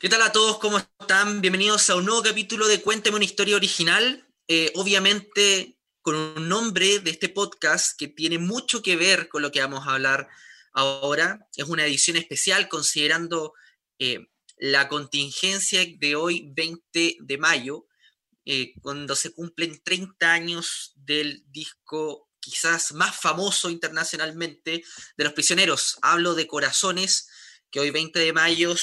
¿Qué 0.00 0.08
tal 0.08 0.22
a 0.22 0.32
todos? 0.32 0.58
¿Cómo 0.60 0.78
están? 0.78 1.42
Bienvenidos 1.42 1.90
a 1.90 1.96
un 1.96 2.06
nuevo 2.06 2.22
capítulo 2.22 2.66
de 2.66 2.80
Cuéntame 2.80 3.16
una 3.16 3.24
historia 3.26 3.56
original. 3.56 4.26
Eh, 4.48 4.72
obviamente 4.76 5.76
con 6.00 6.14
un 6.14 6.48
nombre 6.48 7.00
de 7.00 7.10
este 7.10 7.28
podcast 7.28 7.98
que 7.98 8.08
tiene 8.08 8.38
mucho 8.38 8.80
que 8.80 8.96
ver 8.96 9.28
con 9.28 9.42
lo 9.42 9.52
que 9.52 9.60
vamos 9.60 9.86
a 9.86 9.92
hablar 9.92 10.26
ahora. 10.72 11.46
Es 11.54 11.66
una 11.66 11.84
edición 11.84 12.16
especial 12.16 12.70
considerando 12.70 13.52
eh, 13.98 14.28
la 14.56 14.88
contingencia 14.88 15.82
de 15.98 16.16
hoy, 16.16 16.50
20 16.50 17.18
de 17.20 17.36
mayo, 17.36 17.86
eh, 18.46 18.72
cuando 18.80 19.14
se 19.14 19.34
cumplen 19.34 19.82
30 19.84 20.32
años 20.32 20.94
del 20.96 21.44
disco 21.52 22.30
quizás 22.40 22.92
más 22.92 23.20
famoso 23.20 23.68
internacionalmente 23.68 24.82
de 25.18 25.24
los 25.24 25.34
prisioneros. 25.34 25.98
Hablo 26.00 26.34
de 26.34 26.46
Corazones, 26.46 27.28
que 27.70 27.80
hoy 27.80 27.90
20 27.90 28.18
de 28.18 28.32
mayo 28.32 28.74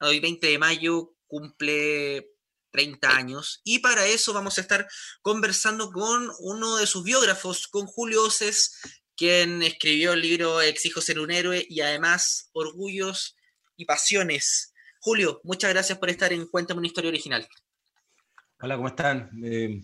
hoy 0.00 0.20
20 0.20 0.46
de 0.46 0.58
mayo 0.58 1.14
cumple 1.26 2.30
30 2.70 3.16
años 3.16 3.60
y 3.64 3.78
para 3.78 4.06
eso 4.06 4.32
vamos 4.32 4.58
a 4.58 4.60
estar 4.60 4.86
conversando 5.22 5.90
con 5.90 6.30
uno 6.40 6.76
de 6.76 6.86
sus 6.86 7.04
biógrafos, 7.04 7.68
con 7.68 7.86
Julio 7.86 8.24
Oces, 8.24 8.78
quien 9.16 9.62
escribió 9.62 10.12
el 10.12 10.22
libro 10.22 10.60
Exijo 10.60 11.00
ser 11.00 11.18
un 11.18 11.30
héroe 11.30 11.66
y 11.68 11.80
además 11.80 12.50
Orgullos 12.52 13.36
y 13.76 13.84
Pasiones. 13.84 14.74
Julio, 15.00 15.40
muchas 15.44 15.72
gracias 15.72 15.98
por 15.98 16.10
estar 16.10 16.32
en 16.32 16.46
Cuéntame 16.46 16.78
una 16.78 16.88
historia 16.88 17.08
original. 17.08 17.48
Hola, 18.60 18.76
¿cómo 18.76 18.88
están? 18.88 19.30
Eh, 19.42 19.82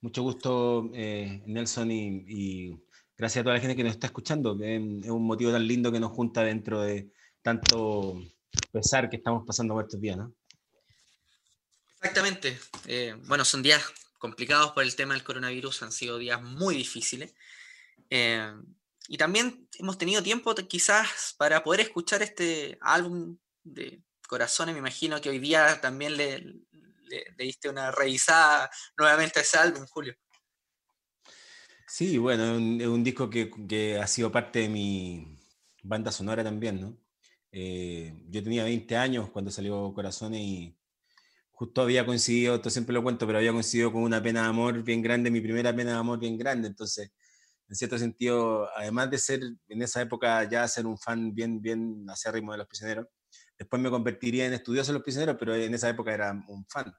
mucho 0.00 0.22
gusto, 0.22 0.90
eh, 0.94 1.42
Nelson, 1.46 1.90
y, 1.90 2.74
gracias 3.16 3.40
a 3.40 3.44
toda 3.44 3.54
la 3.54 3.60
gente 3.60 3.76
que 3.76 3.84
nos 3.84 3.92
está 3.92 4.06
escuchando. 4.06 4.58
es 4.60 5.10
un 5.10 5.26
motivo 5.26 5.52
tan 5.52 5.66
lindo 5.66 5.92
que 5.92 6.00
nos 6.00 6.12
junta 6.12 6.42
dentro 6.42 6.80
de 6.80 7.10
tanto 7.42 8.22
pesar 8.72 9.08
que 9.08 9.16
estamos 9.16 9.44
pasando 9.46 9.74
por 9.74 9.84
estos 9.84 10.00
días, 10.00 10.16
¿no? 10.16 10.32
Exactamente. 11.96 12.58
Eh, 12.86 13.14
bueno, 13.26 13.44
son 13.44 13.62
días 13.62 13.82
complicados 14.18 14.72
por 14.72 14.82
el 14.82 14.94
tema 14.94 15.14
del 15.14 15.24
coronavirus, 15.24 15.82
han 15.82 15.92
sido 15.92 16.18
días 16.18 16.42
muy 16.42 16.74
difíciles. 16.74 17.34
Eh, 18.10 18.52
y 19.08 19.16
también 19.16 19.68
hemos 19.78 19.98
tenido 19.98 20.22
tiempo 20.22 20.54
quizás 20.54 21.34
para 21.36 21.62
poder 21.62 21.80
escuchar 21.80 22.22
este 22.22 22.78
álbum 22.80 23.36
de 23.62 24.02
Corazones. 24.28 24.74
Me 24.74 24.78
imagino 24.78 25.20
que 25.20 25.30
hoy 25.30 25.38
día 25.38 25.80
también 25.80 26.16
le, 26.16 26.56
diste 27.36 27.68
una 27.68 27.90
revisada 27.90 28.70
nuevamente 28.98 29.38
a 29.38 29.42
ese 29.42 29.58
álbum, 29.58 29.86
Julio. 29.86 30.14
Sí, 31.86 32.18
bueno, 32.18 32.54
es 32.54 32.86
un, 32.88 33.04
disco 33.04 33.30
que, 33.30 33.50
que, 33.68 33.98
ha 33.98 34.06
sido 34.06 34.32
parte 34.32 34.60
de 34.60 34.68
mi 34.68 35.38
banda 35.82 36.10
sonora 36.10 36.42
también, 36.42 36.80
¿no? 36.80 37.03
Eh, 37.56 38.12
yo 38.30 38.42
tenía 38.42 38.64
20 38.64 38.96
años 38.96 39.30
cuando 39.30 39.48
salió 39.48 39.94
Corazones 39.94 40.40
y 40.40 40.76
justo 41.52 41.82
había 41.82 42.04
coincidido, 42.04 42.56
esto 42.56 42.68
siempre 42.68 42.92
lo 42.92 43.02
cuento, 43.04 43.26
pero 43.28 43.38
había 43.38 43.52
coincidido 43.52 43.92
con 43.92 44.02
una 44.02 44.20
pena 44.20 44.42
de 44.42 44.48
amor 44.48 44.82
bien 44.82 45.00
grande, 45.00 45.30
mi 45.30 45.40
primera 45.40 45.74
pena 45.74 45.92
de 45.92 45.98
amor 45.98 46.18
bien 46.18 46.36
grande. 46.36 46.66
Entonces, 46.66 47.12
en 47.68 47.76
cierto 47.76 47.96
sentido, 47.96 48.68
además 48.76 49.08
de 49.08 49.18
ser 49.18 49.40
en 49.68 49.82
esa 49.82 50.02
época 50.02 50.42
ya 50.50 50.66
ser 50.66 50.84
un 50.84 50.98
fan 50.98 51.32
bien, 51.32 51.60
bien 51.60 52.04
ritmo 52.32 52.50
de 52.52 52.58
los 52.58 52.66
prisioneros, 52.66 53.06
después 53.56 53.80
me 53.80 53.88
convertiría 53.88 54.46
en 54.46 54.54
estudioso 54.54 54.90
de 54.90 54.94
los 54.94 55.04
prisioneros, 55.04 55.36
pero 55.38 55.54
en 55.54 55.72
esa 55.74 55.88
época 55.88 56.12
era 56.12 56.32
un 56.48 56.66
fan. 56.66 56.92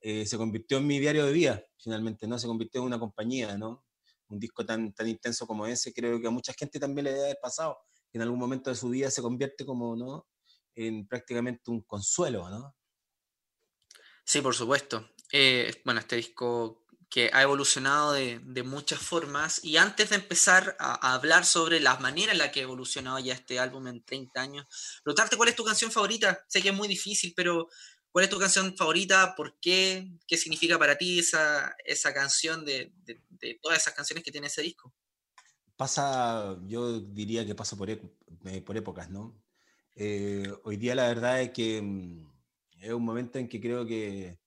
Eh, 0.00 0.26
se 0.26 0.36
convirtió 0.36 0.76
en 0.76 0.86
mi 0.86 0.98
diario 0.98 1.24
de 1.24 1.32
vida, 1.32 1.64
finalmente, 1.78 2.26
¿no? 2.26 2.38
Se 2.38 2.46
convirtió 2.46 2.82
en 2.82 2.88
una 2.88 2.98
compañía, 2.98 3.56
¿no? 3.56 3.86
Un 4.28 4.38
disco 4.38 4.66
tan, 4.66 4.92
tan 4.92 5.08
intenso 5.08 5.46
como 5.46 5.66
ese, 5.66 5.94
creo 5.94 6.20
que 6.20 6.26
a 6.26 6.30
mucha 6.30 6.52
gente 6.52 6.78
también 6.78 7.06
le 7.06 7.12
debe 7.12 7.24
haber 7.24 7.38
pasado 7.40 7.78
en 8.16 8.22
algún 8.22 8.38
momento 8.38 8.70
de 8.70 8.76
su 8.76 8.88
vida 8.88 9.10
se 9.10 9.22
convierte 9.22 9.64
como, 9.64 9.94
¿no? 9.94 10.26
En 10.74 11.06
prácticamente 11.06 11.70
un 11.70 11.82
consuelo, 11.82 12.48
¿no? 12.48 12.74
Sí, 14.24 14.40
por 14.40 14.54
supuesto. 14.54 15.10
Eh, 15.32 15.82
bueno, 15.84 16.00
este 16.00 16.16
disco 16.16 16.86
que 17.08 17.30
ha 17.32 17.42
evolucionado 17.42 18.12
de, 18.12 18.62
muchas 18.64 18.98
formas. 19.00 19.62
Y 19.62 19.76
antes 19.76 20.10
de 20.10 20.16
empezar 20.16 20.76
a, 20.80 21.14
hablar 21.14 21.44
sobre 21.44 21.78
las 21.80 22.00
maneras 22.00 22.32
en 22.32 22.38
la 22.38 22.50
que 22.50 22.60
ha 22.60 22.64
evolucionado 22.64 23.18
ya 23.18 23.34
este 23.34 23.58
álbum 23.58 23.86
en 23.86 24.04
30 24.04 24.40
años, 24.40 24.66
preguntarte 25.04 25.36
cuál 25.36 25.50
es 25.50 25.56
tu 25.56 25.64
canción 25.64 25.92
favorita. 25.92 26.44
Sé 26.48 26.62
que 26.62 26.70
es 26.70 26.74
muy 26.74 26.88
difícil, 26.88 27.32
pero 27.36 27.68
¿cuál 28.10 28.24
es 28.24 28.30
tu 28.30 28.38
canción 28.38 28.76
favorita? 28.76 29.34
¿Por 29.36 29.58
qué? 29.60 30.10
¿Qué 30.26 30.36
significa 30.36 30.78
para 30.78 30.96
ti 30.98 31.20
esa, 31.20 31.76
esa 31.84 32.12
canción 32.12 32.64
de, 32.64 32.92
de 33.04 33.58
todas 33.62 33.78
esas 33.78 33.94
canciones 33.94 34.24
que 34.24 34.32
tiene 34.32 34.48
ese 34.48 34.62
disco? 34.62 34.92
Pasa, 35.76 36.58
yo 36.66 37.00
diría 37.00 37.46
que 37.46 37.54
pasa 37.54 37.76
por, 37.76 37.90
eh, 37.90 38.00
por 38.64 38.76
épocas, 38.76 39.10
¿no? 39.10 39.42
Eh, 39.94 40.52
hoy 40.64 40.76
día 40.76 40.94
la 40.94 41.08
verdad 41.08 41.40
es 41.42 41.50
que 41.50 41.80
mm, 41.82 42.26
es 42.80 42.92
un 42.92 43.04
momento 43.04 43.38
en 43.38 43.48
que 43.48 43.60
creo 43.60 43.86
que 43.86 44.38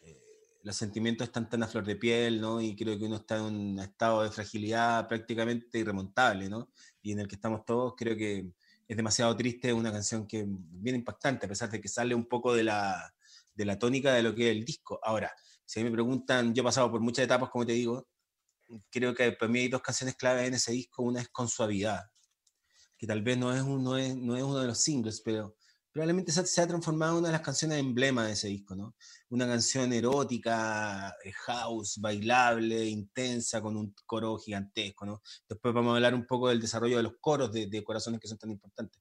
eh, 0.00 0.58
los 0.62 0.76
sentimientos 0.76 1.28
están 1.28 1.48
tan 1.48 1.62
a 1.62 1.68
flor 1.68 1.84
de 1.84 1.96
piel, 1.96 2.40
¿no? 2.40 2.60
Y 2.60 2.74
creo 2.76 2.98
que 2.98 3.06
uno 3.06 3.16
está 3.16 3.36
en 3.36 3.42
un 3.44 3.78
estado 3.80 4.22
de 4.22 4.30
fragilidad 4.30 5.08
prácticamente 5.08 5.78
irremontable, 5.78 6.48
¿no? 6.48 6.70
Y 7.02 7.12
en 7.12 7.20
el 7.20 7.28
que 7.28 7.36
estamos 7.36 7.64
todos, 7.64 7.94
creo 7.96 8.16
que 8.16 8.50
es 8.88 8.96
demasiado 8.96 9.36
triste, 9.36 9.72
una 9.72 9.92
canción 9.92 10.26
que 10.26 10.40
es 10.40 10.46
bien 10.48 10.96
impactante, 10.96 11.46
a 11.46 11.48
pesar 11.48 11.70
de 11.70 11.80
que 11.80 11.88
sale 11.88 12.14
un 12.14 12.26
poco 12.26 12.54
de 12.54 12.64
la, 12.64 13.14
de 13.54 13.64
la 13.64 13.78
tónica 13.78 14.12
de 14.14 14.22
lo 14.22 14.34
que 14.34 14.50
es 14.50 14.56
el 14.56 14.64
disco. 14.64 15.00
Ahora, 15.02 15.32
si 15.64 15.80
a 15.80 15.82
mí 15.82 15.90
me 15.90 15.94
preguntan, 15.94 16.54
yo 16.54 16.62
he 16.62 16.64
pasado 16.64 16.90
por 16.90 17.00
muchas 17.00 17.24
etapas, 17.24 17.50
como 17.50 17.66
te 17.66 17.72
digo, 17.72 18.06
creo 18.90 19.14
que 19.14 19.32
para 19.32 19.50
mí 19.50 19.60
hay 19.60 19.68
dos 19.68 19.82
canciones 19.82 20.16
clave 20.16 20.46
en 20.46 20.54
ese 20.54 20.72
disco. 20.72 21.02
Una 21.02 21.20
es 21.20 21.28
Con 21.28 21.48
Suavidad, 21.48 22.04
que 22.96 23.06
tal 23.06 23.22
vez 23.22 23.38
no 23.38 23.54
es, 23.54 23.64
no 23.64 23.96
es, 23.96 24.16
no 24.16 24.36
es 24.36 24.42
uno 24.42 24.58
de 24.58 24.66
los 24.66 24.78
singles, 24.78 25.20
pero 25.24 25.56
probablemente 25.92 26.30
se 26.30 26.60
ha 26.60 26.66
transformado 26.66 27.12
en 27.12 27.18
una 27.20 27.28
de 27.28 27.32
las 27.32 27.40
canciones 27.40 27.78
emblema 27.78 28.26
de 28.26 28.32
ese 28.32 28.48
disco, 28.48 28.76
¿no? 28.76 28.94
Una 29.30 29.46
canción 29.46 29.90
erótica, 29.94 31.16
eh, 31.24 31.32
house, 31.32 31.96
bailable, 31.98 32.84
intensa, 32.84 33.62
con 33.62 33.78
un 33.78 33.94
coro 34.04 34.36
gigantesco, 34.36 35.06
¿no? 35.06 35.22
Después 35.48 35.72
vamos 35.72 35.92
a 35.92 35.96
hablar 35.96 36.14
un 36.14 36.26
poco 36.26 36.50
del 36.50 36.60
desarrollo 36.60 36.98
de 36.98 37.02
los 37.02 37.14
coros 37.18 37.50
de, 37.50 37.66
de 37.66 37.82
corazones 37.82 38.20
que 38.20 38.28
son 38.28 38.36
tan 38.36 38.50
importantes. 38.50 39.00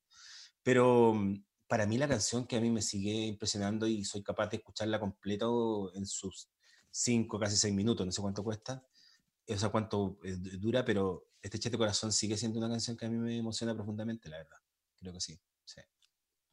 Pero 0.64 1.14
mm, 1.14 1.44
para 1.68 1.86
mí 1.86 1.98
la 1.98 2.08
canción 2.08 2.48
que 2.48 2.56
a 2.56 2.62
mí 2.62 2.70
me 2.70 2.82
sigue 2.82 3.26
impresionando 3.26 3.88
y 3.88 4.06
soy 4.06 4.24
capaz 4.24 4.48
de 4.48 4.58
escucharla 4.58 4.98
completo 4.98 5.94
en 5.96 6.06
sus 6.06 6.50
cinco, 6.90 7.38
casi 7.38 7.58
seis 7.58 7.74
minutos, 7.74 8.06
no 8.06 8.12
sé 8.14 8.22
cuánto 8.22 8.42
cuesta, 8.42 8.82
o 9.48 9.58
sea, 9.58 9.70
cuánto 9.70 10.20
eh, 10.24 10.36
dura, 10.38 10.84
pero 10.84 11.30
este 11.42 11.60
Chete 11.60 11.78
Corazón 11.78 12.12
sigue 12.12 12.38
siendo 12.38 12.60
una 12.60 12.70
canción 12.70 12.98
que 12.98 13.06
a 13.06 13.10
mí 13.10 13.18
me 13.18 13.38
emociona 13.38 13.76
profundamente, 13.76 14.30
la 14.30 14.38
verdad. 14.38 14.58
Creo 14.98 15.14
que 15.14 15.22
sí, 15.22 15.40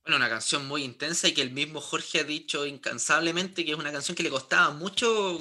Bueno, 0.02 0.16
una 0.16 0.28
canción 0.28 0.66
muy 0.66 0.82
intensa 0.84 1.28
y 1.28 1.34
que 1.34 1.42
el 1.42 1.52
mismo 1.52 1.80
Jorge 1.80 2.20
ha 2.20 2.24
dicho 2.24 2.66
incansablemente 2.66 3.64
que 3.64 3.72
es 3.72 3.78
una 3.78 3.92
canción 3.92 4.14
que 4.14 4.22
le 4.22 4.30
costaba 4.30 4.74
mucho 4.74 5.40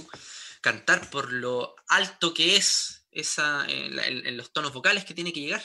cantar 0.61 1.09
por 1.09 1.33
lo 1.33 1.75
alto 1.87 2.33
que 2.33 2.55
es 2.55 3.07
esa, 3.11 3.65
en, 3.67 4.37
los 4.37 4.53
tonos 4.53 4.73
vocales 4.73 5.03
que 5.03 5.13
tiene 5.13 5.33
que 5.33 5.41
llegar. 5.41 5.61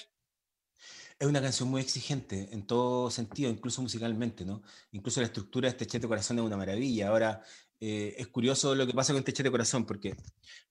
Es 1.19 1.27
una 1.27 1.41
canción 1.41 1.69
muy 1.69 1.81
exigente 1.81 2.49
en 2.53 2.67
todo 2.67 3.11
sentido, 3.11 3.51
incluso 3.51 3.81
musicalmente, 3.81 4.45
¿no? 4.45 4.63
Incluso 4.91 5.21
la 5.21 5.27
estructura 5.27 5.67
de 5.67 5.71
este 5.71 5.87
Chete 5.87 6.09
Corazón 6.09 6.39
es 6.39 6.45
una 6.45 6.59
maravilla. 6.59 7.09
Ahora, 7.09 7.43
eh, 7.81 8.15
es 8.19 8.29
curioso 8.29 8.75
lo 8.75 8.87
que 8.87 8.95
pasa 8.95 9.13
con 9.13 9.21
este 9.21 9.33
Chete 9.33 9.51
Corazón, 9.51 9.85
porque 9.85 10.15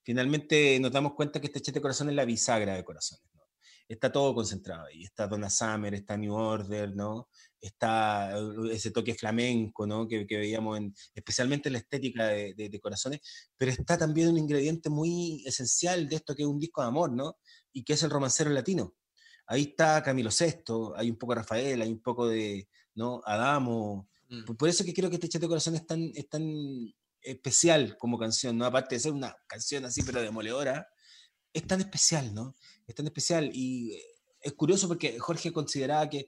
finalmente 0.04 0.80
nos 0.80 0.92
damos 0.92 1.14
cuenta 1.14 1.40
que 1.40 1.48
este 1.48 1.62
Chete 1.62 1.82
Corazón 1.82 2.10
es 2.10 2.16
la 2.16 2.26
bisagra 2.26 2.76
de 2.76 2.84
corazones. 2.84 3.24
Está 3.88 4.12
todo 4.12 4.34
concentrado 4.34 4.86
ahí. 4.86 5.04
Está 5.04 5.28
Donna 5.28 5.50
Summer, 5.50 5.94
está 5.94 6.18
New 6.18 6.34
Order, 6.34 6.96
¿no? 6.96 7.30
Está 7.62 8.34
uh, 8.36 8.66
ese 8.70 8.90
toque 8.92 9.14
flamenco, 9.14 9.86
¿no? 9.86 10.08
Que, 10.08 10.26
veíamos 10.26 10.78
en, 10.78 10.96
especialmente 11.14 11.70
en 11.70 11.74
la 11.74 11.80
estética 11.80 12.28
de, 12.28 12.80
corazones, 12.82 13.22
pero 13.58 13.72
está 13.72 13.98
también 13.98 14.30
un 14.30 14.38
ingrediente 14.40 14.90
muy 14.90 15.44
esencial 15.46 16.10
de 16.10 16.16
esto 16.16 16.36
que 16.36 16.42
es 16.44 16.48
un 16.48 16.60
disco 16.60 16.82
de 16.82 16.88
amor, 16.88 17.12
¿no? 17.12 17.38
Y 17.72 17.84
que 17.84 17.94
es 17.94 18.04
el 18.04 18.10
romancero 18.10 18.50
latino. 18.50 18.96
Ahí 19.48 19.64
está 19.64 20.02
Camilo 20.02 20.32
VI, 20.32 20.94
hay 20.96 21.12
un 21.12 21.18
poco 21.18 21.34
de 21.34 21.42
Rafael, 21.42 21.82
hay 21.82 21.92
un 21.92 22.02
poco 22.02 22.28
de 22.28 22.68
¿no? 22.96 23.22
Adamo, 23.26 24.10
Mm. 24.42 24.56
Por 24.56 24.70
eso 24.70 24.84
que 24.84 24.94
creo 24.94 25.10
que 25.10 25.16
este 25.16 25.30
Chate 25.30 25.48
Corazón 25.48 25.76
es 25.76 25.86
tan, 25.86 26.12
es 26.16 26.30
tan 26.30 26.44
especial 27.22 27.98
como 27.98 28.18
canción, 28.18 28.58
¿no? 28.58 28.66
Aparte 28.66 28.96
de 28.96 29.00
ser 29.00 29.12
una 29.12 29.36
canción 29.48 29.86
así, 29.86 30.04
pero 30.04 30.22
demoledora, 30.22 30.88
es 31.54 31.66
tan 31.66 31.80
especial, 31.80 32.34
¿no? 32.34 32.56
Es 32.86 32.96
tan 32.96 33.06
especial. 33.06 33.50
Y 33.54 33.94
eh, 33.94 34.04
es 34.42 34.54
curioso 34.54 34.88
porque 34.88 35.20
Jorge 35.20 35.52
consideraba 35.52 36.10
que. 36.10 36.28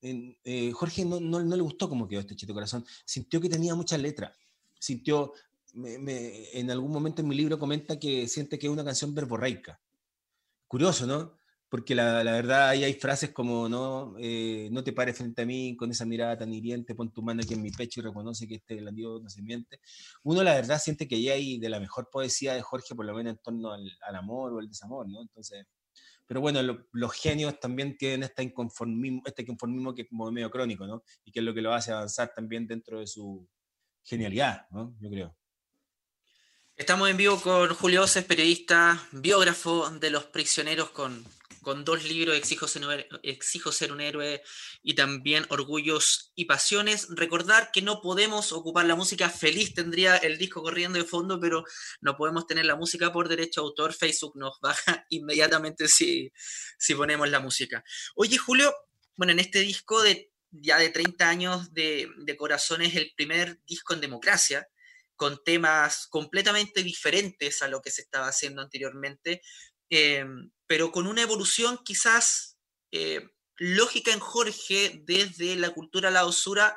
Eh, 0.00 0.72
Jorge 0.72 1.04
no, 1.04 1.20
no, 1.20 1.40
no, 1.44 1.54
le 1.54 1.62
gustó 1.62 1.88
cómo 1.88 2.08
quedó 2.08 2.20
este 2.20 2.34
Chete 2.34 2.52
Corazón. 2.52 2.84
Sintió 3.04 3.40
que 3.40 3.48
tenía 3.48 3.74
mucha 3.74 3.96
letra. 3.96 4.34
Sintió. 4.78 5.32
en 5.74 6.70
algún 6.70 6.90
momento 6.90 7.22
en 7.22 7.28
mi 7.28 7.36
libro 7.36 7.58
comenta 7.58 7.98
que 7.98 8.26
siente 8.28 8.58
que 8.58 8.66
es 8.66 8.72
una 8.72 8.84
canción 8.84 9.14
verborreica. 9.14 9.80
Curioso, 10.66 11.06
¿no? 11.06 11.38
Porque 11.72 11.94
la, 11.94 12.22
la, 12.22 12.32
verdad 12.32 12.68
ahí 12.68 12.84
hay 12.84 12.92
frases 12.92 13.30
como, 13.30 13.66
no, 13.66 14.14
eh, 14.18 14.68
no 14.70 14.84
te 14.84 14.92
pares 14.92 15.16
frente 15.16 15.40
a 15.40 15.46
mí 15.46 15.74
con 15.74 15.90
esa 15.90 16.04
mirada 16.04 16.36
tan 16.36 16.52
hiriente, 16.52 16.94
pon 16.94 17.10
tu 17.10 17.22
mano 17.22 17.40
aquí 17.42 17.54
en 17.54 17.62
mi 17.62 17.70
pecho 17.70 18.00
y 18.00 18.02
reconoce 18.02 18.46
que 18.46 18.56
este 18.56 18.78
Dios 18.92 19.22
no 19.22 19.30
se 19.30 19.40
miente. 19.40 19.80
Uno 20.22 20.42
la 20.42 20.52
verdad 20.52 20.78
siente 20.78 21.08
que 21.08 21.14
ahí 21.14 21.30
hay 21.30 21.58
de 21.58 21.70
la 21.70 21.80
mejor 21.80 22.10
poesía 22.12 22.52
de 22.52 22.60
Jorge, 22.60 22.94
por 22.94 23.06
lo 23.06 23.14
menos 23.14 23.32
en 23.32 23.38
torno 23.38 23.72
al, 23.72 23.90
al 24.02 24.16
amor 24.16 24.52
o 24.52 24.60
el 24.60 24.68
desamor, 24.68 25.08
¿no? 25.08 25.22
Entonces, 25.22 25.64
Pero 26.26 26.42
bueno, 26.42 26.60
los 26.92 27.12
genios 27.14 27.58
también 27.58 27.96
tienen 27.96 28.24
este 28.24 28.42
inconformismo, 28.42 29.22
este 29.24 29.40
inconformismo 29.40 29.94
que 29.94 30.02
es 30.02 30.08
como 30.10 30.30
medio 30.30 30.50
crónico, 30.50 30.86
¿no? 30.86 31.02
Y 31.24 31.32
que 31.32 31.40
es 31.40 31.44
lo 31.46 31.54
que 31.54 31.62
lo 31.62 31.72
hace 31.72 31.90
avanzar 31.90 32.34
también 32.36 32.66
dentro 32.66 33.00
de 33.00 33.06
su 33.06 33.48
genialidad, 34.04 34.66
¿no? 34.72 34.94
Yo 35.00 35.08
creo. 35.08 35.34
Estamos 36.76 37.08
en 37.08 37.16
vivo 37.16 37.40
con 37.40 37.74
Julio 37.74 38.02
Oces, 38.02 38.24
periodista, 38.24 39.08
biógrafo 39.12 39.88
de 39.88 40.10
los 40.10 40.24
prisioneros 40.24 40.90
con 40.90 41.24
con 41.62 41.84
dos 41.84 42.04
libros, 42.04 42.36
Exijo 42.36 42.68
ser, 43.72 43.92
un 43.92 44.00
héroe 44.00 44.42
y 44.82 44.94
también 44.94 45.46
Orgullos 45.48 46.32
y 46.34 46.44
Pasiones. 46.44 47.06
Recordar 47.10 47.70
que 47.72 47.80
no 47.80 48.00
podemos 48.02 48.52
ocupar 48.52 48.84
la 48.84 48.96
música 48.96 49.30
feliz, 49.30 49.72
tendría 49.72 50.16
el 50.16 50.38
disco 50.38 50.62
corriendo 50.62 50.98
de 50.98 51.04
fondo, 51.04 51.40
pero 51.40 51.64
no 52.00 52.16
podemos 52.16 52.46
tener 52.46 52.66
la 52.66 52.76
música 52.76 53.12
por 53.12 53.28
derecho 53.28 53.62
autor. 53.62 53.94
Facebook 53.94 54.36
nos 54.36 54.58
baja 54.60 55.06
inmediatamente 55.10 55.88
si, 55.88 56.30
si 56.78 56.94
ponemos 56.94 57.30
la 57.30 57.40
música. 57.40 57.82
Oye, 58.16 58.36
Julio, 58.36 58.74
bueno, 59.16 59.32
en 59.32 59.38
este 59.38 59.60
disco 59.60 60.02
de 60.02 60.30
ya 60.50 60.76
de 60.76 60.90
30 60.90 61.28
años 61.28 61.72
de, 61.72 62.10
de 62.18 62.36
Corazones, 62.36 62.94
el 62.94 63.12
primer 63.16 63.58
disco 63.64 63.94
en 63.94 64.02
democracia, 64.02 64.68
con 65.16 65.42
temas 65.44 66.08
completamente 66.08 66.82
diferentes 66.82 67.62
a 67.62 67.68
lo 67.68 67.80
que 67.80 67.90
se 67.90 68.02
estaba 68.02 68.26
haciendo 68.26 68.60
anteriormente, 68.60 69.40
Em, 69.94 70.50
pero 70.72 70.90
con 70.90 71.06
una 71.06 71.20
evolución 71.20 71.78
quizás 71.84 72.56
eh, 72.92 73.28
lógica 73.58 74.10
en 74.10 74.20
Jorge 74.20 75.02
desde 75.04 75.54
la 75.56 75.68
cultura 75.68 76.08
a 76.08 76.10
la 76.10 76.24
osura 76.24 76.74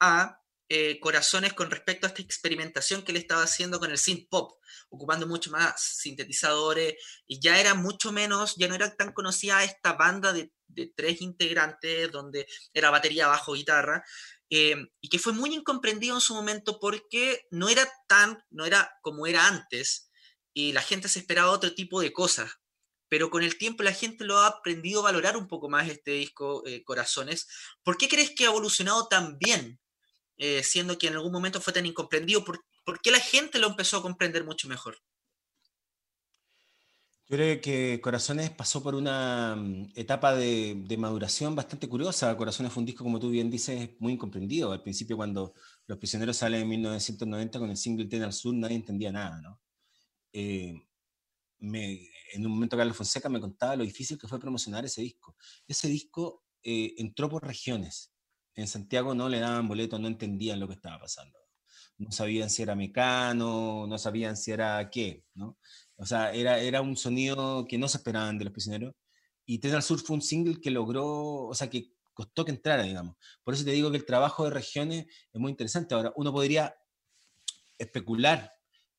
a 0.00 0.42
eh, 0.68 0.98
corazones 0.98 1.52
con 1.52 1.70
respecto 1.70 2.06
a 2.06 2.08
esta 2.08 2.22
experimentación 2.22 3.02
que 3.02 3.12
él 3.12 3.18
estaba 3.18 3.44
haciendo 3.44 3.78
con 3.78 3.92
el 3.92 3.98
synth 3.98 4.28
pop, 4.28 4.58
ocupando 4.88 5.28
mucho 5.28 5.52
más 5.52 5.80
sintetizadores 5.80 6.96
y 7.24 7.38
ya 7.38 7.60
era 7.60 7.74
mucho 7.74 8.10
menos, 8.10 8.56
ya 8.56 8.66
no 8.66 8.74
era 8.74 8.96
tan 8.96 9.12
conocida 9.12 9.62
esta 9.62 9.92
banda 9.92 10.32
de, 10.32 10.50
tres 10.96 11.22
integrantes 11.22 12.10
donde 12.10 12.48
era 12.74 12.90
batería, 12.90 13.28
bajo, 13.28 13.52
guitarra, 13.52 14.02
em, 14.50 14.88
y 15.00 15.08
que 15.08 15.20
fue 15.20 15.34
muy 15.34 15.54
incomprendido 15.54 16.16
en 16.16 16.20
su 16.20 16.34
momento 16.34 16.80
porque 16.80 17.46
no 17.52 17.68
era 17.68 17.88
tan, 18.08 18.42
no 18.50 18.64
era 18.66 18.92
como 19.02 19.28
era 19.28 19.46
antes, 19.46 20.10
y 20.52 20.72
la 20.72 20.82
gente 20.82 21.08
se 21.08 21.20
esperaba 21.20 21.52
otro 21.52 21.72
tipo 21.76 22.00
de 22.00 22.12
cosas. 22.12 22.50
Pero 23.08 23.30
con 23.30 23.42
el 23.42 23.58
tiempo 23.58 23.82
la 23.82 23.92
gente 23.92 24.24
lo 24.24 24.38
ha 24.38 24.46
aprendido 24.46 25.00
a 25.00 25.04
valorar 25.04 25.36
un 25.36 25.46
poco 25.46 25.68
más 25.68 25.88
este 25.88 26.12
disco 26.12 26.66
eh, 26.66 26.82
Corazones. 26.84 27.48
¿Por 27.82 27.96
qué 27.96 28.08
crees 28.08 28.30
que 28.30 28.44
ha 28.44 28.48
evolucionado 28.48 29.06
tan 29.08 29.38
bien, 29.38 29.80
eh, 30.36 30.62
siendo 30.62 30.98
que 30.98 31.06
en 31.08 31.14
algún 31.14 31.32
momento 31.32 31.60
fue 31.60 31.72
tan 31.72 31.86
incomprendido? 31.86 32.44
¿Por, 32.44 32.62
qué 33.02 33.10
la 33.10 33.20
gente 33.20 33.58
lo 33.58 33.68
empezó 33.68 33.98
a 33.98 34.02
comprender 34.02 34.44
mucho 34.44 34.68
mejor? 34.68 34.98
Yo 37.28 37.36
creo 37.36 37.60
que 37.60 38.00
Corazones 38.00 38.50
pasó 38.50 38.82
por 38.82 38.94
una 38.94 39.56
mm, 39.56 39.92
etapa 39.96 40.34
de, 40.34 40.96
maduración 40.98 41.56
bastante 41.56 41.88
curiosa. 41.88 42.36
Corazones 42.36 42.72
fue 42.72 42.82
un 42.82 42.86
disco, 42.86 43.04
como 43.04 43.18
tú 43.18 43.30
bien 43.30 43.50
dices, 43.50 43.90
muy 43.98 44.12
incomprendido. 44.12 44.72
Al 44.72 44.82
principio, 44.82 45.16
cuando 45.16 45.54
Los 45.86 45.98
Prisioneros 45.98 46.36
salen 46.36 46.62
en 46.62 46.68
1990 46.68 47.58
con 47.58 47.70
el 47.70 47.76
single 47.76 48.06
Ten 48.06 48.22
al 48.22 48.32
Sur, 48.32 48.54
nadie 48.54 48.76
entendía 48.76 49.10
nada, 49.10 49.40
¿no? 49.40 49.60
Eh, 50.32 50.74
en 52.32 52.46
un 52.46 52.52
momento 52.52 52.76
Carlos 52.76 52.96
Fonseca 52.96 53.28
me 53.28 53.40
contaba 53.40 53.76
lo 53.76 53.84
difícil 53.84 54.18
que 54.18 54.28
fue 54.28 54.40
promocionar 54.40 54.84
ese 54.84 55.02
disco. 55.02 55.36
Ese 55.66 55.88
disco 55.88 56.44
eh, 56.62 56.94
entró 56.98 57.28
por 57.28 57.46
regiones. 57.46 58.12
En 58.54 58.66
Santiago 58.66 59.14
no 59.14 59.28
le 59.28 59.40
daban 59.40 59.68
boletos, 59.68 60.00
no 60.00 60.08
entendían 60.08 60.60
lo 60.60 60.68
que 60.68 60.74
estaba 60.74 60.98
pasando. 60.98 61.38
No 61.98 62.10
sabían 62.12 62.50
si 62.50 62.62
era 62.62 62.74
mecano, 62.74 63.86
no 63.86 63.98
sabían 63.98 64.36
si 64.36 64.50
era 64.50 64.90
qué, 64.90 65.24
¿no? 65.34 65.58
O 65.96 66.04
sea, 66.04 66.32
era, 66.32 66.58
era 66.58 66.82
un 66.82 66.96
sonido 66.96 67.66
que 67.66 67.78
no 67.78 67.88
se 67.88 67.98
esperaban 67.98 68.38
de 68.38 68.44
los 68.44 68.52
prisioneros. 68.52 68.94
Y 69.46 69.58
Tren 69.58 69.74
al 69.74 69.82
Sur 69.82 70.00
fue 70.00 70.16
un 70.16 70.22
single 70.22 70.60
que 70.60 70.70
logró, 70.70 71.46
o 71.46 71.54
sea, 71.54 71.70
que 71.70 71.92
costó 72.12 72.44
que 72.44 72.50
entrara, 72.50 72.82
digamos. 72.82 73.16
Por 73.44 73.54
eso 73.54 73.64
te 73.64 73.70
digo 73.72 73.90
que 73.90 73.96
el 73.96 74.04
trabajo 74.04 74.44
de 74.44 74.50
regiones 74.50 75.06
es 75.32 75.40
muy 75.40 75.50
interesante. 75.50 75.94
Ahora, 75.94 76.12
uno 76.16 76.32
podría 76.32 76.74
especular 77.78 78.56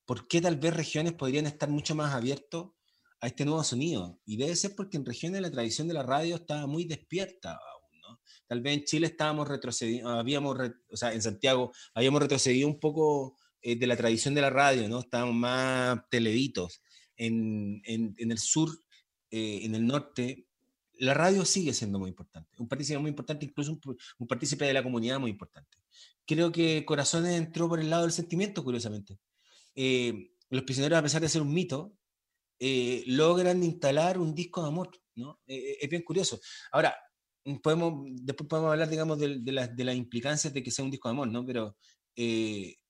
¿por 0.08 0.28
qué 0.28 0.42
tal 0.42 0.56
vez 0.56 0.74
regiones 0.74 1.14
podrían 1.14 1.46
estar 1.46 1.70
mucho 1.70 1.94
más 1.94 2.16
abiertos 2.16 2.72
a 3.20 3.28
este 3.28 3.46
nuevo 3.46 3.64
sonido? 3.64 4.20
Y 4.26 4.38
debe 4.38 4.56
ser 4.56 4.76
porque 4.76 4.98
en 4.98 5.06
regiones 5.06 5.42
la 5.42 5.52
tradición 5.52 5.88
de 5.88 5.94
la 5.94 6.04
radio 6.04 6.36
estaba 6.36 6.68
muy 6.68 6.86
despierta 6.86 7.54
aún, 7.54 8.00
¿no? 8.02 8.20
Tal 8.48 8.62
vez 8.62 8.78
en 8.78 8.84
Chile 8.86 9.08
estábamos 9.08 9.48
retrocediendo, 9.48 10.10
habíamos, 10.10 10.58
o 10.92 10.98
sea, 10.98 11.14
en 11.14 11.22
Santiago 11.22 11.72
habíamos 11.94 12.22
retrocedido 12.22 12.68
un 12.68 12.80
poco 12.80 13.38
eh, 13.62 13.76
de 13.76 13.88
la 13.88 13.98
tradición 13.98 14.34
de 14.34 14.42
la 14.42 14.50
radio, 14.50 14.88
¿no? 14.88 15.00
Estábamos 15.00 15.36
más 15.36 16.00
televitos. 16.10 16.82
En, 17.16 17.82
el 17.86 18.38
sur, 18.38 18.70
eh, 19.32 19.62
en 19.64 19.74
el 19.74 19.88
norte, 19.88 20.46
la 21.00 21.14
radio 21.14 21.46
sigue 21.46 21.74
siendo 21.74 22.00
muy 22.00 22.10
importante, 22.10 22.56
un 22.60 22.68
partícipe 22.68 23.00
muy 23.00 23.10
importante, 23.10 23.46
incluso 23.46 23.72
un, 23.72 23.98
un 24.20 24.28
partícipe 24.28 24.66
de 24.66 24.74
la 24.74 24.84
comunidad 24.84 25.20
muy 25.20 25.32
importante. 25.32 25.78
Creo 26.28 26.52
que 26.52 26.84
Corazones 26.86 27.38
entró 27.38 27.70
por 27.70 27.80
el 27.80 27.90
lado 27.90 28.04
del 28.04 28.12
sentimiento, 28.12 28.64
curiosamente. 28.64 29.18
Eh, 29.76 30.32
los 30.50 30.64
prisioneros, 30.64 31.00
a 31.00 31.04
pesar 31.04 31.22
de 31.22 31.30
ser 31.30 31.42
un 31.42 31.54
mito, 31.54 31.94
eh, 32.60 33.04
logran 33.08 33.64
instalar 33.64 34.18
un 34.18 34.34
disco 34.34 34.62
de 34.62 34.68
amor, 34.68 34.92
¿no? 35.16 35.40
Eh, 35.48 35.78
es 35.82 35.90
bien 35.90 36.04
curioso. 36.04 36.40
Ahora, 36.72 36.96
podemos, 37.62 38.06
después 38.22 38.48
podemos 38.48 38.72
hablar, 38.72 38.90
digamos, 38.90 39.20
de, 39.20 39.40
de, 39.40 39.68
de 39.76 39.84
las 39.84 39.96
implicancias 39.96 40.54
de 40.54 40.64
que 40.64 40.72
sea 40.72 40.86
un 40.86 40.92
disco 40.92 41.08
de 41.08 41.14
amor, 41.14 41.28
¿no? 41.30 41.46
Pero 41.46 41.78
es, 42.16 42.86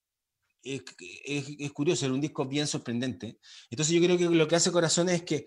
es, 0.64 1.72
curioso, 1.72 2.06
es 2.06 2.12
un 2.12 2.22
disco 2.22 2.46
bien 2.46 2.68
sorprendente. 2.68 3.40
Entonces 3.70 3.94
yo 3.94 4.02
creo 4.02 4.18
que 4.18 4.26
lo 4.36 4.48
que 4.48 4.56
hace 4.56 4.72
Corazones 4.72 5.16
es 5.16 5.24
que 5.24 5.46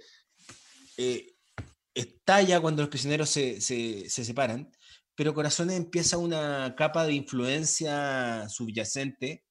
estalla 1.94 2.60
cuando 2.60 2.82
los 2.82 2.90
prisioneros 2.90 3.30
se, 3.30 3.60
se, 3.60 4.08
se, 4.08 4.24
separan, 4.24 4.70
pero 5.14 5.34
Corazones 5.34 5.76
empieza 5.76 6.18
una 6.18 6.74
capa 6.76 7.04
de 7.04 7.14
influencia 7.14 8.48
subyacente 8.48 9.44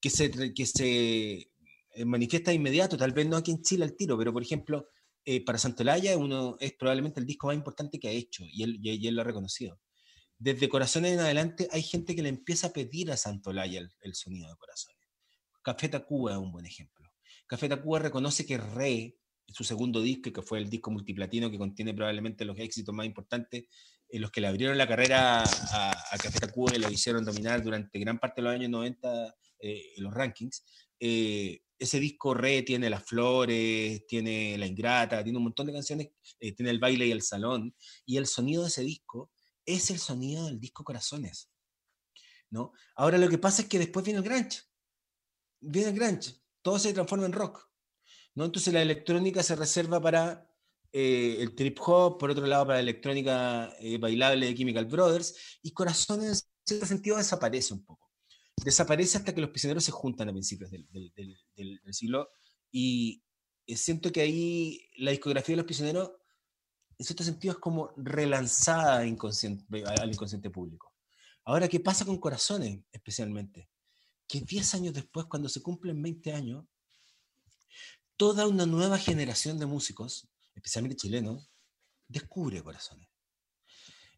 que 0.00 0.10
se, 0.10 0.30
que 0.54 0.66
se 0.66 1.32
eh, 1.32 1.49
manifiesta 2.04 2.50
de 2.50 2.56
inmediato, 2.56 2.96
tal 2.96 3.12
vez 3.12 3.26
no 3.26 3.36
aquí 3.36 3.50
en 3.50 3.62
Chile 3.62 3.84
al 3.84 3.96
tiro, 3.96 4.16
pero 4.16 4.32
por 4.32 4.42
ejemplo, 4.42 4.88
eh, 5.24 5.44
para 5.44 5.58
Santolaya 5.58 6.16
uno 6.16 6.56
es 6.60 6.72
probablemente 6.72 7.20
el 7.20 7.26
disco 7.26 7.48
más 7.48 7.56
importante 7.56 7.98
que 7.98 8.08
ha 8.08 8.12
hecho 8.12 8.42
y 8.46 8.62
él, 8.62 8.78
y 8.82 9.10
lo 9.10 9.20
ha 9.20 9.24
reconocido. 9.24 9.78
Desde 10.38 10.70
Corazones 10.70 11.12
en 11.12 11.20
adelante 11.20 11.68
hay 11.70 11.82
gente 11.82 12.16
que 12.16 12.22
le 12.22 12.30
empieza 12.30 12.68
a 12.68 12.72
pedir 12.72 13.10
a 13.10 13.16
Santolaya 13.16 13.86
el, 14.00 14.14
sonido 14.14 14.48
de 14.48 14.56
Corazones. 14.56 14.98
Café 15.62 15.90
Tacuba 15.90 16.32
es 16.32 16.38
un 16.38 16.50
buen 16.50 16.64
ejemplo. 16.64 17.10
Café 17.46 17.68
Tacuba 17.68 17.98
reconoce 17.98 18.46
que 18.46 18.56
Re, 18.56 19.18
su 19.48 19.64
segundo 19.64 20.00
disco, 20.00 20.32
que 20.32 20.40
fue 20.40 20.58
el 20.58 20.70
disco 20.70 20.90
multiplatino 20.90 21.50
que 21.50 21.58
contiene 21.58 21.92
probablemente 21.92 22.46
los 22.46 22.58
éxitos 22.58 22.94
más 22.94 23.04
importantes, 23.04 23.64
eh, 24.08 24.18
los 24.18 24.30
que 24.30 24.40
le 24.40 24.46
abrieron 24.46 24.78
la 24.78 24.88
carrera 24.88 25.42
a, 25.42 25.90
a 25.90 26.18
Café 26.18 26.40
Tacuba 26.40 26.74
y 26.74 26.78
lo 26.78 26.90
hicieron 26.90 27.24
dominar 27.24 27.62
durante 27.62 27.98
gran 27.98 28.18
parte 28.18 28.40
de 28.40 28.44
los 28.46 28.54
años 28.54 28.70
90 28.70 29.34
eh, 29.60 29.92
en 29.96 30.04
los 30.04 30.14
rankings. 30.14 30.64
Eh, 31.00 31.62
ese 31.78 31.98
disco 31.98 32.34
Re 32.34 32.62
tiene 32.62 32.90
Las 32.90 33.04
Flores, 33.04 34.06
tiene 34.06 34.58
La 34.58 34.66
Ingrata, 34.66 35.24
tiene 35.24 35.38
un 35.38 35.44
montón 35.44 35.66
de 35.66 35.72
canciones, 35.72 36.10
eh, 36.38 36.52
tiene 36.52 36.70
El 36.70 36.78
Baile 36.78 37.06
y 37.06 37.10
El 37.10 37.22
Salón, 37.22 37.74
y 38.04 38.18
el 38.18 38.26
sonido 38.26 38.62
de 38.62 38.68
ese 38.68 38.82
disco 38.82 39.32
es 39.64 39.90
el 39.90 39.98
sonido 39.98 40.44
del 40.44 40.60
disco 40.60 40.84
Corazones. 40.84 41.50
¿no? 42.50 42.72
Ahora 42.96 43.16
lo 43.16 43.30
que 43.30 43.38
pasa 43.38 43.62
es 43.62 43.68
que 43.68 43.78
después 43.78 44.04
viene 44.04 44.18
el 44.18 44.24
grunge, 44.24 44.60
viene 45.60 45.88
el 45.88 45.94
grunge, 45.94 46.34
todo 46.60 46.78
se 46.78 46.92
transforma 46.92 47.24
en 47.24 47.32
rock. 47.32 47.66
¿no? 48.34 48.44
Entonces 48.44 48.74
la 48.74 48.82
electrónica 48.82 49.42
se 49.42 49.56
reserva 49.56 50.02
para 50.02 50.46
el 50.92 51.54
trip 51.54 51.78
hop, 51.86 52.18
por 52.18 52.30
otro 52.30 52.46
lado 52.46 52.66
para 52.66 52.78
la 52.78 52.82
electrónica 52.82 53.74
bailable 54.00 54.46
de 54.46 54.54
Chemical 54.54 54.86
Brothers, 54.86 55.60
y 55.62 55.72
Corazones 55.72 56.42
en 56.42 56.66
cierto 56.66 56.86
sentido 56.86 57.16
desaparece 57.16 57.72
un 57.72 57.84
poco 57.84 57.99
desaparece 58.64 59.18
hasta 59.18 59.34
que 59.34 59.40
los 59.40 59.50
prisioneros 59.50 59.84
se 59.84 59.90
juntan 59.90 60.28
a 60.28 60.32
principios 60.32 60.70
del, 60.70 61.80
siglo. 61.90 62.30
Y 62.70 63.22
siento 63.66 64.12
que 64.12 64.20
ahí 64.20 64.88
la 64.96 65.10
discografía 65.10 65.54
de 65.54 65.58
los 65.58 65.66
prisioneros, 65.66 66.12
en 66.98 67.04
cierto 67.04 67.24
sentido, 67.24 67.52
es 67.52 67.58
como 67.58 67.92
relanzada 67.96 68.98
al 68.98 69.08
inconsciente 69.08 70.50
público. 70.50 70.94
Ahora, 71.44 71.68
¿qué 71.68 71.80
pasa 71.80 72.04
con 72.04 72.18
Corazones 72.18 72.80
especialmente? 72.92 73.68
Que 74.28 74.40
10 74.40 74.74
años 74.74 74.94
después, 74.94 75.26
cuando 75.26 75.48
se 75.48 75.62
cumplen 75.62 76.00
20 76.00 76.32
años, 76.32 76.64
toda 78.16 78.46
una 78.46 78.66
nueva 78.66 78.98
generación 78.98 79.58
de 79.58 79.66
músicos, 79.66 80.28
especialmente 80.54 80.96
chilenos, 80.96 81.50
descubre 82.06 82.62
Corazones. 82.62 83.08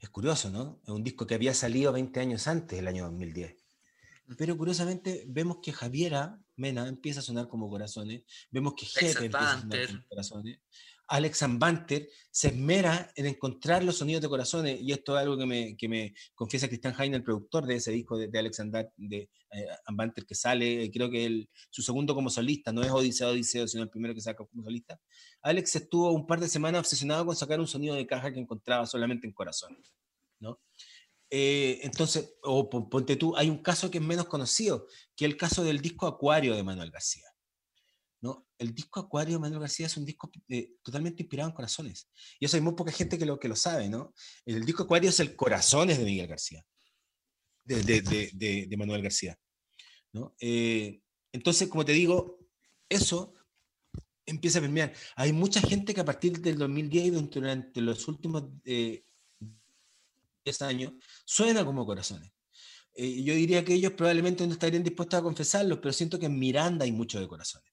Es 0.01 0.11
curioso, 0.11 0.51
¿no? 0.51 0.81
Es 0.83 0.91
un 0.91 1.05
disco 1.05 1.27
que 1.27 1.37
había 1.37 1.55
salido 1.55 1.93
20 1.93 2.19
años 2.19 2.49
antes, 2.49 2.77
el 2.77 2.89
año 2.89 3.05
2010. 3.05 3.62
Pero 4.39 4.57
curiosamente 4.57 5.25
vemos 5.29 5.59
que 5.63 5.73
Javiera 5.73 6.39
Mena 6.57 6.87
empieza 6.89 7.21
a 7.21 7.23
sonar 7.23 7.49
como 7.49 7.69
corazones, 7.69 8.23
vemos 8.51 8.75
que 8.75 8.87
Jefe 8.87 9.27
empieza 9.27 9.53
a 9.53 9.61
sonar 9.61 9.87
como 9.87 10.09
corazones, 10.09 10.61
Alex 11.13 11.43
Ambanter 11.43 12.09
se 12.31 12.49
esmera 12.49 13.13
en 13.17 13.27
encontrar 13.27 13.85
los 13.85 13.99
sonidos 13.99 14.23
de 14.23 14.31
corazones, 14.31 14.81
y 14.81 14.93
esto 14.93 15.15
es 15.15 15.23
algo 15.23 15.37
que 15.37 15.45
me, 15.45 15.77
que 15.77 15.87
me 15.87 16.15
confiesa 16.35 16.69
Cristian 16.69 16.95
Heine, 16.99 17.17
el 17.17 17.23
productor 17.23 17.67
de 17.67 17.75
ese 17.77 17.91
disco 17.91 18.17
de, 18.17 18.31
Alex 18.39 18.63
de, 18.97 19.29
eh, 19.51 20.25
que 20.27 20.35
sale, 20.35 20.91
creo 20.91 21.11
que 21.11 21.27
el, 21.27 21.51
su 21.69 21.83
segundo 21.83 22.15
como 22.15 22.31
solista, 22.31 22.73
no 22.73 22.83
es 22.83 22.91
Odiseo 22.91 23.29
Odiseo, 23.29 23.69
sino 23.69 23.83
el 23.83 23.91
primero 23.91 24.15
que 24.15 24.23
saca 24.23 24.45
como 24.47 24.63
solista. 24.63 24.99
Alex 25.43 25.77
estuvo 25.77 26.11
un 26.13 26.27
par 26.27 26.41
de 26.41 26.49
semanas 26.49 26.81
obsesionado 26.81 27.27
con 27.27 27.37
sacar 27.37 27.61
un 27.61 27.69
sonido 27.69 27.95
de 27.95 28.07
caja 28.07 28.33
que 28.33 28.41
encontraba 28.41 28.87
solamente 28.87 29.27
en 29.27 29.35
corazones. 29.35 29.93
Eh, 31.35 31.81
entonces, 31.83 32.35
o 32.43 32.69
ponte 32.69 33.17
tú, 33.17 33.35
hay 33.35 33.49
un 33.49 33.63
caso 33.63 33.91
que 33.91 33.97
es 33.97 34.05
menos 34.05 34.27
conocido, 34.27 34.87
que 35.17 35.25
el 35.25 35.39
caso 35.39 35.65
del 35.65 35.81
disco 35.81 36.07
Acuario 36.07 36.55
de 36.55 36.63
Manuel 36.63 36.91
García. 36.91 37.25
¿no? 38.21 38.47
El 38.59 38.75
disco 38.75 39.01
Acuario 39.01 39.37
de 39.37 39.41
Manuel 39.41 39.63
García 39.63 39.87
es 39.87 39.97
un 39.97 40.05
disco 40.05 40.31
eh, 40.51 40.75
totalmente 40.83 41.23
inspirado 41.23 41.49
en 41.49 41.55
corazones. 41.55 42.11
Y 42.39 42.45
eso 42.45 42.59
hay 42.59 42.61
muy 42.61 42.75
poca 42.75 42.93
gente 42.93 43.17
que 43.17 43.25
lo, 43.25 43.41
que 43.41 43.49
lo 43.49 43.57
sabe, 43.57 43.89
¿no? 43.89 44.13
El 44.45 44.63
disco 44.67 44.83
Acuario 44.83 45.09
es 45.09 45.21
el 45.21 45.35
Corazones 45.35 45.97
de 45.97 46.05
Miguel 46.05 46.27
García, 46.27 46.63
de, 47.65 47.83
de, 47.83 48.67
de, 48.69 48.77
Manuel 48.77 49.01
García. 49.01 49.35
¿no? 50.13 50.37
Eh, 50.39 51.01
entonces, 51.33 51.67
como 51.69 51.87
te 51.87 51.93
digo, 51.93 52.41
eso 52.91 53.33
empieza 54.27 54.59
a 54.59 54.63
permear. 54.63 54.93
Hay 55.17 55.33
mucha 55.33 55.63
gente 55.63 55.95
que 55.95 56.03
a 56.03 56.05
partir 56.05 56.43
del 56.43 56.59
2010 56.59 57.31
durante 57.31 57.81
los 57.81 58.07
últimos 58.07 58.45
años, 60.61 60.93
suena 61.25 61.65
como 61.65 61.87
corazones. 61.87 62.33
Eh, 62.95 63.23
yo 63.23 63.35
diría 63.35 63.65
que 63.65 63.75
ellos 63.75 63.93
probablemente 63.93 64.47
no 64.47 64.53
estarían 64.53 64.83
dispuestos 64.83 65.19
a 65.19 65.23
confesarlo, 65.23 65.81
pero 65.81 65.93
siento 65.93 66.19
que 66.19 66.27
en 66.27 66.39
Miranda 66.39 66.85
hay 66.85 66.93
mucho 66.93 67.21
de 67.21 67.29
corazones. 67.29 67.73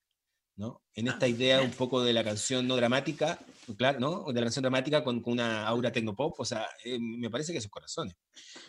¿no? 0.55 0.83
En 0.93 1.07
esta 1.07 1.25
ah, 1.25 1.29
idea 1.29 1.61
un 1.61 1.71
poco 1.71 2.03
de 2.03 2.11
la 2.11 2.21
canción 2.21 2.67
no 2.67 2.75
dramática, 2.75 3.39
claro, 3.77 3.99
¿no? 4.01 4.25
De 4.25 4.41
la 4.41 4.47
canción 4.47 4.63
dramática 4.63 5.05
con, 5.05 5.21
una 5.25 5.65
aura 5.65 5.89
tecnopop, 5.89 6.37
o 6.37 6.43
sea, 6.43 6.67
eh, 6.83 6.99
me 6.99 7.29
parece 7.29 7.53
que 7.53 7.59
esos 7.59 7.71
corazones. 7.71 8.15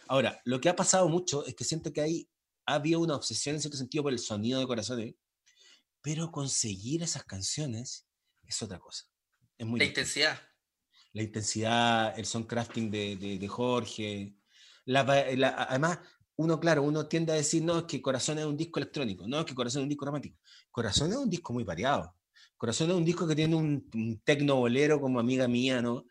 Ahora, 0.07 0.40
lo 0.45 0.61
que 0.61 0.69
ha 0.69 0.76
pasado 0.76 1.09
mucho 1.09 1.45
es 1.47 1.57
que 1.57 1.64
siento 1.64 1.92
que 1.92 2.00
hay, 2.00 2.28
ha 2.66 2.75
habido 2.75 3.00
una 3.00 3.16
obsesión 3.16 3.57
en 3.57 3.61
cierto 3.61 3.76
sentido 3.76 4.04
por 4.04 4.12
el 4.12 4.21
sonido 4.21 4.61
de 4.61 4.69
corazones, 4.69 5.14
pero 6.00 6.30
conseguir 6.30 7.02
esas 7.02 7.25
canciones 7.25 8.07
es 8.45 8.62
otra 8.62 8.78
cosa. 8.78 9.07
Es 9.59 9.66
muy 9.66 9.80
la 9.80 9.87
intensidad 9.87 10.40
la 11.12 11.23
intensidad, 11.23 12.19
el 12.19 12.25
soundcrafting 12.26 12.90
de, 12.90 13.17
de, 13.17 13.49
Jorge. 13.49 14.37
además, 14.87 15.99
uno, 16.37 16.61
claro, 16.61 16.83
uno 16.83 17.07
tiende 17.07 17.33
a 17.33 17.37
decir, 17.37 17.62
no, 17.62 17.79
es 17.81 17.85
que 17.85 18.00
Corazón 18.00 18.38
es 18.38 18.45
un 18.45 18.57
disco 18.57 18.79
electrónico, 18.79 19.26
no, 19.26 19.40
es 19.40 19.45
que 19.45 19.55
Corazón 19.55 19.81
es 19.81 19.85
un 19.85 19.88
disco 19.88 20.07
romántico. 20.07 20.38
Corazón 20.71 21.11
es 21.11 21.17
un 21.17 21.29
disco 21.29 21.52
muy 21.52 21.64
variado. 21.64 22.14
Corazón 22.57 22.90
es 22.90 22.97
un 22.97 23.05
disco 23.05 23.26
que 23.26 23.37
tiene 23.37 23.57
un, 23.57 23.88
un 23.95 24.21
tecno 24.25 24.57
bolero 24.57 25.00
como 25.00 25.21
amiga 25.21 25.49
mía, 25.49 25.83
¿no? 25.83 26.05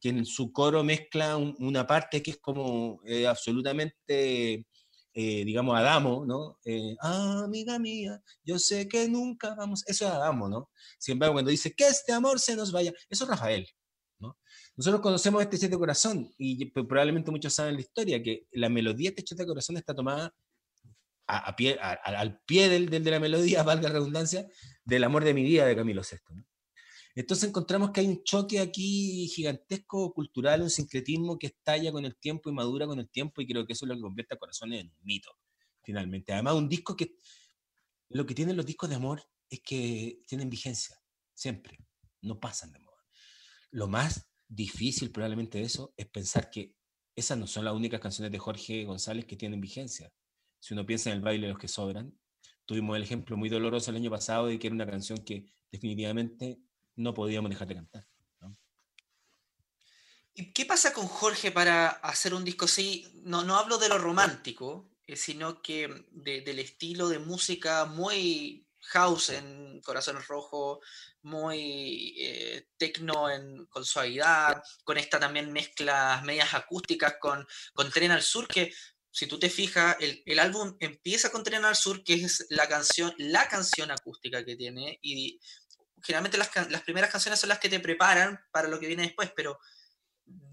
Que 0.00 0.10
en 0.10 0.24
su 0.24 0.52
coro 0.52 0.84
mezcla 0.84 1.36
una 1.36 1.86
parte 1.86 2.22
que 2.22 2.32
es 2.32 2.38
como 2.38 3.00
eh, 3.04 3.26
absolutamente, 3.26 4.66
eh, 5.14 5.44
digamos, 5.44 5.76
Adamo, 5.76 6.24
¿no? 6.26 6.58
Eh, 6.64 6.96
amiga 7.00 7.78
mía, 7.78 8.20
yo 8.44 8.58
sé 8.58 8.88
que 8.88 9.08
nunca 9.08 9.54
vamos. 9.54 9.82
Eso 9.86 10.06
es 10.06 10.12
Adamo, 10.12 10.48
¿no? 10.48 10.70
Sin 10.98 11.14
embargo, 11.14 11.34
cuando 11.34 11.50
dice 11.50 11.74
que 11.74 11.88
este 11.88 12.12
amor 12.12 12.40
se 12.40 12.56
nos 12.56 12.72
vaya, 12.72 12.92
eso 13.10 13.24
es 13.24 13.30
Rafael. 13.30 13.66
Nosotros 14.76 15.00
conocemos 15.00 15.42
este 15.42 15.58
Chete 15.58 15.76
Corazón 15.76 16.30
y 16.38 16.66
probablemente 16.66 17.30
muchos 17.30 17.54
saben 17.54 17.74
la 17.74 17.80
historia, 17.80 18.22
que 18.22 18.46
la 18.52 18.68
melodía 18.68 19.10
de 19.10 19.16
este 19.16 19.24
Chete 19.24 19.46
Corazón 19.46 19.76
está 19.76 19.94
tomada 19.94 20.34
al 21.26 22.40
pie 22.44 22.68
del, 22.68 22.88
de 22.88 23.10
la 23.10 23.20
melodía, 23.20 23.62
valga 23.62 23.88
la 23.88 23.94
redundancia, 23.94 24.48
del 24.84 25.04
amor 25.04 25.24
de 25.24 25.34
mi 25.34 25.42
vida 25.42 25.66
de 25.66 25.76
Camilo 25.76 26.02
VI. 26.02 26.44
Entonces 27.14 27.48
encontramos 27.48 27.92
que 27.92 28.00
hay 28.00 28.08
un 28.08 28.22
choque 28.24 28.60
aquí 28.60 29.26
gigantesco 29.28 30.12
cultural, 30.12 30.60
un 30.60 30.70
sincretismo 30.70 31.38
que 31.38 31.46
estalla 31.46 31.90
con 31.90 32.04
el 32.04 32.14
tiempo 32.16 32.50
y 32.50 32.52
madura 32.52 32.86
con 32.86 32.98
el 32.98 33.08
tiempo 33.08 33.40
y 33.40 33.46
creo 33.46 33.66
que 33.66 33.72
eso 33.72 33.86
es 33.86 33.88
lo 33.88 33.94
que 33.94 34.02
convierte 34.02 34.34
a 34.34 34.38
Corazones 34.38 34.82
en 34.82 34.88
un 34.88 34.96
mito, 35.02 35.30
finalmente. 35.82 36.34
Además, 36.34 36.54
un 36.54 36.68
disco 36.68 36.94
que 36.94 37.16
lo 38.10 38.26
que 38.26 38.34
tienen 38.34 38.56
los 38.56 38.66
discos 38.66 38.90
de 38.90 38.96
amor 38.96 39.22
es 39.48 39.60
que 39.60 40.20
tienen 40.26 40.50
vigencia, 40.50 40.96
siempre, 41.34 41.78
no 42.20 42.38
pasan 42.38 42.72
de 42.72 42.80
moda. 42.80 42.85
Lo 43.76 43.88
más 43.88 44.26
difícil 44.48 45.10
probablemente 45.10 45.60
eso 45.60 45.92
es 45.98 46.06
pensar 46.06 46.48
que 46.48 46.74
esas 47.14 47.36
no 47.36 47.46
son 47.46 47.66
las 47.66 47.74
únicas 47.74 48.00
canciones 48.00 48.32
de 48.32 48.38
Jorge 48.38 48.86
González 48.86 49.26
que 49.26 49.36
tienen 49.36 49.60
vigencia. 49.60 50.10
Si 50.58 50.72
uno 50.72 50.86
piensa 50.86 51.10
en 51.10 51.16
el 51.16 51.22
baile 51.22 51.46
de 51.46 51.52
los 51.52 51.60
que 51.60 51.68
sobran, 51.68 52.18
tuvimos 52.64 52.96
el 52.96 53.02
ejemplo 53.02 53.36
muy 53.36 53.50
doloroso 53.50 53.90
el 53.90 53.98
año 53.98 54.10
pasado 54.10 54.46
de 54.46 54.58
que 54.58 54.68
era 54.68 54.74
una 54.74 54.86
canción 54.86 55.18
que 55.18 55.52
definitivamente 55.70 56.58
no 56.94 57.12
podíamos 57.12 57.50
dejar 57.50 57.68
de 57.68 57.74
cantar. 57.74 58.06
¿Y 60.32 60.52
qué 60.54 60.64
pasa 60.64 60.94
con 60.94 61.06
Jorge 61.06 61.50
para 61.50 61.88
hacer 61.88 62.32
un 62.32 62.44
disco 62.46 62.64
así? 62.64 63.06
No, 63.24 63.44
no 63.44 63.56
hablo 63.56 63.76
de 63.76 63.90
lo 63.90 63.98
romántico, 63.98 64.88
eh, 65.06 65.16
sino 65.16 65.60
que 65.60 66.06
del 66.12 66.58
estilo 66.60 67.10
de 67.10 67.18
música 67.18 67.84
muy 67.84 68.65
house 68.86 69.30
en 69.30 69.80
Corazones 69.82 70.26
Rojos, 70.26 70.78
muy 71.22 72.14
eh, 72.18 72.68
tecno 72.76 73.30
en, 73.30 73.66
con 73.66 73.84
suavidad, 73.84 74.62
con 74.84 74.98
esta 74.98 75.18
también 75.18 75.52
mezclas 75.52 76.22
medias 76.22 76.54
acústicas 76.54 77.16
con, 77.20 77.46
con 77.74 77.90
Tren 77.90 78.12
al 78.12 78.22
Sur, 78.22 78.46
que 78.46 78.72
si 79.10 79.26
tú 79.26 79.38
te 79.38 79.48
fijas, 79.48 79.96
el, 80.00 80.22
el, 80.26 80.38
álbum 80.38 80.76
empieza 80.78 81.30
con 81.30 81.42
Tren 81.42 81.64
al 81.64 81.74
Sur, 81.76 82.04
que 82.04 82.14
es 82.14 82.46
la 82.50 82.68
canción, 82.68 83.14
la 83.18 83.48
canción 83.48 83.90
acústica 83.90 84.44
que 84.44 84.56
tiene, 84.56 84.98
y 85.00 85.40
generalmente 86.02 86.38
las, 86.38 86.50
las 86.70 86.82
primeras 86.82 87.10
canciones 87.10 87.40
son 87.40 87.48
las 87.48 87.58
que 87.58 87.68
te 87.68 87.80
preparan 87.80 88.38
para 88.50 88.68
lo 88.68 88.78
que 88.78 88.86
viene 88.86 89.04
después, 89.04 89.32
pero 89.34 89.58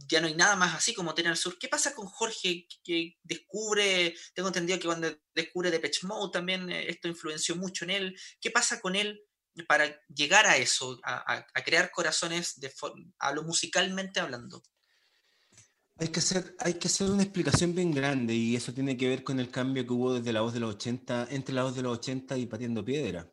ya 0.07 0.21
no 0.21 0.27
hay 0.27 0.35
nada 0.35 0.55
más 0.55 0.75
así 0.75 0.93
como 0.93 1.13
Tener 1.13 1.31
al 1.31 1.37
Sur. 1.37 1.57
¿Qué 1.57 1.67
pasa 1.67 1.95
con 1.95 2.07
Jorge 2.07 2.67
que 2.83 3.17
descubre, 3.23 4.15
tengo 4.33 4.49
entendido 4.49 4.79
que 4.79 4.85
cuando 4.85 5.15
descubre 5.33 5.71
Depeche 5.71 6.05
Mode 6.07 6.31
también 6.31 6.69
eh, 6.69 6.89
esto 6.89 7.07
influenció 7.07 7.55
mucho 7.55 7.85
en 7.85 7.91
él? 7.91 8.19
¿Qué 8.39 8.51
pasa 8.51 8.79
con 8.79 8.95
él 8.95 9.21
para 9.67 9.85
llegar 10.07 10.45
a 10.45 10.57
eso, 10.57 10.99
a, 11.03 11.45
crear 11.63 11.91
corazones, 11.91 12.59
de 12.59 12.71
lo 13.33 13.43
musicalmente 13.43 14.19
hablando? 14.19 14.63
Hay 15.97 16.07
que, 16.07 16.19
hacer, 16.19 16.55
hay 16.59 16.73
que 16.73 16.87
hacer 16.87 17.09
una 17.11 17.21
explicación 17.21 17.75
bien 17.75 17.91
grande 17.91 18.33
y 18.33 18.55
eso 18.55 18.73
tiene 18.73 18.97
que 18.97 19.07
ver 19.07 19.23
con 19.23 19.39
el 19.39 19.51
cambio 19.51 19.85
que 19.85 19.93
hubo 19.93 20.15
desde 20.15 20.33
la 20.33 20.41
voz 20.41 20.53
de 20.53 20.59
los 20.59 20.75
80, 20.75 21.27
entre 21.29 21.53
la 21.53 21.63
voz 21.63 21.75
de 21.75 21.83
los 21.83 21.99
80 21.99 22.35
y 22.37 22.47
Patiendo 22.47 22.83
Piedra. 22.83 23.31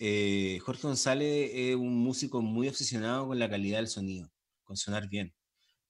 Eh, 0.00 0.58
Jorge 0.64 0.82
González 0.82 1.50
es 1.54 1.76
un 1.76 1.96
músico 1.96 2.42
muy 2.42 2.66
obsesionado 2.68 3.28
con 3.28 3.38
la 3.38 3.48
calidad 3.48 3.78
del 3.78 3.86
sonido, 3.86 4.32
con 4.64 4.76
sonar 4.76 5.08
bien 5.08 5.32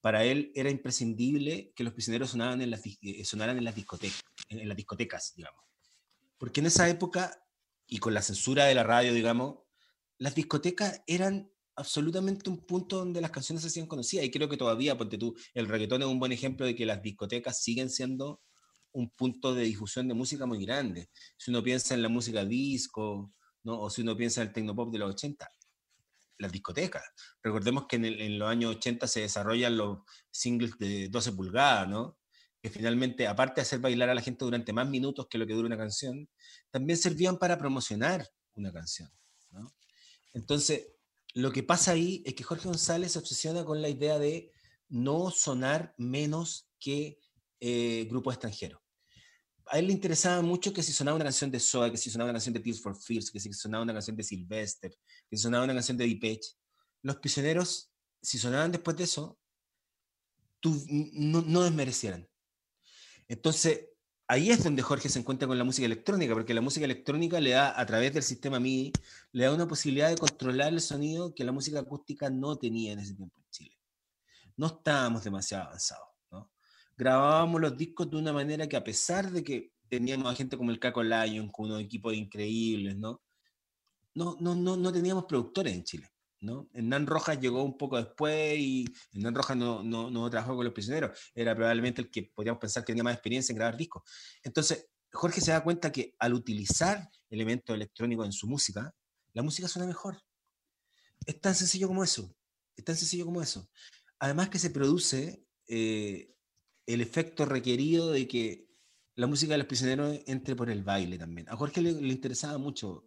para 0.02 0.24
él 0.24 0.50
era 0.54 0.68
imprescindible 0.68 1.72
que 1.74 1.84
los 1.84 1.94
prisioneros 1.94 2.30
sonaran 2.30 2.60
en 2.60 2.70
las, 2.70 2.82
eh, 2.84 3.24
sonaran 3.24 3.56
en 3.56 3.64
las, 3.64 3.74
discotecas, 3.74 4.20
en, 4.48 4.68
las 4.68 4.76
discotecas, 4.76 5.32
digamos. 5.36 5.62
Porque 6.36 6.60
en 6.60 6.66
esa 6.66 6.88
época, 6.88 7.40
y 7.86 7.98
con 7.98 8.12
la 8.12 8.20
censura 8.20 8.64
de 8.66 8.74
la 8.74 8.82
radio, 8.82 9.14
digamos, 9.14 9.60
las 10.18 10.34
discotecas 10.34 11.02
eran 11.06 11.48
absolutamente 11.76 12.50
un 12.50 12.66
punto 12.66 12.98
donde 12.98 13.20
las 13.20 13.30
canciones 13.30 13.62
se 13.62 13.68
hacían 13.68 13.86
conocidas. 13.86 14.26
Y 14.26 14.30
creo 14.32 14.48
que 14.48 14.56
todavía, 14.56 14.98
ponte 14.98 15.18
tú, 15.18 15.36
el 15.54 15.68
reggaetón 15.68 16.02
es 16.02 16.08
un 16.08 16.18
buen 16.18 16.32
ejemplo 16.32 16.66
de 16.66 16.74
que 16.74 16.84
las 16.84 17.00
discotecas 17.00 17.62
siguen 17.62 17.88
siendo 17.88 18.42
un 18.90 19.08
punto 19.10 19.54
de 19.54 19.62
difusión 19.62 20.08
de 20.08 20.14
música 20.14 20.46
muy 20.46 20.64
grande. 20.64 21.10
Si 21.36 21.52
uno 21.52 21.62
piensa 21.62 21.94
en 21.94 22.02
la 22.02 22.08
música 22.08 22.44
disco, 22.44 23.32
¿no? 23.62 23.80
o 23.80 23.88
si 23.88 24.02
uno 24.02 24.16
piensa 24.16 24.42
en 24.42 24.48
el 24.48 24.52
tecnopop 24.52 24.92
de 24.92 24.98
los 24.98 25.10
80, 25.14 25.48
las 26.38 26.52
discotecas. 26.52 27.02
Recordemos 27.42 27.86
que 27.88 27.96
en, 27.96 28.38
los 28.38 28.48
años 28.48 28.76
80 28.76 29.06
se 29.06 29.20
desarrollan 29.20 29.76
los 29.76 29.98
singles 30.30 30.78
de 30.78 31.08
12 31.08 31.32
pulgadas, 31.32 31.88
¿no? 31.88 32.18
Que 32.60 32.70
finalmente, 32.70 33.26
aparte 33.26 33.56
de 33.56 33.62
hacer 33.62 33.80
bailar 33.80 34.08
a 34.10 34.14
la 34.14 34.20
gente 34.20 34.44
durante 34.44 34.72
más 34.72 34.88
minutos 34.88 35.26
que 35.28 35.38
lo 35.38 35.46
que 35.46 35.54
dura 35.54 35.66
una 35.66 35.76
canción, 35.76 36.28
también 36.70 36.96
servían 36.96 37.38
para 37.38 37.58
promocionar 37.58 38.28
una 38.54 38.72
canción. 38.72 39.10
Entonces, 40.32 40.88
lo 41.34 41.52
que 41.52 41.62
pasa 41.62 41.92
ahí 41.92 42.22
es 42.26 42.34
que 42.34 42.44
Jorge 42.44 42.68
González 42.68 43.12
se 43.12 43.18
obsesiona 43.18 43.64
con 43.64 43.82
la 43.82 43.88
idea 43.88 44.18
de 44.18 44.50
no 44.88 45.30
sonar 45.30 45.94
menos 45.96 46.68
que 46.78 47.18
eh, 47.60 48.06
grupos 48.08 48.34
extranjeros 48.34 48.81
a 49.66 49.78
él 49.78 49.86
le 49.86 49.92
interesaba 49.92 50.42
mucho 50.42 50.72
que 50.72 50.82
si 50.82 50.92
sonaba 50.92 51.16
una 51.16 51.24
canción 51.24 51.50
de 51.50 51.60
Soa, 51.60 51.90
que 51.90 51.96
si 51.96 52.10
sonaba 52.10 52.30
una 52.30 52.34
canción 52.34 52.52
de 52.54 52.60
Tears 52.60 52.80
for 52.80 52.96
Fears, 52.96 53.30
que 53.30 53.40
si 53.40 53.52
sonaba 53.52 53.82
una 53.82 53.92
canción 53.92 54.16
de 54.16 54.22
Sylvester, 54.22 54.90
que 55.28 55.36
si 55.36 55.42
sonaba 55.42 55.64
una 55.64 55.74
canción 55.74 55.96
de 55.96 56.06
Depeche, 56.06 56.52
los 57.02 57.16
prisioneros, 57.16 57.90
si 58.20 58.38
sonaban 58.38 58.72
después 58.72 58.96
de 58.96 59.04
eso, 59.04 59.38
tú, 60.60 60.80
no, 60.88 61.42
no 61.42 61.62
desmerecieran. 61.62 62.28
Entonces, 63.28 63.88
ahí 64.28 64.50
es 64.50 64.62
donde 64.62 64.82
Jorge 64.82 65.08
se 65.08 65.18
encuentra 65.18 65.48
con 65.48 65.58
la 65.58 65.64
música 65.64 65.86
electrónica, 65.86 66.34
porque 66.34 66.54
la 66.54 66.60
música 66.60 66.84
electrónica 66.84 67.40
le 67.40 67.50
da, 67.50 67.78
a 67.78 67.86
través 67.86 68.14
del 68.14 68.22
sistema 68.22 68.60
MIDI, 68.60 68.92
le 69.32 69.44
da 69.44 69.54
una 69.54 69.66
posibilidad 69.66 70.10
de 70.10 70.16
controlar 70.16 70.72
el 70.72 70.80
sonido 70.80 71.34
que 71.34 71.44
la 71.44 71.52
música 71.52 71.80
acústica 71.80 72.30
no 72.30 72.56
tenía 72.56 72.92
en 72.92 73.00
ese 73.00 73.14
tiempo 73.14 73.38
en 73.38 73.50
Chile. 73.50 73.78
No 74.56 74.66
estábamos 74.66 75.24
demasiado 75.24 75.64
avanzados 75.64 76.11
grabábamos 76.96 77.60
los 77.60 77.76
discos 77.76 78.10
de 78.10 78.16
una 78.16 78.32
manera 78.32 78.68
que 78.68 78.76
a 78.76 78.84
pesar 78.84 79.30
de 79.30 79.42
que 79.42 79.72
teníamos 79.88 80.32
a 80.32 80.34
gente 80.34 80.56
como 80.56 80.70
el 80.70 80.78
Caco 80.78 81.02
Lion, 81.02 81.48
con 81.50 81.66
unos 81.66 81.80
equipos 81.80 82.14
increíbles, 82.14 82.96
¿no? 82.96 83.22
No, 84.14 84.36
no, 84.40 84.54
no, 84.54 84.76
no 84.76 84.92
teníamos 84.92 85.24
productores 85.24 85.74
en 85.74 85.84
Chile. 85.84 86.12
¿no? 86.42 86.68
Hernán 86.74 87.06
Rojas 87.06 87.40
llegó 87.40 87.62
un 87.62 87.78
poco 87.78 87.96
después 87.96 88.58
y 88.58 88.84
Hernán 89.12 89.34
Rojas 89.34 89.56
no, 89.56 89.82
no, 89.82 90.10
no, 90.10 90.28
trabajó 90.28 90.56
con 90.56 90.64
los 90.64 90.74
prisioneros, 90.74 91.16
era 91.34 91.54
probablemente 91.54 92.02
el 92.02 92.10
que 92.10 92.24
podríamos 92.34 92.60
pensar 92.60 92.82
que 92.82 92.92
tenía 92.92 93.04
más 93.04 93.14
experiencia 93.14 93.52
en 93.52 93.58
grabar 93.58 93.76
discos. 93.76 94.02
Entonces, 94.42 94.88
Jorge 95.12 95.40
se 95.40 95.52
da 95.52 95.62
cuenta 95.62 95.92
que 95.92 96.14
al 96.18 96.34
utilizar 96.34 97.08
elementos 97.30 97.74
electrónicos 97.74 98.26
en 98.26 98.32
su 98.32 98.48
música, 98.48 98.92
la 99.34 99.42
música 99.42 99.68
suena 99.68 99.86
mejor. 99.86 100.20
Es 101.24 101.40
tan 101.40 101.54
sencillo 101.54 101.86
como 101.86 102.02
eso, 102.02 102.34
es 102.76 102.84
tan 102.84 102.96
sencillo 102.96 103.24
como 103.24 103.40
eso. 103.40 103.68
Además 104.18 104.48
que 104.48 104.58
se 104.58 104.70
produce 104.70 105.44
eh, 105.68 106.34
el 106.86 107.00
efecto 107.00 107.44
requerido 107.44 108.10
de 108.10 108.26
que 108.28 108.68
la 109.14 109.26
música 109.26 109.52
de 109.52 109.58
los 109.58 109.66
prisioneros 109.66 110.18
entre 110.26 110.56
por 110.56 110.70
el 110.70 110.82
baile 110.82 111.18
también. 111.18 111.48
A 111.48 111.56
Jorge 111.56 111.80
le, 111.80 111.90
interesaba 111.90 112.58
mucho 112.58 113.04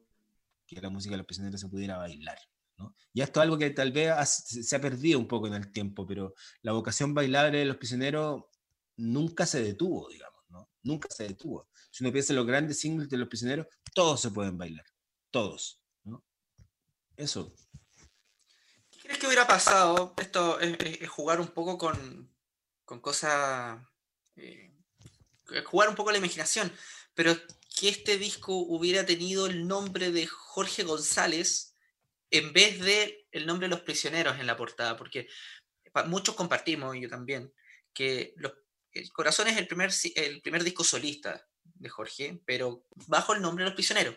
que 0.66 0.80
la 0.82 0.90
música 0.90 1.14
de 1.14 1.18
los 1.18 1.26
prisioneros 1.26 1.60
se 1.60 1.68
pudiera 1.68 1.98
bailar. 1.98 2.38
¿no? 2.78 2.96
Y 3.14 3.22
esto 3.22 3.40
es 3.40 3.44
algo 3.44 3.58
que 3.58 3.70
tal 3.72 3.92
vez 3.92 4.14
se 4.30 4.76
ha 4.76 4.82
perdido 4.82 5.20
un 5.20 5.28
poco 5.28 5.48
en 5.48 5.54
el 5.54 5.72
tiempo, 5.72 6.06
pero 6.06 6.34
la 6.62 6.74
vocación 6.74 7.14
bailable 7.14 7.60
de 7.60 7.66
los 7.66 7.78
prisioneros 7.78 8.44
nunca 8.98 9.46
se 9.46 9.64
detuvo, 9.64 10.10
digamos. 10.10 10.36
Nunca 10.84 11.10
se 11.10 11.24
detuvo. 11.24 11.68
Si 11.90 12.04
uno 12.04 12.14
piensa 12.14 12.32
en 12.32 12.38
los 12.38 12.46
grandes 12.46 12.80
singles 12.80 13.10
de 13.10 13.18
los 13.18 13.28
prisioneros, 13.28 13.66
todos 13.94 14.22
se 14.22 14.30
pueden 14.30 14.58
bailar, 14.58 14.86
todos. 15.32 15.82
Eso. 17.18 17.56
¿Qué 18.92 19.00
crees 19.00 19.18
que 19.18 19.28
hubiera 19.28 19.48
pasado? 19.48 20.14
Esto 20.18 20.60
es, 20.60 21.10
jugar 21.10 21.40
un 21.40 21.48
poco 21.48 21.78
con, 21.78 22.35
con 22.86 23.02
cosas... 23.02 23.80
Eh, 24.36 24.72
jugar 25.66 25.90
un 25.90 25.96
poco 25.96 26.12
la 26.12 26.18
imaginación, 26.18 26.72
pero 27.14 27.36
que 27.78 27.90
este 27.90 28.18
disco 28.18 28.56
hubiera 28.56 29.06
tenido 29.06 29.46
el 29.48 29.68
nombre 29.68 30.12
de 30.12 30.26
Jorge 30.26 30.84
González 30.84 31.76
en 32.32 32.52
vez 32.54 32.80
de 32.80 33.28
el 33.32 33.46
nombre 33.46 33.68
de 33.68 33.76
los 33.76 33.84
prisioneros 33.84 34.40
en 34.40 34.48
la 34.48 34.58
portada, 34.58 34.98
porque 34.98 35.28
muchos 36.08 36.36
compartimos, 36.36 36.96
y 36.96 37.02
yo 37.02 37.10
también, 37.10 37.54
que 37.94 38.34
el 38.92 39.12
Corazón 39.12 39.48
es 39.48 39.58
el 39.58 39.68
primer, 39.68 39.92
el 40.16 40.42
primer 40.42 40.64
disco 40.64 40.84
solista 40.84 41.46
de 41.64 41.90
Jorge, 41.90 42.42
pero 42.46 42.86
bajo 43.08 43.34
el 43.34 43.42
nombre 43.42 43.64
de 43.64 43.70
los 43.70 43.76
prisioneros. 43.76 44.16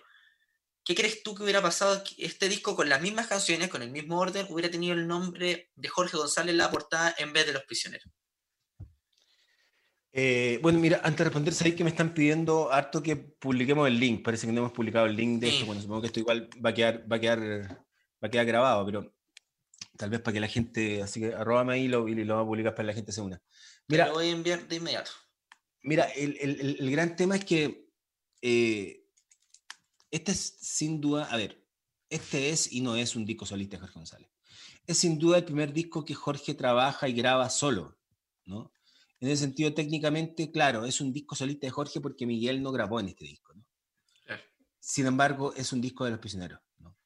¿Qué 0.85 0.95
crees 0.95 1.23
tú 1.23 1.35
que 1.35 1.43
hubiera 1.43 1.61
pasado 1.61 2.03
este 2.17 2.49
disco 2.49 2.75
con 2.75 2.89
las 2.89 3.03
mismas 3.03 3.27
canciones, 3.27 3.69
con 3.69 3.83
el 3.83 3.91
mismo 3.91 4.19
orden, 4.19 4.47
hubiera 4.49 4.71
tenido 4.71 4.95
el 4.95 5.07
nombre 5.07 5.71
de 5.75 5.89
Jorge 5.89 6.17
González 6.17 6.53
en 6.53 6.59
la 6.59 6.71
portada 6.71 7.15
en 7.19 7.33
vez 7.33 7.47
de 7.47 7.53
los 7.53 7.65
prisioneros? 7.65 8.11
Eh, 10.13 10.59
bueno, 10.63 10.79
mira, 10.79 11.01
antes 11.05 11.19
de 11.19 11.25
responder, 11.25 11.55
sabéis 11.55 11.77
que 11.77 11.85
me 11.85 11.91
están 11.91 12.15
pidiendo 12.15 12.73
harto 12.73 13.03
que 13.03 13.17
publiquemos 13.17 13.87
el 13.87 13.99
link. 13.99 14.23
Parece 14.23 14.47
que 14.47 14.53
no 14.53 14.61
hemos 14.61 14.73
publicado 14.73 15.07
el 15.07 15.17
link 15.17 15.41
de 15.41 15.49
esto. 15.49 15.67
Bueno, 15.67 15.81
supongo 15.81 16.01
que 16.01 16.07
esto 16.09 16.21
igual 16.21 16.49
va 16.65 16.71
a 16.71 16.75
quedar, 16.75 17.11
va 17.11 17.17
a 17.17 17.21
quedar, 17.21 17.41
va 17.41 18.29
a 18.29 18.31
quedar 18.31 18.47
grabado, 18.47 18.87
pero 18.87 19.15
tal 19.97 20.11
vez 20.11 20.21
para 20.21 20.35
que 20.35 20.41
la 20.41 20.49
gente, 20.49 21.03
así 21.03 21.21
que 21.21 21.35
arróbame 21.35 21.75
ahí 21.75 21.85
y 21.85 21.89
lo, 21.89 22.09
y 22.09 22.15
lo 22.15 22.35
vamos 22.35 22.47
a 22.47 22.51
publicar 22.51 22.75
para 22.75 22.85
que 22.85 22.93
la 22.93 22.95
gente 22.95 23.13
se 23.13 23.21
una. 23.21 23.43
Mira, 23.89 24.07
lo 24.07 24.15
voy 24.15 24.29
a 24.29 24.31
enviar 24.31 24.67
de 24.67 24.77
inmediato. 24.77 25.11
Mira, 25.83 26.05
el, 26.05 26.37
el, 26.41 26.77
el 26.81 26.91
gran 26.91 27.17
tema 27.17 27.37
es 27.37 27.45
que 27.45 27.89
eh, 28.43 29.05
este 30.11 30.33
es 30.33 30.59
sin 30.61 31.01
duda, 31.01 31.25
a 31.25 31.37
ver, 31.37 31.65
este 32.09 32.51
es 32.51 32.73
y 32.73 32.81
no 32.81 32.97
es 32.97 33.17
un 33.17 33.25
disco 33.25 33.45
solista 33.47 33.77
de 33.77 33.81
Jorge 33.81 33.95
González. 33.95 34.31
Es 34.87 34.99
sin 34.99 35.19
duda 35.19 35.39
el 35.39 35.45
primer 35.45 35.73
disco 35.73 36.05
que 36.05 36.15
Jorge 36.15 36.55
trabaja 36.55 37.09
y 37.09 37.13
graba 37.13 37.51
solo, 37.51 37.99
¿no? 38.47 38.73
En 39.21 39.29
ese 39.29 39.43
sentido, 39.43 39.75
técnicamente, 39.75 40.51
claro, 40.51 40.85
es 40.85 41.01
un 41.01 41.13
disco 41.13 41.35
solista 41.35 41.67
de 41.67 41.73
Jorge 41.73 42.01
porque 42.01 42.27
Miguel 42.27 42.63
no 42.63 42.71
grabó 42.71 43.01
en 43.01 43.09
este 43.09 43.25
disco. 43.25 43.53
¿no? 43.55 43.65
Sin 44.81 45.07
embargo, 45.07 45.53
es 45.55 45.73
un 45.73 45.81
disco 45.81 46.05
de 46.05 46.13
los 46.13 46.21
prisioneros. 46.21 46.61
¿no? 46.79 46.97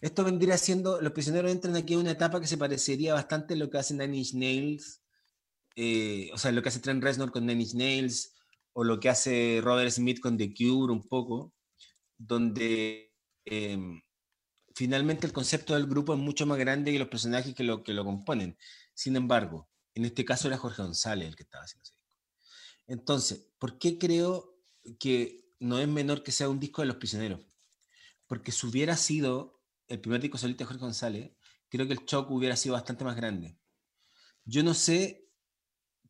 Esto 0.00 0.24
vendría 0.24 0.58
siendo, 0.58 1.00
los 1.00 1.12
prisioneros 1.12 1.52
entran 1.52 1.76
aquí 1.76 1.94
en 1.94 2.00
una 2.00 2.10
etapa 2.10 2.40
que 2.40 2.48
se 2.48 2.58
parecería 2.58 3.14
bastante 3.14 3.54
a 3.54 3.56
lo 3.56 3.70
que 3.70 3.78
hacen 3.78 3.98
Nine 3.98 4.16
Inch 4.16 4.34
Nails, 4.34 5.02
eh, 5.76 6.30
o 6.34 6.38
sea, 6.38 6.52
lo 6.52 6.62
que 6.62 6.68
hace 6.68 6.80
Trent 6.80 7.02
Reznor 7.02 7.30
con 7.30 7.46
Nine 7.46 7.62
Inch 7.62 7.74
Nails, 7.74 8.34
o 8.72 8.84
lo 8.84 8.98
que 8.98 9.08
hace 9.08 9.60
Robert 9.62 9.90
Smith 9.90 10.20
con 10.20 10.36
The 10.36 10.52
Cure 10.54 10.92
un 10.92 11.06
poco, 11.06 11.54
donde 12.18 13.12
em, 13.44 14.00
finalmente 14.74 15.26
el 15.26 15.32
concepto 15.32 15.74
del 15.74 15.86
grupo 15.86 16.14
es 16.14 16.20
mucho 16.20 16.46
más 16.46 16.58
grande 16.58 16.92
que 16.92 16.98
los 16.98 17.08
personajes 17.08 17.54
que 17.54 17.64
lo, 17.64 17.82
que 17.82 17.92
lo 17.92 18.04
componen. 18.04 18.56
Sin 18.94 19.16
embargo, 19.16 19.68
en 19.94 20.04
este 20.04 20.24
caso 20.24 20.48
era 20.48 20.58
Jorge 20.58 20.82
González 20.82 21.28
el 21.28 21.36
que 21.36 21.42
estaba 21.42 21.64
haciendo 21.64 21.82
ese 21.84 21.94
disco. 21.94 22.08
Entonces, 22.86 23.52
¿por 23.58 23.78
qué 23.78 23.98
creo 23.98 24.58
que 24.98 25.54
no 25.60 25.78
es 25.78 25.88
menor 25.88 26.22
que 26.22 26.32
sea 26.32 26.48
un 26.48 26.60
disco 26.60 26.82
de 26.82 26.88
los 26.88 26.96
prisioneros? 26.96 27.40
Porque 28.26 28.52
si 28.52 28.66
hubiera 28.66 28.96
sido 28.96 29.62
el 29.88 30.00
primer 30.00 30.20
disco 30.20 30.38
solista 30.38 30.64
de 30.64 30.68
Jorge 30.68 30.80
González, 30.80 31.32
creo 31.68 31.86
que 31.86 31.92
el 31.94 32.04
shock 32.04 32.30
hubiera 32.30 32.56
sido 32.56 32.74
bastante 32.74 33.04
más 33.04 33.16
grande. 33.16 33.58
Yo 34.44 34.62
no 34.62 34.74
sé, 34.74 35.28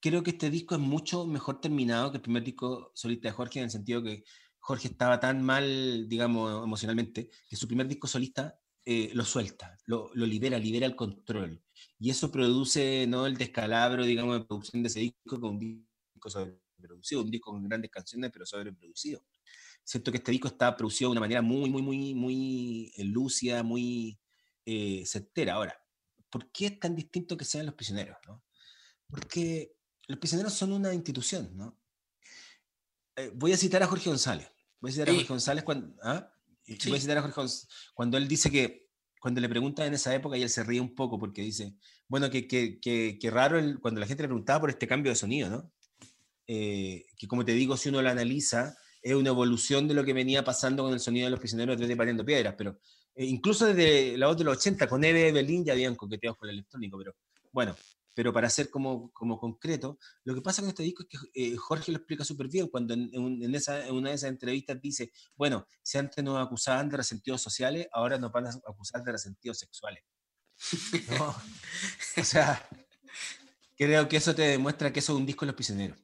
creo 0.01 0.23
que 0.23 0.31
este 0.31 0.51
disco 0.51 0.75
es 0.75 0.81
mucho 0.81 1.27
mejor 1.27 1.61
terminado 1.61 2.11
que 2.11 2.17
el 2.19 2.23
primer 2.23 2.45
disco 2.45 2.93
solista 2.95 3.29
de 3.29 3.35
Jorge, 3.35 3.59
en 3.59 3.65
el 3.67 3.71
sentido 3.71 4.03
que 4.03 4.25
Jorge 4.59 4.89
estaba 4.89 5.19
tan 5.21 5.43
mal, 5.43 6.09
digamos, 6.09 6.65
emocionalmente, 6.65 7.31
que 7.49 7.57
su 7.57 7.67
primer 7.67 7.89
disco 7.89 8.07
solista 8.07 8.59
eh, 8.85 9.11
lo 9.15 9.25
suelta, 9.25 9.79
lo, 9.87 10.11
lo, 10.15 10.27
libera, 10.27 10.59
libera 10.59 10.87
el 10.87 10.97
control 10.97 11.63
y 11.99 12.11
eso 12.11 12.33
produce 12.33 13.07
¿no? 13.07 13.27
el 13.27 13.37
descalabro, 13.37 14.05
digamos, 14.05 14.39
de 14.41 14.45
producción 14.45 14.83
de 14.83 14.89
ese 14.89 15.01
disco 15.01 15.41
con 15.41 15.51
un 15.51 15.59
disco 15.59 16.29
sobreproducido, 16.29 17.23
un 17.23 17.31
disco 17.31 17.53
con 17.53 17.69
grandes 17.69 17.91
canciones, 17.91 18.31
pero 18.33 18.45
sobreproducido. 18.45 19.25
Siento 19.85 20.11
que 20.11 20.19
este 20.19 20.33
disco 20.33 20.49
está 20.49 20.77
producido 20.77 21.11
de 21.11 21.13
una 21.13 21.21
manera 21.21 21.43
muy, 21.43 21.71
muy, 21.71 21.83
muy, 21.83 22.15
muy 22.15 22.93
eh, 22.97 23.05
lúcida, 23.05 23.63
muy 23.63 24.19
eh, 24.65 25.05
certera. 25.07 25.55
Ahora, 25.55 25.77
¿por 26.31 26.51
qué 26.51 26.67
es 26.67 26.81
tan 26.81 26.95
distinto 26.95 27.37
que 27.37 27.45
sean 27.45 27.67
los 27.67 27.75
prisioneros? 27.75 28.17
¿no? 28.27 28.43
Porque 29.09 29.77
los 30.07 30.19
prisioneros 30.19 30.53
son 30.53 30.73
una 30.73 30.93
institución, 30.95 31.57
¿no? 31.57 31.79
Eh, 33.17 33.31
voy 33.35 33.53
a 33.53 33.57
citar 33.57 33.83
a 33.83 33.87
Jorge 33.87 34.09
González. 34.09 34.51
Voy 34.81 34.91
a 34.91 34.93
citar 34.93 35.09
a 35.09 35.13
Jorge 35.13 35.29
González 35.29 35.65
cuando, 35.65 35.95
¿ah? 36.03 36.33
Voy 36.87 36.97
a 36.97 37.01
citar 37.01 37.19
a 37.19 37.23
Jorge 37.23 37.55
cuando 37.95 38.17
él 38.19 38.29
dice 38.29 38.51
que 38.51 38.89
cuando 39.21 39.41
le 39.41 39.49
preguntan 39.49 39.87
en 39.87 39.95
esa 39.95 40.15
época 40.15 40.37
y 40.37 40.43
él 40.43 40.51
se 40.51 40.65
ríe 40.65 40.81
un 40.81 40.95
poco 40.95 41.19
porque 41.19 41.43
dice, 41.43 41.77
bueno, 42.09 42.29
que, 42.29 42.49
que, 42.49 42.81
que, 42.81 43.31
raro 43.31 43.57
el, 43.59 43.79
cuando 43.79 44.01
la 44.01 44.07
gente 44.07 44.25
le 44.25 44.29
preguntaba 44.29 44.61
por 44.61 44.71
este 44.71 44.89
cambio 44.89 45.13
de 45.13 45.17
sonido, 45.17 45.49
¿no? 45.49 45.73
Eh, 46.49 47.05
que 47.17 47.29
como 47.29 47.45
te 47.45 47.53
digo, 47.53 47.77
si 47.77 47.89
uno 47.89 48.03
lo 48.03 48.11
analiza, 48.11 48.77
es 49.01 49.15
una 49.15 49.31
evolución 49.31 49.87
de 49.87 49.95
lo 49.95 50.05
que 50.05 50.13
venía 50.13 50.43
pasando 50.45 50.83
con 50.83 50.93
el 50.93 50.99
sonido 50.99 51.27
de 51.27 51.31
los 51.31 51.39
prisioneros 51.39 51.79
de 51.79 51.97
Pariendo 51.97 52.25
Piedras, 52.25 52.55
pero 52.59 52.79
eh, 53.15 53.25
incluso 53.25 53.67
desde 53.67 54.19
la 54.19 54.27
voz 54.27 54.37
de 54.37 54.45
los 54.45 54.57
80, 54.57 54.89
con 54.89 55.05
Eve 55.05 55.29
Evelyn 55.29 55.65
ya 55.65 55.73
habían 55.73 55.95
coqueteado 55.95 56.37
con 56.37 56.49
el 56.49 56.57
electrónico, 56.57 56.99
pero 56.99 57.15
bueno, 57.53 57.77
pero 58.15 58.33
para 58.33 58.51
ser 58.51 58.71
como, 58.71 59.11
como 59.13 59.39
concreto, 59.39 59.99
lo 60.25 60.35
que 60.35 60.43
pasa 60.43 60.63
con 60.63 60.69
este 60.69 60.83
disco 60.83 61.03
es 61.03 61.09
que 61.09 61.19
eh, 61.35 61.57
Jorge 61.57 61.93
lo 61.93 61.99
explica 61.99 62.25
súper 62.25 62.49
bien 62.49 62.69
cuando 62.69 62.95
en, 62.95 63.55
esa, 63.55 63.87
en 63.87 63.95
una 63.95 64.11
de 64.11 64.17
esas 64.17 64.31
entrevistas 64.31 64.81
dice, 64.81 65.13
bueno, 65.35 65.67
si 65.83 65.99
antes 65.99 66.23
nos 66.23 66.45
acusaban 66.45 66.89
de 66.89 66.97
resentidos 66.97 67.41
sociales, 67.41 67.89
ahora 67.93 68.19
nos 68.19 68.33
van 68.33 68.47
a 68.47 68.51
acusar 68.51 69.03
de 69.03 69.13
resentidos 69.13 69.59
sexuales. 69.59 70.03
o 72.17 72.25
sea, 72.25 72.69
creo 73.77 74.09
que 74.09 74.17
eso 74.17 74.35
te 74.35 74.43
demuestra 74.43 74.93
que 74.93 75.01
eso 75.01 75.13
es 75.13 75.19
un 75.19 75.27
disco 75.27 75.45
de 75.45 75.49
los 75.49 75.57
prisioneros. 75.57 75.99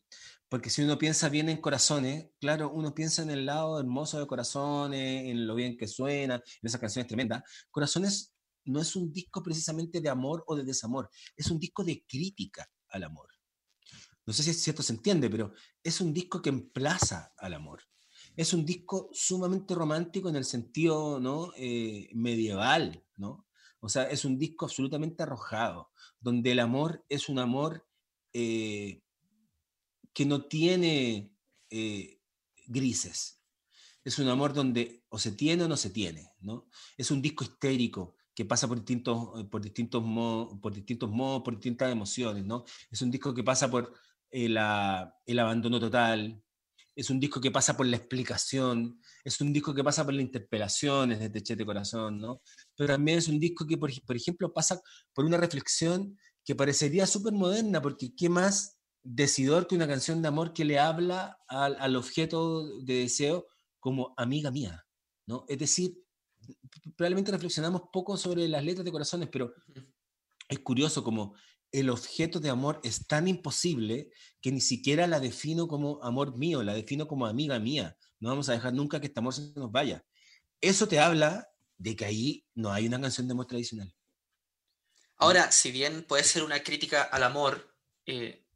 Porque 0.48 0.70
si 0.70 0.82
uno 0.82 0.96
piensa 0.96 1.28
bien 1.28 1.50
en 1.50 1.58
Corazones, 1.58 2.30
claro, 2.40 2.70
uno 2.70 2.94
piensa 2.94 3.22
en 3.22 3.28
el 3.30 3.44
lado 3.44 3.78
hermoso 3.78 4.18
de 4.18 4.26
Corazones, 4.26 5.26
en 5.26 5.46
lo 5.46 5.54
bien 5.54 5.76
que 5.76 5.86
suena, 5.86 6.36
en 6.36 6.42
esas 6.62 6.80
canciones 6.80 7.06
tremendas. 7.06 7.42
Corazones 7.70 8.32
no 8.68 8.80
es 8.80 8.96
un 8.96 9.12
disco 9.12 9.42
precisamente 9.42 10.00
de 10.00 10.08
amor 10.08 10.44
o 10.46 10.56
de 10.56 10.64
desamor, 10.64 11.10
es 11.36 11.50
un 11.50 11.58
disco 11.58 11.84
de 11.84 12.04
crítica 12.06 12.68
al 12.88 13.04
amor. 13.04 13.28
No 14.26 14.32
sé 14.32 14.42
si 14.42 14.50
es 14.50 14.62
cierto 14.62 14.82
se 14.82 14.92
entiende, 14.92 15.30
pero 15.30 15.52
es 15.82 16.00
un 16.00 16.12
disco 16.12 16.42
que 16.42 16.50
emplaza 16.50 17.32
al 17.38 17.54
amor. 17.54 17.82
Es 18.36 18.52
un 18.52 18.64
disco 18.64 19.08
sumamente 19.12 19.74
romántico 19.74 20.28
en 20.28 20.36
el 20.36 20.44
sentido 20.44 21.18
¿no? 21.18 21.52
Eh, 21.56 22.10
medieval, 22.12 23.04
¿no? 23.16 23.46
O 23.80 23.88
sea, 23.88 24.04
es 24.04 24.24
un 24.24 24.38
disco 24.38 24.66
absolutamente 24.66 25.22
arrojado, 25.22 25.92
donde 26.20 26.52
el 26.52 26.60
amor 26.60 27.04
es 27.08 27.28
un 27.28 27.38
amor 27.38 27.88
eh, 28.32 29.02
que 30.12 30.26
no 30.26 30.44
tiene 30.44 31.34
eh, 31.70 32.20
grises. 32.66 33.42
Es 34.04 34.18
un 34.18 34.28
amor 34.28 34.52
donde 34.52 35.04
o 35.08 35.18
se 35.18 35.32
tiene 35.32 35.64
o 35.64 35.68
no 35.68 35.76
se 35.76 35.90
tiene, 35.90 36.32
¿no? 36.40 36.68
Es 36.96 37.10
un 37.10 37.22
disco 37.22 37.44
histérico, 37.44 38.16
que 38.38 38.44
pasa 38.44 38.68
por 38.68 38.76
distintos, 38.76 39.40
eh, 39.40 39.44
por 39.50 39.60
distintos, 39.60 40.00
modos, 40.00 40.60
por 40.62 40.72
distintos 40.72 41.10
modos, 41.10 41.42
por 41.42 41.54
distintas 41.54 41.90
emociones, 41.90 42.44
¿no? 42.44 42.64
Es 42.88 43.02
un 43.02 43.10
disco 43.10 43.34
que 43.34 43.42
pasa 43.42 43.68
por 43.68 43.92
el, 44.30 44.56
el 45.26 45.38
abandono 45.40 45.80
total, 45.80 46.40
es 46.94 47.10
un 47.10 47.18
disco 47.18 47.40
que 47.40 47.50
pasa 47.50 47.76
por 47.76 47.86
la 47.86 47.96
explicación, 47.96 49.00
es 49.24 49.40
un 49.40 49.52
disco 49.52 49.74
que 49.74 49.82
pasa 49.82 50.04
por 50.04 50.14
las 50.14 50.22
interpelaciones 50.22 51.18
de 51.18 51.30
Techete 51.30 51.66
Corazón, 51.66 52.20
¿no? 52.20 52.40
Pero 52.76 52.92
también 52.92 53.18
es 53.18 53.26
un 53.26 53.40
disco 53.40 53.66
que, 53.66 53.76
por, 53.76 53.90
por 54.06 54.14
ejemplo, 54.14 54.52
pasa 54.52 54.80
por 55.12 55.24
una 55.24 55.36
reflexión 55.36 56.16
que 56.44 56.54
parecería 56.54 57.08
súper 57.08 57.32
moderna, 57.32 57.82
porque 57.82 58.14
¿qué 58.14 58.28
más 58.28 58.78
decidor 59.02 59.66
que 59.66 59.74
una 59.74 59.88
canción 59.88 60.22
de 60.22 60.28
amor 60.28 60.52
que 60.52 60.64
le 60.64 60.78
habla 60.78 61.40
al, 61.48 61.74
al 61.80 61.96
objeto 61.96 62.68
de 62.84 63.00
deseo 63.00 63.48
como 63.80 64.14
amiga 64.16 64.52
mía, 64.52 64.86
¿no? 65.26 65.44
Es 65.48 65.58
decir, 65.58 65.98
probablemente 66.96 67.32
reflexionamos 67.32 67.82
poco 67.92 68.16
sobre 68.16 68.48
las 68.48 68.64
letras 68.64 68.84
de 68.84 68.92
corazones, 68.92 69.28
pero 69.30 69.54
es 70.48 70.58
curioso 70.60 71.04
como 71.04 71.34
el 71.72 71.90
objeto 71.90 72.40
de 72.40 72.50
amor 72.50 72.80
es 72.82 73.06
tan 73.06 73.28
imposible 73.28 74.10
que 74.40 74.52
ni 74.52 74.60
siquiera 74.60 75.06
la 75.06 75.20
defino 75.20 75.68
como 75.68 76.02
amor 76.02 76.36
mío, 76.36 76.62
la 76.62 76.74
defino 76.74 77.06
como 77.06 77.26
amiga 77.26 77.58
mía. 77.58 77.96
No 78.20 78.30
vamos 78.30 78.48
a 78.48 78.52
dejar 78.52 78.72
nunca 78.72 79.00
que 79.00 79.08
este 79.08 79.20
amor 79.20 79.34
se 79.34 79.52
nos 79.54 79.70
vaya. 79.70 80.04
Eso 80.60 80.88
te 80.88 80.98
habla 80.98 81.48
de 81.76 81.94
que 81.94 82.04
ahí 82.04 82.46
no 82.54 82.72
hay 82.72 82.86
una 82.86 83.00
canción 83.00 83.28
de 83.28 83.32
amor 83.32 83.46
tradicional. 83.46 83.94
Ahora, 85.16 85.52
si 85.52 85.70
bien 85.70 86.04
puede 86.04 86.24
ser 86.24 86.42
una 86.42 86.62
crítica 86.62 87.02
al 87.02 87.22
amor, 87.22 87.74
eh, 88.06 88.46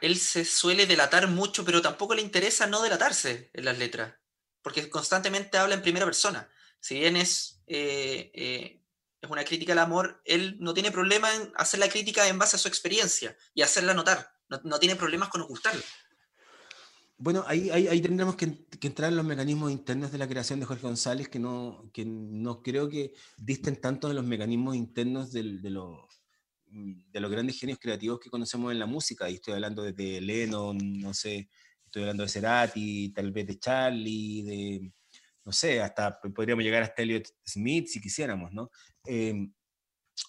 él 0.00 0.16
se 0.18 0.44
suele 0.44 0.86
delatar 0.86 1.28
mucho, 1.28 1.64
pero 1.64 1.82
tampoco 1.82 2.14
le 2.14 2.22
interesa 2.22 2.66
no 2.66 2.82
delatarse 2.82 3.50
en 3.52 3.64
las 3.64 3.78
letras, 3.78 4.14
porque 4.62 4.88
constantemente 4.88 5.58
habla 5.58 5.74
en 5.74 5.82
primera 5.82 6.06
persona. 6.06 6.48
Si 6.80 6.98
bien 6.98 7.16
es, 7.16 7.62
eh, 7.66 8.30
eh, 8.34 8.82
es 9.20 9.30
una 9.30 9.44
crítica 9.44 9.72
al 9.72 9.78
amor, 9.78 10.22
él 10.24 10.56
no 10.60 10.74
tiene 10.74 10.90
problema 10.90 11.34
en 11.34 11.52
hacer 11.56 11.78
la 11.80 11.88
crítica 11.88 12.26
en 12.26 12.38
base 12.38 12.56
a 12.56 12.58
su 12.58 12.68
experiencia 12.68 13.36
y 13.54 13.62
hacerla 13.62 13.94
notar, 13.94 14.32
no, 14.48 14.60
no 14.64 14.78
tiene 14.78 14.96
problemas 14.96 15.28
con 15.28 15.42
ocultarla. 15.42 15.82
Bueno, 17.22 17.44
ahí, 17.46 17.68
ahí, 17.68 18.00
tendremos 18.00 18.34
que, 18.34 18.66
entrar 18.80 19.10
en 19.10 19.16
los 19.16 19.26
mecanismos 19.26 19.70
internos 19.70 20.10
de 20.10 20.16
la 20.16 20.26
creación 20.26 20.58
de 20.58 20.64
Jorge 20.64 20.86
González, 20.86 21.28
que 21.28 21.38
no, 21.38 21.90
que 21.92 22.06
no 22.06 22.62
creo 22.62 22.88
que 22.88 23.12
disten 23.36 23.78
tanto 23.78 24.08
de 24.08 24.14
los 24.14 24.24
mecanismos 24.24 24.74
internos 24.74 25.30
de, 25.30 25.42
los, 25.42 25.98
de 26.64 27.20
los 27.20 27.30
grandes 27.30 27.60
genios 27.60 27.78
creativos 27.78 28.20
que 28.20 28.30
conocemos 28.30 28.72
en 28.72 28.78
la 28.78 28.86
música. 28.86 29.28
Y 29.28 29.34
estoy 29.34 29.52
hablando 29.52 29.82
de 29.82 30.20
Lennon, 30.22 30.78
no 30.98 31.12
sé, 31.12 31.50
estoy 31.84 32.04
hablando 32.04 32.22
de 32.22 32.30
Cerati, 32.30 33.12
tal 33.12 33.32
vez 33.32 33.48
de 33.48 33.58
Charlie, 33.58 34.42
de, 34.42 34.92
no 35.44 35.52
sé, 35.52 35.80
hasta 35.80 36.20
podríamos 36.20 36.64
llegar 36.64 36.82
hasta 36.82 37.02
Elliot 37.02 37.28
Smith 37.46 37.88
si 37.88 38.00
quisiéramos, 38.00 38.52
¿no? 38.52 38.70
Eh, 39.06 39.34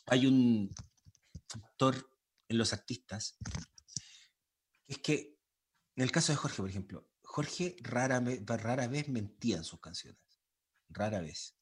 hay 0.07 0.25
un 0.25 0.73
factor 1.47 2.09
en 2.47 2.57
los 2.57 2.73
artistas, 2.73 3.37
es 4.87 4.97
que 4.99 5.37
en 5.95 6.03
el 6.03 6.11
caso 6.11 6.31
de 6.31 6.37
Jorge, 6.37 6.57
por 6.57 6.69
ejemplo, 6.69 7.07
Jorge 7.23 7.75
rara, 7.81 8.21
rara 8.45 8.87
vez 8.87 9.07
mentía 9.07 9.57
en 9.57 9.63
sus 9.63 9.79
canciones. 9.79 10.19
Rara 10.89 11.21
vez. 11.21 11.55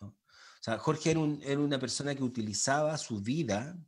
O 0.00 0.12
sea, 0.60 0.78
Jorge 0.78 1.10
era, 1.10 1.58
una 1.60 1.78
persona 1.78 2.14
que 2.14 2.22
utilizaba 2.22 2.96
su 2.98 3.20
vida 3.20 3.78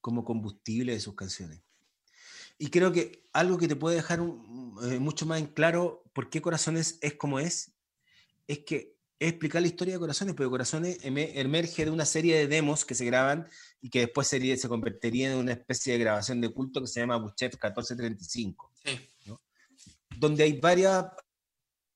como 0.00 0.24
combustible 0.24 0.92
de 0.92 1.00
sus 1.00 1.14
canciones. 1.14 1.62
Y 2.58 2.70
creo 2.70 2.92
que 2.92 3.28
algo 3.32 3.58
que 3.58 3.68
te 3.68 3.76
puede 3.76 3.96
dejar 3.96 4.20
eh, 4.20 4.98
mucho 4.98 5.26
más 5.26 5.38
en 5.38 5.46
claro 5.46 6.04
por 6.12 6.28
qué 6.28 6.42
Corazones 6.42 6.98
es 7.00 7.14
como 7.14 7.38
es, 7.38 7.72
es 8.48 8.60
que 8.60 8.96
es 9.20 9.30
explicar 9.30 9.62
la 9.62 9.68
historia 9.68 9.94
de 9.94 10.00
Corazones, 10.00 10.34
porque 10.34 10.50
Corazones 10.50 10.98
emerge 11.02 11.84
de 11.84 11.90
una 11.90 12.04
serie 12.04 12.36
de 12.36 12.46
demos 12.46 12.84
que 12.84 12.94
se 12.94 13.04
graban 13.04 13.48
y 13.80 13.90
que 13.90 14.00
después 14.00 14.28
sería, 14.28 14.56
se 14.56 14.68
convertiría 14.68 15.32
en 15.32 15.38
una 15.38 15.52
especie 15.52 15.92
de 15.92 15.98
grabación 16.00 16.40
de 16.40 16.50
culto 16.50 16.80
que 16.80 16.86
se 16.86 17.00
llama 17.00 17.16
Buchev 17.16 17.50
1435. 17.50 18.72
Sí 18.84 19.10
donde 20.18 20.44
hay 20.44 20.60
varias, 20.60 21.06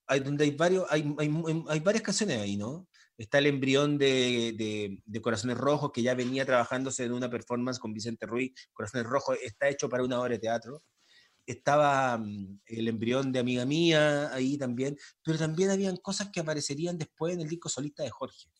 hay, 0.07 0.21
donde 0.21 0.45
hay, 0.45 0.51
varios, 0.53 0.87
hay, 0.91 1.15
hay, 1.69 1.81
varias 1.81 2.03
canciones 2.03 2.38
ahí, 2.38 2.57
¿no? 2.57 2.88
Está 3.19 3.38
el 3.38 3.47
embrión 3.47 3.99
de, 3.99 5.01
de, 5.05 5.21
Corazones 5.21 5.59
Rojos, 5.59 5.93
que 5.93 6.03
ya 6.03 6.15
venía 6.15 6.47
trabajándose 6.47 7.05
en 7.05 7.12
una 7.12 7.31
performance 7.31 7.79
con 7.79 7.93
Vicente 7.93 8.27
Ruiz. 8.27 8.53
Corazones 8.73 9.07
Rojos 9.07 9.38
está 9.43 9.69
hecho 9.69 9.88
para 9.88 10.03
una 10.03 10.21
obra 10.21 10.31
de 10.31 10.38
teatro. 10.38 10.83
Estaba 11.46 12.18
mm, 12.18 12.61
el 12.66 12.88
embrión 12.88 13.33
de 13.33 13.38
Amiga 13.38 13.64
Mía 13.64 14.33
ahí 14.33 14.57
también, 14.59 14.96
pero 15.22 15.38
también 15.38 15.70
habían 15.70 15.96
cosas 15.96 16.31
que 16.31 16.40
aparecerían 16.40 16.98
después 16.98 17.35
en 17.35 17.40
el 17.40 17.48
disco 17.48 17.68
solista 17.68 18.02
de 18.02 18.11
Jorge. 18.11 18.50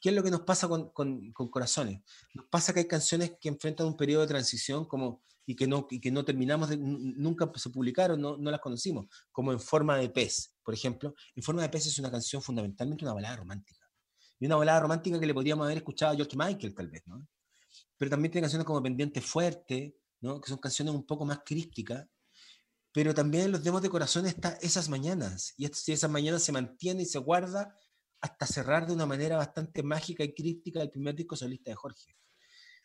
¿Qué 0.00 0.08
es 0.08 0.14
lo 0.14 0.22
que 0.22 0.30
nos 0.30 0.40
pasa 0.42 0.66
con, 0.66 0.90
con, 0.90 1.30
con 1.32 1.50
Corazones? 1.50 2.00
Nos 2.34 2.46
pasa 2.46 2.72
que 2.72 2.80
hay 2.80 2.88
canciones 2.88 3.34
que 3.40 3.50
enfrentan 3.50 3.86
un 3.86 3.96
periodo 3.96 4.22
de 4.22 4.28
transición 4.28 4.86
como 4.86 5.22
y 5.50 5.56
que 5.56 5.66
no, 5.66 5.86
y 5.90 6.00
que 6.00 6.12
no 6.12 6.24
terminamos, 6.24 6.68
de, 6.68 6.76
nunca 6.76 7.50
se 7.56 7.70
publicaron, 7.70 8.20
no, 8.20 8.36
no, 8.36 8.52
las 8.52 8.60
conocimos, 8.60 9.06
como 9.32 9.52
En 9.52 9.58
forma 9.58 9.96
de 9.96 10.08
pez, 10.08 10.54
por 10.62 10.72
ejemplo. 10.74 11.12
En 11.34 11.42
forma 11.42 11.62
de 11.62 11.68
pez 11.68 11.86
es 11.86 11.98
una 11.98 12.08
canción 12.08 12.40
fundamentalmente 12.40 13.04
una 13.04 13.14
balada 13.14 13.36
romántica. 13.36 13.90
Y 14.38 14.46
una 14.46 14.54
balada 14.54 14.78
romántica 14.80 15.18
que 15.18 15.26
le 15.26 15.34
podríamos 15.34 15.64
haber 15.64 15.78
escuchado 15.78 16.12
a 16.12 16.16
George 16.16 16.36
Michael, 16.36 16.72
tal 16.72 16.88
vez, 16.88 17.02
¿no? 17.06 17.26
Pero 17.96 18.10
también 18.10 18.30
tiene 18.30 18.44
canciones 18.44 18.64
como 18.64 18.80
Pendiente 18.80 19.20
Fuerte, 19.20 19.96
¿no? 20.20 20.40
Que 20.40 20.48
son 20.48 20.58
canciones 20.58 20.94
un 20.94 21.06
poco 21.06 21.24
más 21.24 21.40
crísticas. 21.44 22.06
Pero 22.92 23.14
también 23.14 23.44
en 23.44 23.52
los 23.52 23.62
demos 23.62 23.82
de 23.82 23.88
corazón 23.88 24.26
está 24.26 24.58
Esas 24.60 24.88
Mañanas. 24.88 25.54
Y 25.56 25.64
esas 25.64 26.10
mañanas 26.10 26.42
se 26.42 26.52
mantiene 26.52 27.02
y 27.02 27.06
se 27.06 27.18
guarda 27.18 27.74
hasta 28.20 28.46
cerrar 28.46 28.86
de 28.86 28.92
una 28.92 29.06
manera 29.06 29.36
bastante 29.36 29.82
mágica 29.82 30.24
y 30.24 30.34
crítica 30.34 30.82
el 30.82 30.90
primer 30.90 31.14
disco 31.14 31.36
solista 31.36 31.70
de 31.70 31.76
Jorge. 31.76 32.16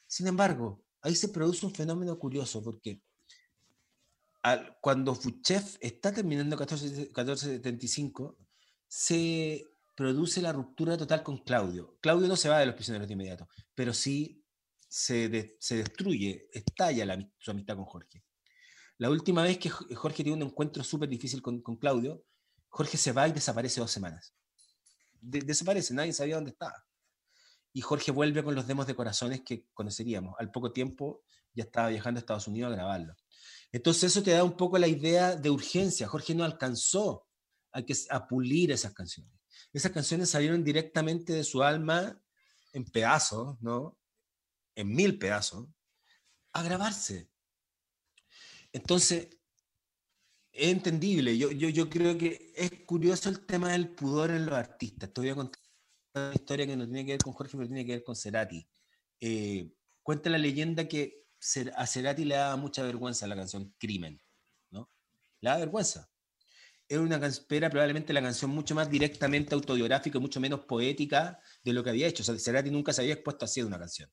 Sin 0.07 0.27
embargo, 0.27 0.83
ahí 1.01 1.15
se 1.15 1.29
produce 1.29 1.65
un 1.65 1.73
fenómeno 1.73 2.17
curioso, 2.19 2.63
porque 2.63 3.01
cuando 4.79 5.15
Fuchev 5.15 5.63
está 5.81 6.13
terminando 6.13 6.55
1475, 6.55 8.37
se 8.87 9.65
produce 9.95 10.41
la 10.41 10.53
ruptura 10.53 10.95
total 10.97 11.23
con 11.23 11.39
Claudio. 11.39 11.97
Claudio 11.99 12.27
no 12.27 12.35
se 12.35 12.49
va 12.49 12.59
de 12.59 12.67
los 12.67 12.75
prisioneros 12.75 13.07
de 13.07 13.13
inmediato, 13.13 13.49
pero 13.73 13.91
sí 13.91 14.44
se, 14.87 15.29
destruye, 15.29 16.47
estalla 16.51 17.17
su 17.37 17.51
amistad 17.51 17.75
con 17.75 17.85
Jorge. 17.85 18.23
La 18.97 19.09
última 19.09 19.43
vez 19.43 19.57
que 19.57 19.69
Jorge 19.69 20.23
tiene 20.23 20.41
un 20.43 20.49
encuentro 20.49 20.83
súper 20.83 21.09
difícil 21.09 21.41
con, 21.41 21.61
Claudio, 21.61 22.23
Jorge 22.69 22.97
se 22.97 23.11
va 23.11 23.27
y 23.27 23.33
desaparece 23.33 23.81
dos 23.81 23.91
semanas. 23.91 24.33
desaparece, 25.19 25.93
nadie 25.93 26.13
sabía 26.13 26.35
dónde 26.35 26.51
estaba 26.51 26.85
y 27.75 27.81
Jorge 27.81 28.11
vuelve 28.11 28.41
con 28.41 28.55
los 28.55 28.67
demos 28.67 28.87
de 28.87 28.95
corazones 28.95 29.41
que 29.41 29.67
conoceríamos. 29.73 30.33
Al 30.39 30.49
poco 30.49 30.71
tiempo 30.71 31.23
ya 31.53 31.65
estaba 31.65 31.89
viajando 31.89 32.19
a 32.19 32.21
Estados 32.21 32.47
Unidos 32.47 32.71
a 32.71 32.75
grabarlo. 32.75 33.13
Entonces 33.69 34.05
eso 34.05 34.23
te 34.23 34.31
da 34.31 34.45
un 34.45 34.55
poco 34.55 34.77
la 34.77 34.87
idea 34.87 35.35
de 35.35 35.49
urgencia. 35.49 36.07
Jorge 36.07 36.33
no 36.33 36.45
alcanzó 36.45 37.27
a, 37.73 37.81
que, 37.81 37.93
a 38.11 38.27
pulir 38.27 38.71
esas 38.71 38.93
canciones. 38.93 39.33
Esas 39.73 39.91
canciones 39.91 40.29
salieron 40.29 40.63
directamente 40.63 41.33
de 41.33 41.43
su 41.43 41.63
alma 41.63 42.17
en 42.71 42.85
pedazos, 42.85 43.61
¿no? 43.61 43.99
En 44.75 44.93
mil 44.93 45.17
pedazos, 45.17 45.67
a 46.53 46.63
grabarse. 46.63 47.29
Entonces, 48.73 49.29
es 50.51 50.71
entendible. 50.71 51.37
Yo, 51.37 51.51
yo, 51.51 51.69
yo 51.69 51.89
creo 51.89 52.17
que 52.17 52.53
es 52.55 52.71
curioso 52.85 53.29
el 53.29 53.45
tema 53.45 53.71
del 53.71 53.89
pudor 53.89 54.31
en 54.31 54.45
los 54.45 54.55
artistas. 54.55 55.11
Te 55.13 55.21
voy 55.21 55.29
a 55.29 55.35
contar 55.35 55.61
una 56.13 56.33
historia 56.33 56.65
que 56.65 56.77
no 56.77 56.85
tiene 56.85 57.05
que 57.05 57.11
ver 57.13 57.21
con 57.21 57.33
Jorge, 57.33 57.57
pero 57.57 57.67
tiene 57.67 57.85
que 57.85 57.91
ver 57.91 58.03
con 58.03 58.15
Cerati. 58.15 58.65
Eh, 59.19 59.73
cuenta 60.01 60.29
la 60.29 60.37
leyenda 60.37 60.87
que 60.87 61.25
a 61.75 61.85
Cerati 61.85 62.25
le 62.25 62.35
daba 62.35 62.55
mucha 62.55 62.83
vergüenza 62.83 63.27
la 63.27 63.35
canción 63.35 63.75
Crimen, 63.77 64.21
¿no? 64.71 64.89
Le 65.41 65.49
da 65.49 65.57
vergüenza. 65.57 66.09
Era 66.87 67.01
una 67.01 67.19
era 67.49 67.69
probablemente 67.69 68.13
la 68.13 68.21
canción 68.21 68.51
mucho 68.51 68.75
más 68.75 68.89
directamente 68.89 69.55
autobiográfica, 69.55 70.19
mucho 70.19 70.39
menos 70.39 70.61
poética 70.61 71.39
de 71.63 71.73
lo 71.73 71.83
que 71.83 71.89
había 71.89 72.07
hecho. 72.07 72.23
O 72.23 72.25
sea, 72.25 72.37
Cerati 72.37 72.71
nunca 72.71 72.93
se 72.93 73.01
había 73.01 73.15
expuesto 73.15 73.43
a 73.43 73.47
hacer 73.47 73.65
una 73.65 73.79
canción. 73.79 74.09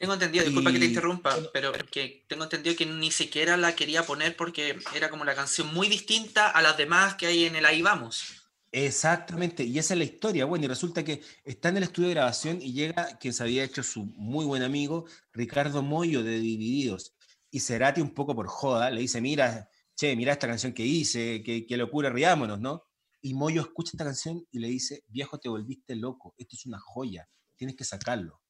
Tengo 0.00 0.14
entendido, 0.14 0.46
disculpa 0.46 0.72
que 0.72 0.78
te 0.78 0.86
interrumpa, 0.86 1.36
pero 1.52 1.72
que 1.72 2.24
tengo 2.26 2.44
entendido 2.44 2.74
que 2.74 2.86
ni 2.86 3.10
siquiera 3.10 3.58
la 3.58 3.76
quería 3.76 4.02
poner 4.02 4.34
porque 4.34 4.78
era 4.94 5.10
como 5.10 5.26
la 5.26 5.34
canción 5.34 5.74
muy 5.74 5.88
distinta 5.88 6.48
a 6.48 6.62
las 6.62 6.78
demás 6.78 7.16
que 7.16 7.26
hay 7.26 7.44
en 7.44 7.54
el 7.54 7.66
Ahí 7.66 7.82
Vamos. 7.82 8.48
Exactamente, 8.72 9.62
y 9.62 9.78
esa 9.78 9.92
es 9.92 9.98
la 9.98 10.04
historia. 10.04 10.46
Bueno, 10.46 10.64
y 10.64 10.68
resulta 10.68 11.04
que 11.04 11.20
está 11.44 11.68
en 11.68 11.76
el 11.76 11.82
estudio 11.82 12.08
de 12.08 12.14
grabación 12.14 12.62
y 12.62 12.72
llega 12.72 13.18
quien 13.18 13.34
se 13.34 13.42
había 13.42 13.62
hecho 13.62 13.82
su 13.82 14.06
muy 14.16 14.46
buen 14.46 14.62
amigo, 14.62 15.04
Ricardo 15.34 15.82
Moyo 15.82 16.22
de 16.22 16.40
Divididos. 16.40 17.14
Y 17.50 17.60
Cerati, 17.60 18.00
un 18.00 18.14
poco 18.14 18.34
por 18.34 18.46
joda, 18.46 18.88
le 18.88 19.02
dice: 19.02 19.20
Mira, 19.20 19.68
che, 19.94 20.16
mira 20.16 20.32
esta 20.32 20.46
canción 20.46 20.72
que 20.72 20.82
hice, 20.82 21.42
qué, 21.42 21.76
locura, 21.76 22.08
riámonos, 22.08 22.58
¿no? 22.58 22.84
Y 23.20 23.34
Moyo 23.34 23.60
escucha 23.60 23.90
esta 23.92 24.04
canción 24.04 24.46
y 24.50 24.60
le 24.60 24.68
dice: 24.68 25.04
Viejo, 25.08 25.38
te 25.38 25.50
volviste 25.50 25.94
loco, 25.94 26.34
esto 26.38 26.56
es 26.56 26.64
una 26.64 26.78
joya, 26.78 27.28
tienes 27.54 27.76
que 27.76 27.84
sacarlo. 27.84 28.40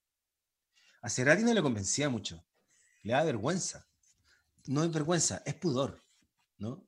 A 1.02 1.08
Cerati 1.08 1.42
no 1.42 1.54
le 1.54 1.62
convencía 1.62 2.08
mucho, 2.08 2.44
le 3.02 3.12
da 3.12 3.24
vergüenza. 3.24 3.86
No 4.66 4.84
es 4.84 4.92
vergüenza, 4.92 5.42
es 5.46 5.54
pudor, 5.54 6.04
¿no? 6.58 6.86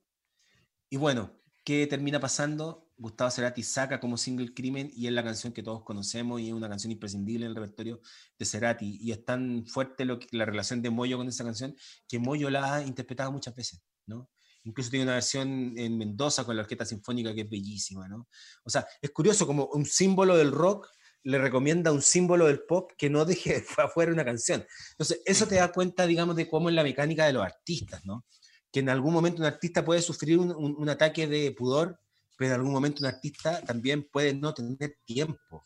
Y 0.91 0.97
bueno, 0.97 1.41
¿qué 1.65 1.87
termina 1.87 2.21
pasando? 2.21 2.91
Gustavo 2.99 3.31
Cerati 3.31 3.63
saca 3.63 3.99
como 3.99 4.17
single 4.17 4.55
Crimen 4.55 4.91
y 4.95 5.07
es 5.07 5.13
la 5.13 5.25
canción 5.25 5.53
que 5.53 5.63
todos 5.63 5.83
conocemos 5.83 6.41
y 6.41 6.49
es 6.49 6.53
una 6.53 6.69
canción 6.69 6.93
imprescindible 6.93 7.47
en 7.47 7.51
el 7.51 7.57
repertorio 7.57 8.01
de 8.39 8.45
Cerati. 8.45 8.99
Y 9.01 9.11
es 9.11 9.25
tan 9.25 9.67
fuerte 9.67 10.05
lo 10.05 10.19
que, 10.19 10.29
la 10.33 10.45
relación 10.45 10.83
de 10.83 10.91
Moyo 10.91 11.17
con 11.17 11.27
esa 11.27 11.43
canción 11.43 11.75
que 12.07 12.19
Moyo 12.19 12.51
la 12.51 12.75
ha 12.75 12.83
interpretado 12.83 13.33
muchas 13.33 13.55
veces, 13.57 13.83
¿no? 14.07 14.31
Incluso 14.65 14.91
tiene 14.91 15.05
una 15.05 15.15
versión 15.15 15.73
en 15.77 15.99
Mendoza 15.99 16.45
con 16.45 16.55
la 16.55 16.63
Orquesta 16.63 16.85
Sinfónica 16.85 17.35
que 17.35 17.41
es 17.41 17.51
bellísima, 17.51 18.07
¿no? 18.07 18.29
O 18.63 18.71
sea, 18.71 18.87
es 19.01 19.11
curioso 19.11 19.47
como 19.47 19.67
un 19.73 19.85
símbolo 19.85 20.37
del 20.37 20.53
rock 20.53 20.89
le 21.25 21.39
recomienda 21.39 21.93
un 21.93 22.03
símbolo 22.03 22.47
del 22.47 22.61
pop 22.61 22.93
que 22.97 23.11
no 23.11 23.25
deje 23.25 23.65
afuera 23.79 24.13
una 24.13 24.25
canción. 24.25 24.67
Entonces, 24.93 25.21
eso 25.25 25.47
te 25.47 25.57
da 25.57 25.73
cuenta, 25.73 26.07
digamos, 26.07 26.37
de 26.37 26.49
cómo 26.49 26.69
es 26.69 26.75
la 26.75 26.83
mecánica 26.83 27.27
de 27.27 27.33
los 27.33 27.45
artistas, 27.45 28.05
¿no? 28.05 28.25
Que 28.73 28.81
en 28.81 28.89
algún 28.89 29.13
momento 29.13 29.41
un 29.41 29.47
artista 29.47 29.85
puede 29.85 30.03
sufrir 30.03 30.39
un, 30.39 30.53
un 30.53 30.89
ataque 30.89 31.27
de 31.27 31.53
pudor 31.53 31.99
pero 32.43 32.55
en 32.55 32.61
algún 32.61 32.73
momento 32.73 33.01
un 33.01 33.07
artista 33.07 33.63
también 33.63 34.03
puede 34.03 34.35
no 34.35 34.53
tener 34.53 34.99
tiempo 35.05 35.65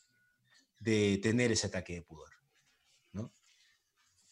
de 0.78 1.18
tener 1.22 1.50
ese 1.50 1.68
ataque 1.68 1.94
de 1.94 2.02
pudor. 2.02 2.35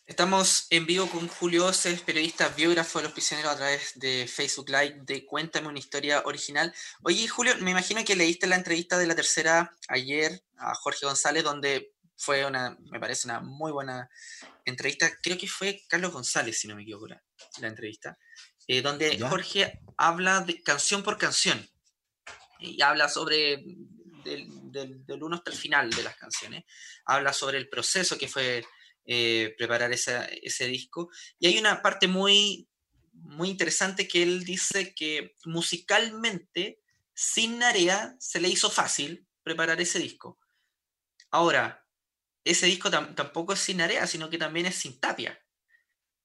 Estamos 0.06 0.66
en 0.68 0.84
vivo 0.84 1.08
con 1.08 1.26
Julio 1.28 1.64
Oces, 1.64 2.02
periodista 2.02 2.48
biógrafo 2.48 2.98
de 2.98 3.04
los 3.04 3.14
prisioneros 3.14 3.52
a 3.52 3.56
través 3.56 3.98
de 3.98 4.28
Facebook 4.28 4.68
Live 4.68 5.00
de 5.04 5.24
Cuéntame 5.24 5.68
una 5.68 5.78
historia 5.78 6.22
original. 6.26 6.74
Oye, 7.04 7.26
Julio, 7.26 7.54
me 7.60 7.70
imagino 7.70 8.04
que 8.04 8.14
leíste 8.14 8.46
la 8.46 8.56
entrevista 8.56 8.98
de 8.98 9.06
la 9.06 9.14
tercera 9.14 9.74
ayer 9.88 10.42
a 10.58 10.74
Jorge 10.74 11.06
González, 11.06 11.42
donde 11.42 11.94
fue 12.18 12.44
una, 12.44 12.76
me 12.90 13.00
parece 13.00 13.26
una 13.26 13.40
muy 13.40 13.72
buena 13.72 14.10
entrevista. 14.66 15.10
Creo 15.22 15.38
que 15.38 15.48
fue 15.48 15.82
Carlos 15.88 16.12
González, 16.12 16.58
si 16.58 16.68
no 16.68 16.76
me 16.76 16.82
equivoco, 16.82 17.06
la, 17.06 17.22
entrevista, 17.62 18.18
eh, 18.68 18.82
donde 18.82 19.18
Jorge 19.18 19.80
habla 19.96 20.40
de 20.40 20.62
canción 20.62 21.02
por 21.02 21.16
canción 21.16 21.66
y 22.58 22.82
habla 22.82 23.08
sobre 23.08 23.64
del, 24.22 24.70
del, 25.06 25.22
uno 25.22 25.36
hasta 25.36 25.50
el 25.50 25.56
final 25.56 25.88
de 25.90 26.02
las 26.02 26.16
canciones. 26.16 26.64
Habla 27.06 27.32
sobre 27.32 27.56
el 27.56 27.70
proceso 27.70 28.18
que 28.18 28.28
fue 28.28 28.66
eh, 29.06 29.54
preparar 29.58 29.92
ese 29.92 30.66
disco. 30.66 31.10
Y 31.38 31.46
hay 31.46 31.58
una 31.58 31.82
parte 31.82 32.08
muy, 32.08 32.68
muy 33.12 33.50
interesante 33.50 34.08
que 34.08 34.22
él 34.22 34.44
dice 34.44 34.94
que 34.94 35.34
musicalmente, 35.44 36.80
sin 37.14 37.58
Narea, 37.58 38.16
se 38.18 38.40
le 38.40 38.48
hizo 38.48 38.70
fácil 38.70 39.26
preparar 39.42 39.80
ese 39.80 39.98
disco. 39.98 40.38
Ahora, 41.30 41.86
ese 42.44 42.66
disco 42.66 42.90
tampoco 42.90 43.52
es 43.52 43.60
sin 43.60 43.78
Narea, 43.78 44.06
sino 44.06 44.28
que 44.30 44.38
también 44.38 44.66
es 44.66 44.76
sin 44.76 45.00
Tapia. 45.00 45.40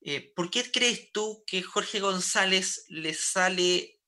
Eh, 0.01 0.33
¿Por 0.35 0.49
qué 0.49 0.71
crees 0.71 1.11
tú 1.11 1.43
que 1.45 1.61
Jorge 1.61 1.99
González 1.99 2.85
le 2.87 3.13
sale 3.13 3.99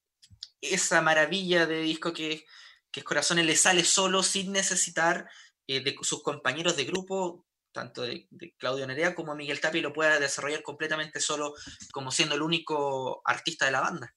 esa 0.62 1.02
maravilla 1.02 1.66
de 1.66 1.82
disco 1.82 2.14
que, 2.14 2.46
que 2.92 3.04
Corazones 3.04 3.46
le 3.46 3.56
sale 3.56 3.84
solo 3.84 4.24
sin 4.24 4.52
necesitar 4.52 5.30
eh, 5.68 5.82
de 5.82 5.96
sus 6.02 6.22
compañeros 6.24 6.78
de 6.78 6.86
grupo 6.86 7.46
tanto 7.72 8.04
de, 8.04 8.28
Claudio 8.58 8.88
Nerea 8.88 9.16
como 9.16 9.36
Miguel 9.36 9.60
Tapi 9.60 9.82
lo 9.82 9.94
pueda 9.94 10.20
desarrollar 10.20 10.64
completamente 10.64 11.20
solo 11.20 11.54
como 11.92 12.12
siendo 12.12 12.36
el 12.36 12.42
único 12.42 13.22
artista 13.26 13.66
de 13.66 13.72
la 13.72 13.82
banda. 13.82 14.16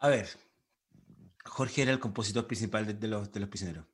A 0.00 0.08
ver, 0.08 0.28
Jorge 1.44 1.82
era 1.82 1.92
el 1.92 2.00
compositor 2.00 2.46
principal 2.46 2.98
de, 2.98 3.08
los, 3.08 3.32
de 3.32 3.40
los 3.40 3.48
prisioneros. 3.48 3.86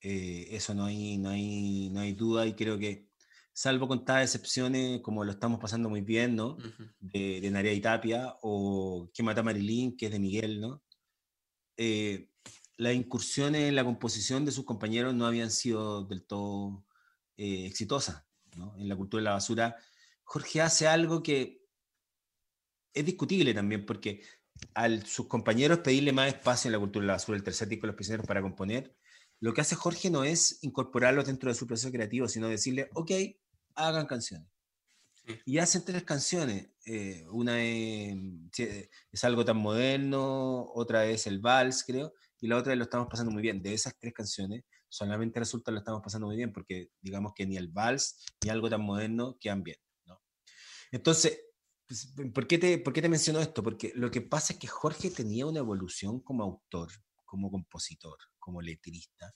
Eh, 0.00 0.48
eso 0.50 0.74
no 0.74 0.84
hay, 0.84 1.18
no, 1.18 1.30
hay, 1.30 1.90
no 1.90 2.00
hay 2.00 2.12
duda 2.12 2.46
y 2.46 2.54
creo 2.54 2.78
que, 2.78 3.10
salvo 3.52 3.88
contadas 3.88 4.24
excepciones, 4.24 5.00
como 5.02 5.24
lo 5.24 5.32
estamos 5.32 5.60
pasando 5.60 5.88
muy 5.88 6.00
bien, 6.00 6.36
¿no? 6.36 6.56
de, 7.00 7.40
de, 7.40 7.50
Narea 7.50 7.72
y 7.72 7.80
Tapia, 7.80 8.36
o 8.42 9.10
Que 9.12 9.22
mata 9.22 9.42
Marilyn, 9.42 9.96
que 9.96 10.06
es 10.06 10.12
de 10.12 10.18
Miguel, 10.18 10.60
¿no? 10.60 10.82
Eh, 11.76 12.28
las 12.80 12.94
incursiones 12.94 13.68
en 13.68 13.76
la 13.76 13.84
composición 13.84 14.46
de 14.46 14.52
sus 14.52 14.64
compañeros 14.64 15.14
no 15.14 15.26
habían 15.26 15.50
sido 15.50 16.02
del 16.04 16.24
todo 16.24 16.82
eh, 17.36 17.66
exitosas. 17.66 18.24
En 18.78 18.88
la 18.88 18.96
cultura 18.96 19.20
de 19.20 19.24
la 19.24 19.32
basura, 19.32 19.76
Jorge 20.24 20.62
hace 20.62 20.86
algo 20.86 21.22
que 21.22 21.62
es 22.94 23.04
discutible 23.04 23.52
también, 23.52 23.84
porque 23.84 24.22
a 24.72 24.88
sus 25.02 25.26
compañeros 25.26 25.80
pedirle 25.80 26.12
más 26.12 26.28
espacio 26.28 26.68
en 26.68 26.72
la 26.72 26.78
cultura 26.78 27.02
de 27.02 27.06
la 27.08 27.12
basura, 27.12 27.36
el 27.36 27.44
tercer 27.44 27.68
disco 27.68 27.82
de 27.82 27.88
los 27.88 27.96
prisioneros 27.96 28.26
para 28.26 28.40
componer, 28.40 28.96
lo 29.40 29.52
que 29.52 29.60
hace 29.60 29.74
Jorge 29.74 30.08
no 30.08 30.24
es 30.24 30.62
incorporarlos 30.62 31.26
dentro 31.26 31.50
de 31.50 31.56
su 31.56 31.66
proceso 31.66 31.92
creativo, 31.92 32.28
sino 32.28 32.48
decirle, 32.48 32.88
ok, 32.94 33.10
hagan 33.74 34.06
canciones. 34.06 34.48
Y 35.44 35.58
hacen 35.58 35.84
tres 35.84 36.02
canciones. 36.04 36.70
Eh, 36.86 37.26
una 37.30 37.62
es, 37.62 38.16
es, 39.12 39.24
algo 39.24 39.44
tan 39.44 39.58
moderno, 39.58 40.64
otra 40.74 41.04
es 41.04 41.26
el 41.26 41.40
vals, 41.40 41.84
creo, 41.84 42.14
y 42.40 42.48
la 42.48 42.56
otra 42.56 42.74
lo 42.74 42.84
estamos 42.84 43.08
pasando 43.08 43.30
muy 43.30 43.42
bien. 43.42 43.62
De 43.62 43.74
esas 43.74 43.96
tres 43.98 44.12
canciones, 44.14 44.64
solamente 44.88 45.38
resulta 45.38 45.70
lo 45.70 45.78
estamos 45.78 46.02
pasando 46.02 46.26
muy 46.26 46.36
bien, 46.36 46.52
porque 46.52 46.90
digamos 47.00 47.32
que 47.34 47.46
ni 47.46 47.56
el 47.56 47.68
vals 47.68 48.24
ni 48.42 48.50
algo 48.50 48.70
tan 48.70 48.82
moderno 48.82 49.36
quedan 49.38 49.62
bien. 49.62 49.76
¿no? 50.06 50.20
Entonces, 50.90 51.40
pues, 51.86 52.14
¿por, 52.32 52.46
qué 52.46 52.58
te, 52.58 52.78
¿por 52.78 52.92
qué 52.92 53.02
te 53.02 53.08
menciono 53.08 53.40
esto? 53.40 53.62
Porque 53.62 53.92
lo 53.94 54.10
que 54.10 54.22
pasa 54.22 54.54
es 54.54 54.58
que 54.58 54.68
Jorge 54.68 55.10
tenía 55.10 55.46
una 55.46 55.58
evolución 55.58 56.20
como 56.20 56.44
autor, 56.44 56.90
como 57.24 57.50
compositor, 57.50 58.16
como 58.38 58.62
letrista, 58.62 59.34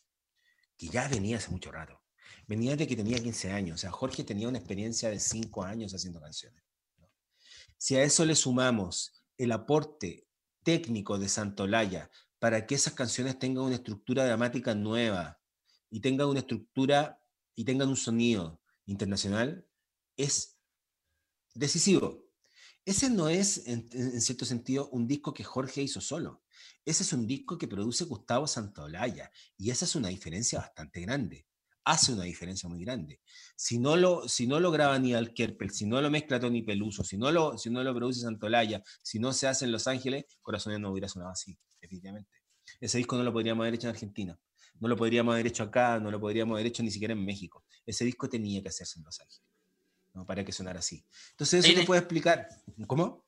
que 0.76 0.88
ya 0.88 1.06
venía 1.08 1.36
hace 1.36 1.50
mucho 1.50 1.70
rato. 1.70 2.00
Venía 2.46 2.74
de 2.74 2.86
que 2.86 2.96
tenía 2.96 3.22
15 3.22 3.52
años, 3.52 3.74
o 3.74 3.78
sea, 3.78 3.90
Jorge 3.90 4.24
tenía 4.24 4.48
una 4.48 4.58
experiencia 4.58 5.10
de 5.10 5.20
5 5.20 5.62
años 5.62 5.94
haciendo 5.94 6.20
canciones. 6.20 6.64
Si 7.76 7.96
a 7.96 8.02
eso 8.02 8.24
le 8.24 8.34
sumamos 8.34 9.24
el 9.36 9.52
aporte 9.52 10.26
técnico 10.62 11.18
de 11.18 11.28
Santolaya 11.28 12.10
para 12.44 12.66
que 12.66 12.74
esas 12.74 12.92
canciones 12.92 13.38
tengan 13.38 13.64
una 13.64 13.76
estructura 13.76 14.26
dramática 14.26 14.74
nueva 14.74 15.40
y 15.88 16.00
tengan 16.00 16.28
una 16.28 16.40
estructura 16.40 17.18
y 17.54 17.64
tengan 17.64 17.88
un 17.88 17.96
sonido 17.96 18.60
internacional, 18.84 19.66
es 20.14 20.58
decisivo. 21.54 22.22
Ese 22.84 23.08
no 23.08 23.30
es, 23.30 23.66
en, 23.66 24.20
cierto 24.20 24.44
sentido, 24.44 24.90
un 24.90 25.08
disco 25.08 25.32
que 25.32 25.42
Jorge 25.42 25.80
hizo 25.80 26.02
solo. 26.02 26.44
Ese 26.84 27.04
es 27.04 27.14
un 27.14 27.26
disco 27.26 27.56
que 27.56 27.66
produce 27.66 28.04
Gustavo 28.04 28.46
Santaolalla. 28.46 29.30
Y 29.56 29.70
esa 29.70 29.86
es 29.86 29.94
una 29.94 30.08
diferencia 30.08 30.58
bastante 30.58 31.00
grande. 31.00 31.46
Hace 31.86 32.12
una 32.12 32.24
diferencia 32.24 32.68
muy 32.68 32.84
grande. 32.84 33.22
Si 33.56 33.78
no 33.78 33.96
lo, 33.96 34.28
si 34.28 34.46
no 34.46 34.60
lo 34.60 34.70
graba 34.70 34.98
ni 34.98 35.14
Kerpel, 35.32 35.70
si 35.70 35.86
no 35.86 35.98
lo 36.02 36.10
mezcla 36.10 36.38
Tony 36.38 36.60
Peluso, 36.60 37.04
si 37.04 37.16
no 37.16 37.32
lo, 37.32 37.56
si 37.56 37.70
no 37.70 37.82
lo 37.82 37.94
produce 37.94 38.20
Santolaya, 38.20 38.82
si 39.02 39.18
no 39.18 39.32
se 39.32 39.46
hace 39.46 39.64
en 39.64 39.72
Los 39.72 39.86
Ángeles, 39.86 40.26
Corazones 40.42 40.78
no 40.78 40.90
hubiera 40.90 41.08
sonado 41.08 41.32
así 41.32 41.58
definitivamente. 41.94 42.30
Ese 42.80 42.98
disco 42.98 43.16
no 43.16 43.22
lo 43.22 43.32
podríamos 43.32 43.62
haber 43.62 43.74
hecho 43.74 43.86
en 43.86 43.94
Argentina, 43.94 44.38
no 44.80 44.88
lo 44.88 44.96
podríamos 44.96 45.34
haber 45.34 45.46
hecho 45.46 45.62
acá, 45.62 45.98
no 46.00 46.10
lo 46.10 46.20
podríamos 46.20 46.54
haber 46.56 46.66
hecho 46.66 46.82
ni 46.82 46.90
siquiera 46.90 47.12
en 47.12 47.24
México. 47.24 47.64
Ese 47.86 48.04
disco 48.04 48.28
tenía 48.28 48.62
que 48.62 48.68
hacerse 48.68 48.98
en 48.98 49.04
Los 49.04 49.20
Ángeles, 49.20 49.42
¿no? 50.14 50.26
para 50.26 50.44
que 50.44 50.52
sonara 50.52 50.80
así. 50.80 51.04
Entonces, 51.32 51.64
eso 51.64 51.78
te 51.78 51.86
puede 51.86 52.00
explicar. 52.00 52.48
¿Cómo? 52.86 53.24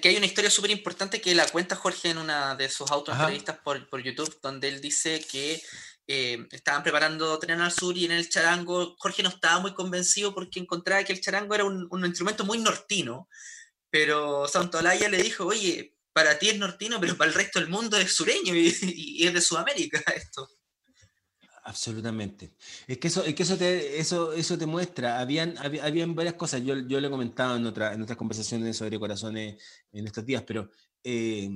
que 0.00 0.08
hay 0.08 0.16
una 0.16 0.24
historia 0.24 0.50
súper 0.50 0.70
importante 0.70 1.20
que 1.20 1.34
la 1.34 1.46
cuenta 1.46 1.76
Jorge 1.76 2.08
en 2.08 2.16
una 2.16 2.54
de 2.54 2.70
sus 2.70 2.90
autoentrevistas 2.90 3.58
por, 3.58 3.90
por 3.90 4.02
YouTube, 4.02 4.40
donde 4.40 4.68
él 4.68 4.80
dice 4.80 5.22
que 5.30 5.62
eh, 6.06 6.46
estaban 6.50 6.82
preparando 6.82 7.38
Tren 7.38 7.60
al 7.60 7.72
Sur 7.72 7.98
y 7.98 8.06
en 8.06 8.12
el 8.12 8.30
charango 8.30 8.96
Jorge 8.98 9.22
no 9.22 9.28
estaba 9.28 9.60
muy 9.60 9.74
convencido 9.74 10.32
porque 10.32 10.60
encontraba 10.60 11.04
que 11.04 11.12
el 11.12 11.20
charango 11.20 11.54
era 11.54 11.64
un, 11.64 11.88
un 11.90 12.06
instrumento 12.06 12.46
muy 12.46 12.56
nortino, 12.56 13.28
pero 13.90 14.48
Santolaya 14.48 15.10
le 15.10 15.22
dijo, 15.22 15.44
oye, 15.44 15.94
para 16.12 16.38
ti 16.38 16.50
es 16.50 16.58
nortino, 16.58 17.00
pero 17.00 17.16
para 17.16 17.30
el 17.30 17.34
resto 17.34 17.58
del 17.58 17.68
mundo 17.68 17.96
es 17.96 18.14
sureño 18.14 18.54
y, 18.54 19.26
es 19.26 19.34
de 19.34 19.40
Sudamérica 19.40 20.02
esto. 20.16 20.48
Absolutamente. 21.64 22.56
Es 22.88 22.98
que 22.98 23.08
eso, 23.08 23.24
es 23.24 23.34
que 23.34 23.44
eso, 23.44 23.56
te, 23.56 24.00
eso, 24.00 24.32
eso 24.32 24.58
te 24.58 24.66
muestra. 24.66 25.20
Habían, 25.20 25.56
habían 25.58 26.14
varias 26.14 26.34
cosas. 26.34 26.60
Yo, 26.64 26.76
yo 26.76 27.00
lo 27.00 27.06
he 27.06 27.10
comentado 27.10 27.56
en, 27.56 27.66
otra, 27.66 27.94
en 27.94 28.02
otras 28.02 28.18
conversaciones 28.18 28.76
sobre 28.76 28.98
corazones 28.98 29.62
en 29.92 30.06
estos 30.06 30.26
días, 30.26 30.42
pero 30.44 30.70
eh, 31.04 31.48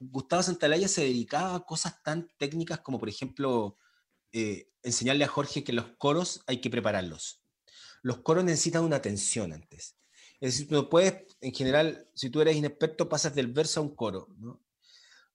Gustavo 0.00 0.42
Santalaya 0.42 0.88
se 0.88 1.02
dedicaba 1.02 1.54
a 1.54 1.60
cosas 1.60 2.02
tan 2.02 2.28
técnicas 2.38 2.80
como, 2.80 2.98
por 2.98 3.08
ejemplo, 3.08 3.76
eh, 4.32 4.70
enseñarle 4.82 5.24
a 5.24 5.28
Jorge 5.28 5.62
que 5.62 5.72
los 5.72 5.90
coros 5.98 6.42
hay 6.46 6.60
que 6.60 6.70
prepararlos. 6.70 7.42
Los 8.02 8.18
coros 8.18 8.44
necesitan 8.44 8.82
una 8.82 8.96
atención 8.96 9.52
antes. 9.52 9.96
Es 10.40 10.54
decir, 10.54 10.72
no 10.72 10.88
puedes, 10.88 11.29
en 11.40 11.52
general, 11.52 12.08
si 12.14 12.30
tú 12.30 12.40
eres 12.40 12.56
inexperto, 12.56 13.08
pasas 13.08 13.34
del 13.34 13.48
verso 13.48 13.80
a 13.80 13.82
un 13.82 13.94
coro. 13.94 14.28
¿no? 14.38 14.62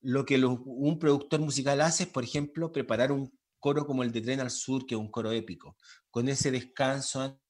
Lo 0.01 0.25
que 0.25 0.43
un 0.43 0.99
productor 0.99 1.39
musical 1.39 1.81
hace 1.81 2.03
es, 2.03 2.09
por 2.09 2.23
ejemplo, 2.23 2.71
preparar 2.71 3.11
un 3.11 3.37
coro 3.59 3.87
como 3.87 4.03
el 4.03 4.11
de 4.11 4.21
Tren 4.21 4.39
al 4.39 4.51
Sur, 4.51 4.85
que 4.85 4.95
es 4.95 5.01
un 5.01 5.09
coro 5.09 5.31
épico. 5.31 5.75
Con 6.11 6.29
ese 6.29 6.51
descanso 6.51 7.41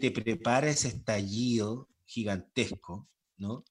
te 0.00 0.10
prepara 0.10 0.70
ese 0.70 0.88
estallido 0.88 1.88
gigantesco, 2.06 3.08
¿no? 3.36 3.64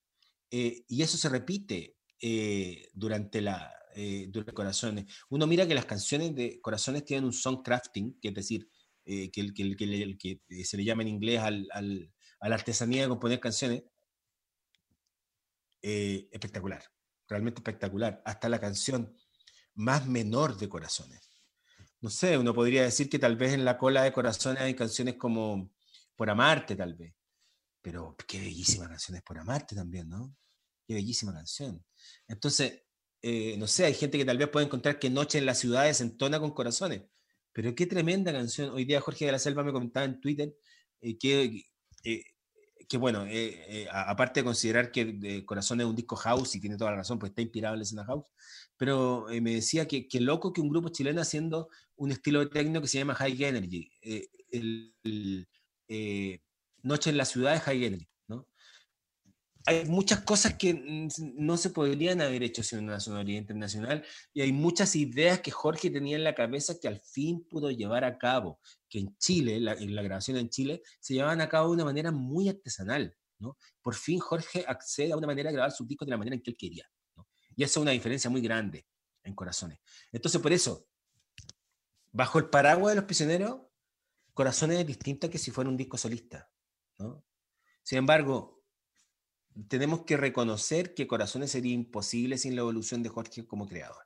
Eh, 0.52 0.84
y 0.88 1.02
eso 1.02 1.17
se 1.17 1.30
repite 1.30 1.95
eh, 2.21 2.88
durante 2.93 3.41
la 3.41 3.73
eh, 3.95 4.28
durante 4.30 4.54
Corazones. 4.54 5.06
Uno 5.30 5.47
mira 5.47 5.67
que 5.67 5.76
las 5.76 5.86
canciones 5.86 6.36
de 6.36 6.60
Corazones 6.62 7.06
tienen 7.06 7.26
un 7.26 7.34
song 7.34 7.63
crafting, 7.63 8.19
que 8.19 8.30
es 8.30 8.34
decir, 8.34 8.69
que, 9.06 9.32
el, 9.36 9.54
que, 9.54 9.63
el, 9.84 10.17
que, 10.17 10.41
se 10.63 10.78
le 10.78 10.84
llama 10.84 11.02
en 11.02 11.10
inglés 11.10 11.39
al, 11.39 11.67
a 11.71 12.49
la 12.49 12.56
artesanía 12.56 13.04
de 13.04 13.10
componer 13.10 13.39
canciones, 13.39 13.84
eh, 15.86 16.30
espectacular, 16.32 16.82
realmente 17.28 17.60
espectacular. 17.60 18.22
Hasta 18.26 18.48
la 18.48 18.60
canción 18.60 19.13
más 19.76 20.08
menor 20.08 20.58
de 20.58 20.69
Corazones. 20.69 21.30
No 22.00 22.10
sé, 22.10 22.38
uno 22.38 22.54
podría 22.54 22.84
decir 22.84 23.10
que 23.10 23.19
tal 23.19 23.36
vez 23.36 23.52
en 23.54 23.65
la 23.65 23.78
cola 23.78 24.04
de 24.04 24.13
Corazones 24.13 24.62
hay 24.62 24.76
canciones 24.76 25.15
como 25.15 25.72
Por 26.15 26.30
Amarte, 26.30 26.78
tal 26.78 26.96
vez. 26.96 27.13
Pero 27.82 28.15
qué 28.26 28.39
bellísima 28.39 28.88
canción 28.88 29.17
es 29.17 29.24
Por 29.24 29.38
Amarte 29.38 29.76
también, 29.76 30.08
¿no? 30.08 30.34
Qué 30.88 30.93
bellísima 30.93 31.34
canción. 31.34 31.84
Entonces, 32.30 32.84
eh, 33.22 33.58
no 33.58 33.67
sé, 33.67 33.84
hay 33.84 33.93
gente 33.93 34.17
que 34.17 34.26
tal 34.26 34.38
vez 34.38 34.48
puede 34.48 34.65
encontrar 34.65 35.00
que 35.00 35.10
Noche 35.10 35.38
en 35.38 35.46
las 35.46 35.60
ciudades 35.60 36.00
entona 36.00 36.39
con 36.39 36.52
corazones. 36.52 37.04
Pero 37.52 37.76
qué 37.76 37.88
tremenda 37.88 38.32
canción. 38.32 38.69
Hoy 38.69 38.86
día 38.86 39.02
Jorge 39.02 39.26
de 39.26 39.34
la 39.34 39.39
Selva 39.39 39.63
me 39.63 39.74
comentaba 39.74 40.06
en 40.06 40.22
Twitter 40.22 40.56
eh, 41.02 41.17
que 41.17 41.65
que 42.93 42.99
bueno, 42.99 43.25
eh, 43.27 43.88
aparte 43.91 44.41
de 44.41 44.43
considerar 44.43 44.91
que 44.91 45.43
Corazón 45.47 45.82
es 45.82 45.88
un 45.88 45.95
disco 45.95 46.15
house 46.15 46.53
y 46.53 46.60
tiene 46.60 46.77
toda 46.77 46.91
la 46.91 46.97
razón, 46.97 47.17
pues 47.17 47.32
está 47.32 47.41
inspirado 47.41 47.73
en 47.73 47.79
la 47.79 47.84
escena 47.86 48.06
house, 48.06 48.27
pero 48.77 49.25
me 49.41 49.56
decía 49.56 49.88
que, 49.88 50.08
que 50.08 50.21
loco 50.21 50.53
que 50.53 50.62
un 50.62 50.69
grupo 50.69 50.89
chileno 50.89 51.19
haciendo 51.19 51.69
un 51.95 52.12
estilo 52.12 52.41
de 52.41 52.51
techno 52.51 52.82
que 52.82 52.88
se 52.88 52.99
llama 52.99 53.15
High 53.15 53.43
Energy. 53.45 53.91
Noche 56.84 57.10
en 57.10 57.17
la 57.17 57.25
ciudad 57.25 57.53
de 57.53 57.60
High 57.62 57.86
Energy 57.86 58.12
hay 59.65 59.86
muchas 59.86 60.21
cosas 60.21 60.56
que 60.56 61.08
no 61.36 61.58
se 61.58 61.69
podrían 61.69 62.21
haber 62.21 62.43
hecho 62.43 62.63
sin 62.63 62.80
una 62.80 62.99
sonoridad 62.99 63.39
internacional 63.39 64.06
y 64.34 64.41
hay 64.41 64.52
muchas 64.52 64.95
ideas 64.95 65.39
que 65.39 65.52
Jorge 65.52 65.89
tenía 65.89 66.17
en 66.17 66.23
la 66.23 66.36
cabeza 66.36 66.80
que 66.82 66.88
al 66.88 66.99
fin 66.99 67.47
pudo 67.49 67.71
llevar 67.71 68.04
a 68.04 68.17
cabo, 68.17 68.60
que 68.89 68.99
en 68.99 69.17
Chile, 69.17 69.60
la 69.60 70.02
grabación 70.02 70.38
en 70.38 70.49
Chile, 70.49 70.82
se 70.99 71.13
llevaban 71.13 71.41
a 71.41 71.49
cabo 71.49 71.67
de 71.67 71.76
una 71.76 71.86
manera 71.86 72.12
muy 72.12 72.49
artesanal. 72.49 73.15
¿no? 73.39 73.58
Por 73.82 73.95
fin 73.95 74.19
Jorge 74.19 74.65
accede 74.67 75.12
a 75.13 75.17
una 75.17 75.28
manera 75.28 75.49
de 75.49 75.54
grabar 75.54 75.71
sus 75.71 75.88
discos 75.88 76.08
de 76.08 76.12
la 76.12 76.17
manera 76.17 76.36
en 76.36 76.41
que 76.41 76.52
él 76.52 76.58
quería. 76.58 76.89
Y 77.56 77.63
esa 77.63 77.80
es 77.80 77.84
una 77.84 77.91
diferencia 77.91 78.30
muy 78.30 78.41
grande 78.41 78.88
en 79.23 79.36
Corazones. 79.36 79.80
Entonces, 80.12 80.41
por 80.41 80.52
eso, 80.52 80.88
bajo 82.12 82.39
el 82.39 82.49
paraguas 82.49 82.91
de 82.91 82.95
los 82.95 83.06
prisioneros, 83.06 83.62
Corazones 84.34 84.80
es 84.80 84.88
distinto 84.88 85.30
que 85.30 85.38
si 85.38 85.52
fuera 85.52 85.69
un 85.69 85.78
disco 85.78 85.97
solista. 85.97 86.49
Sin 87.84 87.99
embargo, 87.99 88.52
tenemos 89.67 90.05
que 90.05 90.17
reconocer 90.17 90.93
que 90.93 91.07
Corazones 91.07 91.51
sería 91.51 91.73
imposible 91.73 92.37
sin 92.37 92.55
la 92.55 92.61
evolución 92.61 93.03
de 93.03 93.09
Jorge 93.09 93.45
como 93.45 93.67
creador. 93.67 94.05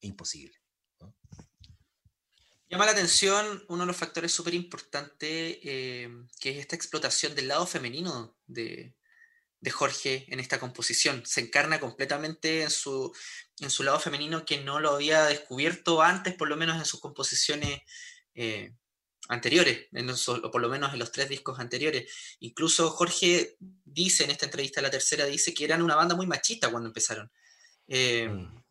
Imposible. 0.00 0.60
Llama 2.68 2.86
la 2.86 2.92
atención 2.92 3.64
uno 3.68 3.82
de 3.82 3.86
los 3.86 3.96
factores 3.96 4.32
súper 4.32 4.54
importantes, 4.54 5.58
eh, 5.62 6.08
que 6.40 6.50
es 6.50 6.58
esta 6.58 6.74
explotación 6.74 7.34
del 7.34 7.48
lado 7.48 7.66
femenino 7.66 8.36
de, 8.46 8.94
Jorge 9.72 10.26
en 10.28 10.38
esta 10.38 10.60
composición. 10.60 11.26
Se 11.26 11.40
encarna 11.40 11.80
completamente 11.80 12.62
en 12.62 12.70
su, 12.70 13.12
en 13.58 13.68
su 13.68 13.82
lado 13.82 13.98
femenino 13.98 14.44
que 14.44 14.62
no 14.62 14.78
lo 14.78 14.90
había 14.90 15.24
descubierto 15.24 16.02
antes, 16.02 16.34
por 16.34 16.48
lo 16.48 16.56
menos 16.56 16.76
en 16.78 16.84
sus 16.84 17.00
composiciones 17.00 17.80
eh, 18.34 18.72
anteriores, 19.28 19.88
o 20.26 20.50
por 20.50 20.60
lo 20.60 20.68
menos 20.68 20.92
en 20.92 20.98
los 20.98 21.12
tres 21.12 21.28
discos 21.28 21.58
anteriores. 21.58 22.12
Incluso 22.40 22.90
Jorge 22.90 23.56
dice 23.84 24.24
en 24.24 24.30
esta 24.30 24.46
entrevista, 24.46 24.80
la 24.80 24.90
tercera, 24.90 25.24
dice 25.26 25.54
que 25.54 25.64
eran 25.64 25.82
una 25.82 25.96
banda 25.96 26.14
muy 26.14 26.26
machista 26.26 26.70
cuando 26.70 26.88
empezaron. 26.88 27.30
Eh, 27.88 28.28
mm. 28.28 28.62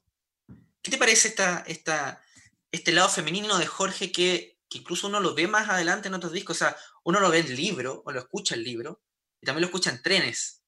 ¿Qué 0.81 0.91
te 0.91 0.97
parece 0.97 1.29
esta, 1.29 1.63
esta, 1.67 2.23
este 2.71 2.91
lado 2.91 3.09
femenino 3.09 3.57
de 3.57 3.65
Jorge 3.65 4.11
que, 4.11 4.59
incluso 4.71 5.07
uno 5.07 5.21
lo 5.21 5.33
ve 5.33 5.47
más 5.47 5.69
adelante 5.69 6.09
en 6.09 6.13
otros 6.13 6.33
discos? 6.33 6.57
O 6.57 6.59
sea, 6.59 6.77
uno 7.03 7.19
lo 7.19 7.29
ve 7.29 7.39
en 7.39 7.55
libro 7.55 8.03
o 8.05 8.11
lo 8.11 8.19
escucha 8.19 8.55
en 8.55 8.63
libro 8.63 9.01
y 9.41 9.45
también 9.45 9.61
lo 9.61 9.67
escucha 9.67 9.89
en 9.89 10.01
trenes. 10.01 10.63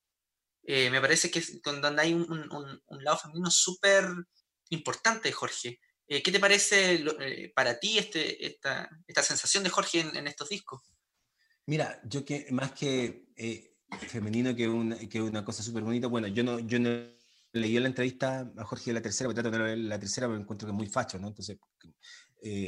Eh, 0.64 0.90
me 0.90 1.02
parece 1.02 1.30
que 1.30 1.40
es 1.40 1.62
donde 1.62 2.02
hay 2.02 2.14
un, 2.14 2.82
un 2.86 3.04
lado 3.04 3.18
femenino 3.18 3.50
súper 3.52 4.06
importante 4.70 5.30
de 5.30 5.34
Jorge. 5.34 5.80
Eh, 6.08 6.24
¿Qué 6.24 6.32
te 6.32 6.40
parece 6.40 7.04
eh, 7.20 7.52
para 7.54 7.80
ti 7.80 7.98
este, 7.98 8.46
esta, 8.46 8.90
esta, 9.06 9.24
sensación 9.24 9.64
de 9.64 9.70
Jorge 9.70 10.00
en, 10.00 10.26
estos 10.28 10.48
discos? 10.48 10.82
Mira, 11.66 12.02
yo 12.06 12.24
que 12.24 12.48
más 12.52 12.72
que 12.72 13.26
eh, 13.36 13.76
femenino, 14.08 14.56
que 14.56 14.70
una, 14.70 14.98
que 14.98 15.22
una 15.22 15.44
cosa 15.44 15.64
súper 15.64 15.84
bonita, 15.84 16.08
bueno, 16.08 16.28
yo 16.28 16.46
no, 16.46 16.60
yo 16.60 16.80
no 16.80 16.90
leí 17.52 17.78
la 17.78 17.88
entrevista 17.88 18.50
a 18.58 18.64
Jorge 18.64 18.92
de 18.92 18.94
la 18.94 19.02
tercera, 19.02 19.28
porque 19.28 19.42
trato 19.42 19.58
de 19.58 19.64
leer 19.64 19.78
la 19.80 20.00
tercera, 20.00 20.28
pero 20.28 20.40
encuentro 20.40 20.66
que 20.66 20.72
es 20.72 20.78
muy 20.78 20.88
facho, 20.88 21.20
¿no? 21.20 21.28
Entonces, 21.28 21.58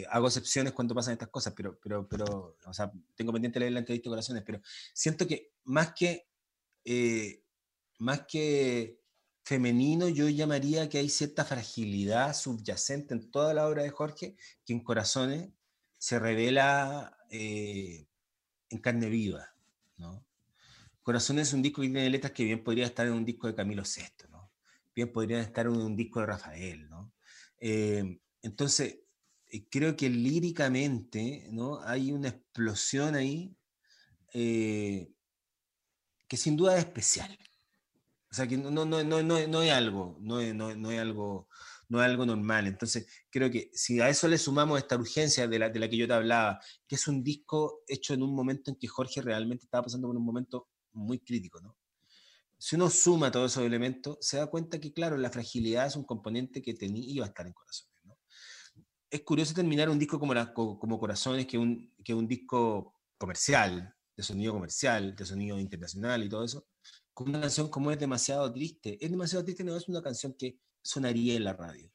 hago 0.09 0.27
excepciones 0.27 0.73
cuando 0.73 0.93
pasan 0.93 1.13
estas 1.13 1.29
cosas, 1.29 1.53
pero, 1.55 1.79
pero, 1.81 2.09
pero, 2.09 2.57
o 2.65 2.73
sea, 2.73 2.91
tengo 3.15 3.31
pendiente 3.31 3.59
leer 3.59 3.71
la 3.71 3.79
entrevista 3.79 4.09
de 4.09 4.11
Corazones, 4.11 4.43
pero 4.45 4.59
siento 4.93 5.25
que 5.25 5.53
más 5.63 5.93
que, 5.93 6.27
más 7.99 8.25
que 8.27 8.98
femenino, 9.49 10.07
yo 10.09 10.29
llamaría 10.29 10.87
que 10.89 10.99
hay 10.99 11.09
cierta 11.09 11.43
fragilidad 11.43 12.35
subyacente 12.35 13.15
en 13.15 13.31
toda 13.31 13.51
la 13.55 13.67
obra 13.67 13.81
de 13.81 13.89
Jorge, 13.89 14.35
que 14.63 14.73
en 14.73 14.83
Corazones 14.83 15.49
se 15.97 16.19
revela 16.19 17.17
eh, 17.31 18.05
en 18.69 18.77
carne 18.77 19.09
viva. 19.09 19.51
Corazones 21.01 21.47
es 21.47 21.53
un 21.55 21.63
disco 21.63 21.81
que 21.81 21.87
tiene 21.87 22.07
letras 22.11 22.31
que 22.31 22.43
bien 22.43 22.63
podría 22.63 22.85
estar 22.85 23.07
en 23.07 23.13
un 23.13 23.25
disco 23.25 23.47
de 23.47 23.55
Camilo 23.55 23.81
VI, 23.81 24.27
bien 24.95 25.11
podría 25.11 25.41
estar 25.41 25.65
en 25.65 25.71
un 25.71 25.95
disco 25.95 26.19
de 26.19 26.25
Rafael. 26.27 26.87
Eh, 27.59 28.19
entonces, 28.43 28.99
eh, 29.47 29.65
creo 29.67 29.95
que 29.95 30.09
líricamente 30.09 31.47
¿no? 31.51 31.81
hay 31.81 32.11
una 32.11 32.29
explosión 32.29 33.15
ahí 33.15 33.57
que 34.31 35.07
sin 36.37 36.55
duda 36.55 36.77
es 36.77 36.85
especial. 36.85 37.35
O 38.31 38.35
sea, 38.35 38.47
que 38.47 38.57
no, 38.57 38.69
no, 38.69 38.85
no, 38.85 39.03
no, 39.03 39.21
no 39.23 39.61
es 39.61 39.71
algo, 39.71 40.17
no 40.21 40.41
no, 40.53 40.75
no 40.75 40.91
es 40.91 40.99
algo, 40.99 41.47
no 41.89 41.99
es 41.99 42.05
algo 42.05 42.25
normal. 42.25 42.67
Entonces, 42.67 43.07
creo 43.31 43.49
que 43.49 43.71
si 43.73 43.99
a 43.99 44.09
eso 44.09 44.27
le 44.27 44.37
sumamos 44.37 44.77
esta 44.79 44.95
urgencia 44.95 45.47
de 45.47 45.59
la, 45.59 45.69
de 45.69 45.79
la 45.79 45.89
que 45.89 45.97
yo 45.97 46.07
te 46.07 46.13
hablaba, 46.13 46.59
que 46.87 46.95
es 46.95 47.07
un 47.07 47.23
disco 47.23 47.83
hecho 47.87 48.13
en 48.13 48.21
un 48.21 48.35
momento 48.35 48.69
en 48.69 48.77
que 48.77 48.87
Jorge 48.87 49.21
realmente 49.21 49.65
estaba 49.65 49.85
pasando 49.85 50.07
por 50.07 50.15
un 50.15 50.25
momento 50.25 50.69
muy 50.93 51.19
crítico, 51.19 51.59
¿no? 51.61 51.75
Si 52.57 52.75
uno 52.75 52.89
suma 52.89 53.31
todos 53.31 53.53
esos 53.53 53.63
elementos, 53.65 54.17
se 54.21 54.37
da 54.37 54.47
cuenta 54.47 54.79
que, 54.79 54.93
claro, 54.93 55.17
la 55.17 55.29
fragilidad 55.31 55.87
es 55.87 55.95
un 55.95 56.03
componente 56.03 56.61
que 56.61 56.73
tenía, 56.73 57.03
iba 57.07 57.25
a 57.25 57.29
estar 57.29 57.47
en 57.47 57.53
Corazones, 57.53 57.95
¿no? 58.03 58.17
Es 59.09 59.21
curioso 59.21 59.53
terminar 59.55 59.89
un 59.89 59.97
disco 59.97 60.19
como, 60.19 60.33
la, 60.33 60.53
como 60.53 60.99
Corazones, 60.99 61.47
que 61.47 61.57
un, 61.57 61.93
que 62.03 62.13
un 62.13 62.27
disco 62.27 62.93
comercial, 63.17 63.95
de 64.15 64.23
sonido 64.23 64.53
comercial, 64.53 65.15
de 65.15 65.25
sonido 65.25 65.57
internacional 65.57 66.23
y 66.23 66.29
todo 66.29 66.43
eso, 66.43 66.67
una 67.27 67.41
canción 67.41 67.69
como 67.69 67.91
es 67.91 67.99
demasiado 67.99 68.51
triste. 68.51 68.97
Es 69.03 69.11
demasiado 69.11 69.43
triste, 69.43 69.63
no 69.63 69.75
es 69.75 69.87
una 69.87 70.01
canción 70.01 70.33
que 70.33 70.59
sonaría 70.81 71.35
en 71.35 71.43
la 71.43 71.53
radio. 71.53 71.91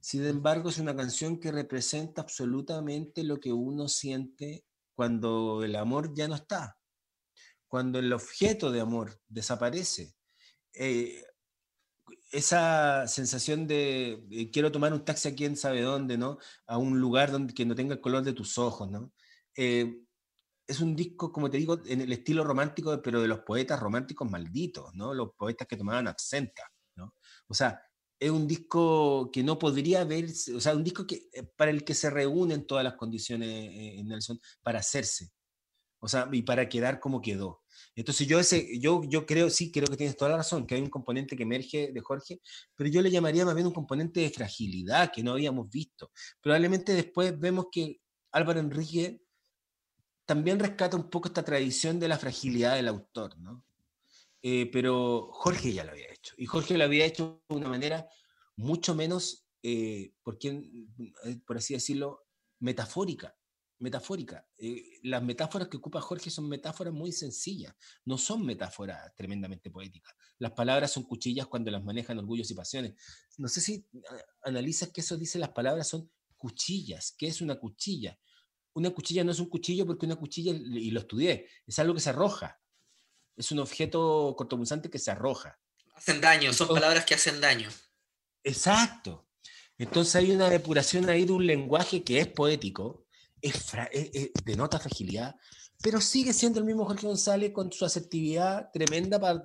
Sin 0.00 0.24
embargo, 0.24 0.68
es 0.68 0.78
una 0.78 0.94
canción 0.94 1.40
que 1.40 1.50
representa 1.50 2.22
absolutamente 2.22 3.24
lo 3.24 3.40
que 3.40 3.52
uno 3.52 3.88
siente 3.88 4.64
cuando 4.94 5.64
el 5.64 5.76
amor 5.76 6.14
ya 6.14 6.28
no 6.28 6.36
está, 6.36 6.78
cuando 7.66 7.98
el 7.98 8.12
objeto 8.12 8.70
de 8.70 8.80
amor 8.80 9.20
desaparece. 9.28 10.14
Eh, 10.72 11.24
esa 12.30 13.06
sensación 13.06 13.66
de 13.66 14.24
eh, 14.30 14.50
quiero 14.50 14.70
tomar 14.70 14.92
un 14.92 15.04
taxi 15.04 15.28
a 15.28 15.34
quién 15.34 15.56
sabe 15.56 15.82
dónde, 15.82 16.18
¿no? 16.18 16.38
A 16.66 16.78
un 16.78 17.00
lugar 17.00 17.30
donde 17.30 17.54
que 17.54 17.64
no 17.64 17.74
tenga 17.74 17.94
el 17.94 18.00
color 18.00 18.22
de 18.22 18.32
tus 18.32 18.58
ojos, 18.58 18.90
¿no? 18.90 19.12
Eh, 19.56 20.05
es 20.66 20.80
un 20.80 20.96
disco, 20.96 21.32
como 21.32 21.50
te 21.50 21.58
digo, 21.58 21.80
en 21.86 22.00
el 22.00 22.12
estilo 22.12 22.44
romántico, 22.44 23.00
pero 23.02 23.20
de 23.22 23.28
los 23.28 23.40
poetas 23.40 23.78
románticos 23.80 24.30
malditos, 24.30 24.94
¿no? 24.94 25.14
Los 25.14 25.32
poetas 25.36 25.68
que 25.68 25.76
tomaban 25.76 26.08
absenta, 26.08 26.62
¿no? 26.96 27.14
O 27.48 27.54
sea, 27.54 27.80
es 28.18 28.30
un 28.30 28.46
disco 28.48 29.30
que 29.30 29.42
no 29.42 29.58
podría 29.58 30.00
haber, 30.00 30.26
o 30.54 30.60
sea, 30.60 30.74
un 30.74 30.84
disco 30.84 31.06
que, 31.06 31.28
eh, 31.32 31.42
para 31.56 31.70
el 31.70 31.84
que 31.84 31.94
se 31.94 32.10
reúnen 32.10 32.66
todas 32.66 32.82
las 32.82 32.94
condiciones 32.94 33.48
eh, 33.48 33.98
en 33.98 34.08
Nelson 34.08 34.40
para 34.62 34.80
hacerse, 34.80 35.30
o 36.00 36.08
sea, 36.08 36.28
y 36.32 36.42
para 36.42 36.68
quedar 36.68 36.98
como 36.98 37.20
quedó. 37.20 37.62
Entonces 37.94 38.26
yo, 38.26 38.40
ese, 38.40 38.78
yo, 38.80 39.02
yo 39.04 39.26
creo, 39.26 39.50
sí, 39.50 39.70
creo 39.70 39.86
que 39.86 39.96
tienes 39.96 40.16
toda 40.16 40.30
la 40.32 40.38
razón, 40.38 40.66
que 40.66 40.74
hay 40.74 40.82
un 40.82 40.90
componente 40.90 41.36
que 41.36 41.42
emerge 41.44 41.92
de 41.92 42.00
Jorge, 42.00 42.40
pero 42.74 42.90
yo 42.90 43.02
le 43.02 43.10
llamaría 43.10 43.44
más 43.44 43.54
bien 43.54 43.66
un 43.66 43.74
componente 43.74 44.20
de 44.20 44.30
fragilidad 44.30 45.12
que 45.12 45.22
no 45.22 45.32
habíamos 45.32 45.70
visto. 45.70 46.10
Probablemente 46.40 46.94
después 46.94 47.38
vemos 47.38 47.66
que 47.70 48.00
Álvaro 48.32 48.60
Enrique 48.60 49.25
también 50.26 50.58
rescata 50.58 50.96
un 50.96 51.08
poco 51.08 51.28
esta 51.28 51.44
tradición 51.44 51.98
de 52.00 52.08
la 52.08 52.18
fragilidad 52.18 52.74
del 52.74 52.88
autor, 52.88 53.38
¿no? 53.38 53.64
Eh, 54.42 54.68
pero 54.70 55.30
Jorge 55.32 55.72
ya 55.72 55.84
lo 55.84 55.92
había 55.92 56.12
hecho, 56.12 56.34
y 56.36 56.46
Jorge 56.46 56.76
lo 56.76 56.84
había 56.84 57.06
hecho 57.06 57.42
de 57.48 57.56
una 57.56 57.68
manera 57.68 58.08
mucho 58.56 58.94
menos, 58.94 59.48
eh, 59.62 60.12
por, 60.22 60.38
eh, 60.42 61.40
por 61.46 61.56
así 61.56 61.74
decirlo, 61.74 62.26
metafórica. 62.58 63.34
Metafórica. 63.78 64.48
las 65.02 65.22
metáforas 65.22 65.68
que 65.68 65.76
ocupa 65.76 66.00
Jorge 66.00 66.30
son 66.30 66.48
metáforas 66.48 66.94
muy 66.94 67.12
sencillas, 67.12 67.74
no 68.06 68.16
son 68.16 68.46
metáforas 68.46 69.14
tremendamente 69.14 69.70
poéticas. 69.70 70.14
Las 70.38 70.52
palabras 70.52 70.92
son 70.92 71.02
cuchillas 71.02 71.46
cuando 71.46 71.70
las 71.70 71.84
manejan 71.84 72.18
orgullos 72.18 72.50
y 72.50 72.54
pasiones. 72.54 72.94
No 73.36 73.48
sé 73.48 73.60
si 73.60 73.86
analizas 74.44 74.88
que 74.88 75.02
eso 75.02 75.18
dice 75.18 75.38
las 75.38 75.50
palabras 75.50 75.88
son 75.88 76.10
cuchillas. 76.38 77.14
¿Qué 77.18 77.26
es 77.26 77.42
una 77.42 77.56
cuchilla? 77.56 78.18
Una 78.76 78.90
cuchilla 78.90 79.24
no 79.24 79.32
es 79.32 79.40
un 79.40 79.48
cuchillo 79.48 79.86
porque 79.86 80.04
una 80.04 80.16
cuchilla, 80.16 80.52
y 80.52 80.90
lo 80.90 81.00
estudié, 81.00 81.48
es 81.66 81.78
algo 81.78 81.94
que 81.94 82.00
se 82.00 82.10
arroja. 82.10 82.60
Es 83.34 83.50
un 83.50 83.58
objeto 83.58 84.34
cortopunzante 84.36 84.90
que 84.90 84.98
se 84.98 85.10
arroja. 85.10 85.58
Hacen 85.94 86.20
daño, 86.20 86.52
son 86.52 86.68
palabras 86.68 87.06
que 87.06 87.14
hacen 87.14 87.40
daño. 87.40 87.70
Exacto. 88.44 89.26
Entonces 89.78 90.14
hay 90.16 90.30
una 90.30 90.50
depuración 90.50 91.08
ahí 91.08 91.24
de 91.24 91.32
un 91.32 91.46
lenguaje 91.46 92.04
que 92.04 92.20
es 92.20 92.28
poético, 92.28 93.06
es, 93.40 93.72
denota 94.44 94.78
fragilidad, 94.78 95.34
pero 95.82 96.00
sigue 96.00 96.34
siendo 96.34 96.58
el 96.58 96.66
mismo 96.66 96.84
Jorge 96.84 97.06
González 97.06 97.52
con 97.52 97.72
su 97.72 97.84
asertividad 97.84 98.70
tremenda 98.72 99.18
para 99.18 99.42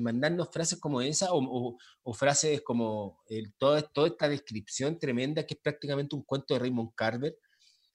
mandarnos 0.00 0.48
frases 0.50 0.78
como 0.78 1.02
esa 1.02 1.28
o, 1.30 1.78
frases 2.14 2.62
como 2.62 3.22
el, 3.26 3.52
toda, 3.54 3.82
toda 3.82 4.08
esta 4.08 4.28
descripción 4.30 4.98
tremenda 4.98 5.44
que 5.44 5.54
es 5.54 5.60
prácticamente 5.60 6.16
un 6.16 6.22
cuento 6.22 6.54
de 6.54 6.60
Raymond 6.60 6.94
Carver 6.94 7.36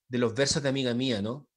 de 0.10 0.18
los 0.18 0.34
versos 0.34 0.64
de 0.64 0.70
amiga 0.70 0.93
mía, 0.93 1.22
¿no? 1.22 1.47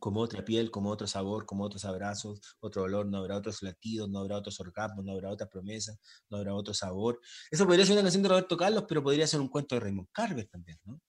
como 0.00 0.20
otra 0.20 0.44
piel, 0.44 0.70
como 0.70 0.90
otro 0.90 1.06
sabor, 1.06 1.46
como 1.46 1.62
otros 1.64 1.84
abrazos, 1.84 2.40
otro 2.60 2.82
olor, 2.84 3.06
no 3.06 3.18
habrá 3.18 3.36
otros 3.36 3.62
latidos, 3.62 4.08
no 4.08 4.20
habrá 4.20 4.38
otros 4.38 4.58
orgasmos, 4.58 5.04
no 5.04 5.12
habrá 5.12 5.30
otras 5.30 5.48
promesas, 5.48 5.98
no 6.30 6.38
habrá 6.38 6.54
otro 6.54 6.74
sabor. 6.74 7.20
Eso 7.50 7.66
podría 7.66 7.84
ser 7.84 7.92
una 7.92 8.02
canción 8.02 8.22
de 8.22 8.30
Roberto 8.30 8.56
Carlos, 8.56 8.84
pero 8.88 9.02
podría 9.02 9.26
ser 9.26 9.40
un 9.40 9.48
cuento 9.48 9.74
de 9.76 9.82
Raymond 9.82 10.08
Carver 10.10 10.48
también, 10.48 10.78
¿no? 10.84 11.00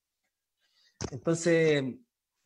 Entonces, 1.09 1.84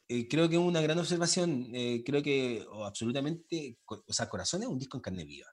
eh, 0.07 0.27
creo 0.29 0.47
que 0.47 0.55
es 0.55 0.61
una 0.61 0.81
gran 0.81 0.99
observación, 0.99 1.67
eh, 1.73 2.03
creo 2.05 2.21
que 2.23 2.65
absolutamente, 2.85 3.79
o 3.87 4.13
sea, 4.13 4.29
Corazón 4.29 4.61
es 4.61 4.69
un 4.69 4.77
disco 4.77 4.97
en 4.97 5.01
carne 5.01 5.25
viva. 5.25 5.47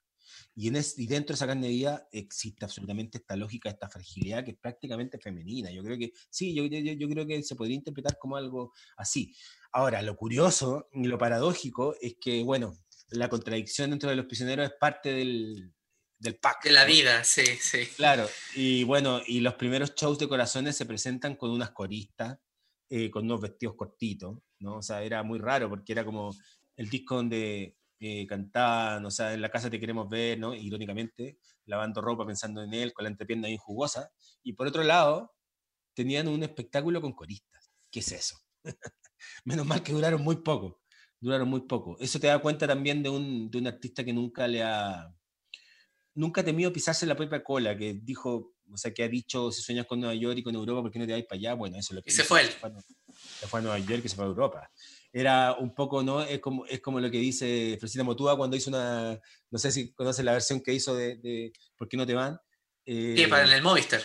Y, 0.55 0.69
en 0.69 0.77
y 0.77 1.07
dentro 1.07 1.33
de 1.33 1.37
esa 1.37 1.47
carne 1.47 1.69
viva 1.69 2.07
existe 2.13 2.65
absolutamente 2.65 3.19
esta 3.19 3.37
lógica, 3.37 3.71
esta 3.71 3.89
fragilidad 3.89 4.45
que 4.45 4.51
es 4.51 4.59
prácticamente 4.59 5.19
femenina. 5.19 5.71
Yo 5.71 5.83
creo 5.83 5.97
que 5.97 6.13
sí, 6.31 6.55
yo, 6.55 6.65
yo, 6.67 6.79
yo 6.79 7.09
creo 7.09 7.27
que 7.27 7.43
se 7.43 7.57
podría 7.57 7.77
interpretar 7.77 8.19
como 8.19 8.37
algo 8.37 8.73
así. 8.97 9.35
Ahora, 9.73 10.03
lo 10.03 10.17
curioso 10.17 10.89
y 10.93 11.05
lo 11.05 11.17
paradójico 11.17 11.95
es 12.01 12.17
que, 12.21 12.43
bueno, 12.43 12.77
la 13.09 13.29
contradicción 13.29 13.91
dentro 13.91 14.11
de 14.11 14.17
los 14.17 14.27
prisioneros 14.27 14.67
es 14.67 14.75
parte 14.79 15.13
del, 15.13 15.73
del 16.19 16.37
pack. 16.37 16.65
De 16.65 16.73
la 16.73 16.85
vida, 16.85 17.25
sí, 17.25 17.45
sí. 17.45 17.87
Claro, 17.97 18.29
y 18.55 18.85
bueno, 18.85 19.21
y 19.27 19.41
los 19.41 19.55
primeros 19.55 19.95
shows 19.95 20.19
de 20.19 20.29
corazones 20.29 20.77
se 20.77 20.87
presentan 20.87 21.37
con 21.37 21.51
unas 21.51 21.71
coristas, 21.71 22.39
eh, 22.89 23.11
con 23.11 23.25
unos 23.25 23.41
vestidos 23.41 23.75
cortitos, 23.75 24.39
¿no? 24.61 24.77
O 24.77 24.83
sea, 24.83 25.03
era 25.03 25.23
muy 25.23 25.39
raro 25.39 25.69
porque 25.69 25.93
era 25.93 26.05
como 26.05 26.35
el 26.77 26.89
disco 26.89 27.17
donde 27.17 27.77
eh, 28.05 28.27
cantaban, 28.27 29.07
o 29.07 29.13
sea, 29.13 29.33
en 29.33 29.41
la 29.41 29.49
casa 29.49 29.71
te 29.71 29.79
queremos 29.79 30.09
ver, 30.09 30.37
¿no? 30.37 30.57
Irónicamente, 30.57 31.39
lavando 31.67 32.01
ropa 32.01 32.27
pensando 32.27 32.61
en 32.61 32.75
él, 32.75 32.93
con 32.93 33.05
la 33.05 33.11
entrepierna 33.11 33.47
bien 33.47 33.61
jugosa. 33.61 34.11
Y 34.43 34.55
por 34.55 34.67
otro 34.67 34.83
lado, 34.83 35.33
tenían 35.95 36.27
un 36.27 36.43
espectáculo 36.43 37.01
con 37.01 37.13
coristas. 37.13 37.71
¿Qué 37.93 38.01
es 38.01 38.11
eso? 38.11 38.37
Menos 39.45 39.65
mal 39.65 39.85
que 39.85 39.93
duraron 39.93 40.21
muy 40.21 40.35
poco. 40.35 40.81
Duraron 41.21 41.49
muy 41.49 41.61
poco. 41.61 41.97
Eso 42.01 42.19
te 42.19 42.27
da 42.27 42.41
cuenta 42.41 42.67
también 42.67 43.05
de 43.05 43.09
un, 43.09 43.49
de 43.49 43.59
un 43.59 43.69
artista 43.69 44.03
que 44.03 44.13
nunca 44.13 44.49
le 44.49 44.65
ha. 44.65 45.09
Nunca 46.17 46.41
ha 46.41 46.45
temido 46.45 46.73
pisarse 46.73 47.07
la 47.07 47.15
propia 47.15 47.45
cola, 47.45 47.79
que 47.79 48.01
dijo, 48.03 48.55
o 48.69 48.77
sea, 48.77 48.93
que 48.93 49.05
ha 49.05 49.09
dicho, 49.09 49.53
si 49.53 49.63
sueñas 49.63 49.87
con 49.87 50.01
Nueva 50.01 50.17
York 50.17 50.39
y 50.39 50.43
con 50.43 50.57
Europa, 50.57 50.83
¿por 50.83 50.91
qué 50.91 50.99
no 50.99 51.07
te 51.07 51.13
vais 51.13 51.25
para 51.25 51.39
allá? 51.39 51.55
Bueno, 51.55 51.79
eso 51.79 51.93
es 51.93 51.97
lo 51.97 52.03
que... 52.03 52.11
Y 52.11 52.13
se 52.13 52.25
fue 52.25 52.41
él. 52.41 52.49
Se 53.39 53.47
fue 53.47 53.61
a 53.61 53.63
Nueva 53.63 53.79
York 53.79 54.03
y 54.05 54.09
se 54.09 54.17
fue 54.17 54.25
a 54.25 54.29
Europa. 54.29 54.69
Era 55.13 55.55
un 55.59 55.75
poco, 55.75 56.03
¿no? 56.03 56.23
Es 56.23 56.41
como, 56.41 56.65
es 56.67 56.81
como 56.81 56.99
lo 56.99 57.11
que 57.11 57.19
dice 57.19 57.77
Fresita 57.79 58.03
Motúa 58.03 58.37
cuando 58.37 58.57
hizo 58.57 58.71
una, 58.71 59.21
no 59.51 59.59
sé 59.59 59.71
si 59.71 59.93
conoces 59.93 60.25
la 60.25 60.33
versión 60.33 60.61
que 60.63 60.73
hizo 60.73 60.95
de, 60.95 61.17
de 61.17 61.53
¿Por 61.77 61.89
qué 61.89 61.97
no 61.97 62.07
te 62.07 62.15
van? 62.15 62.39
Eh, 62.85 63.15
sí, 63.17 63.27
para 63.27 63.55
el 63.55 63.63
Movistar. 63.63 64.01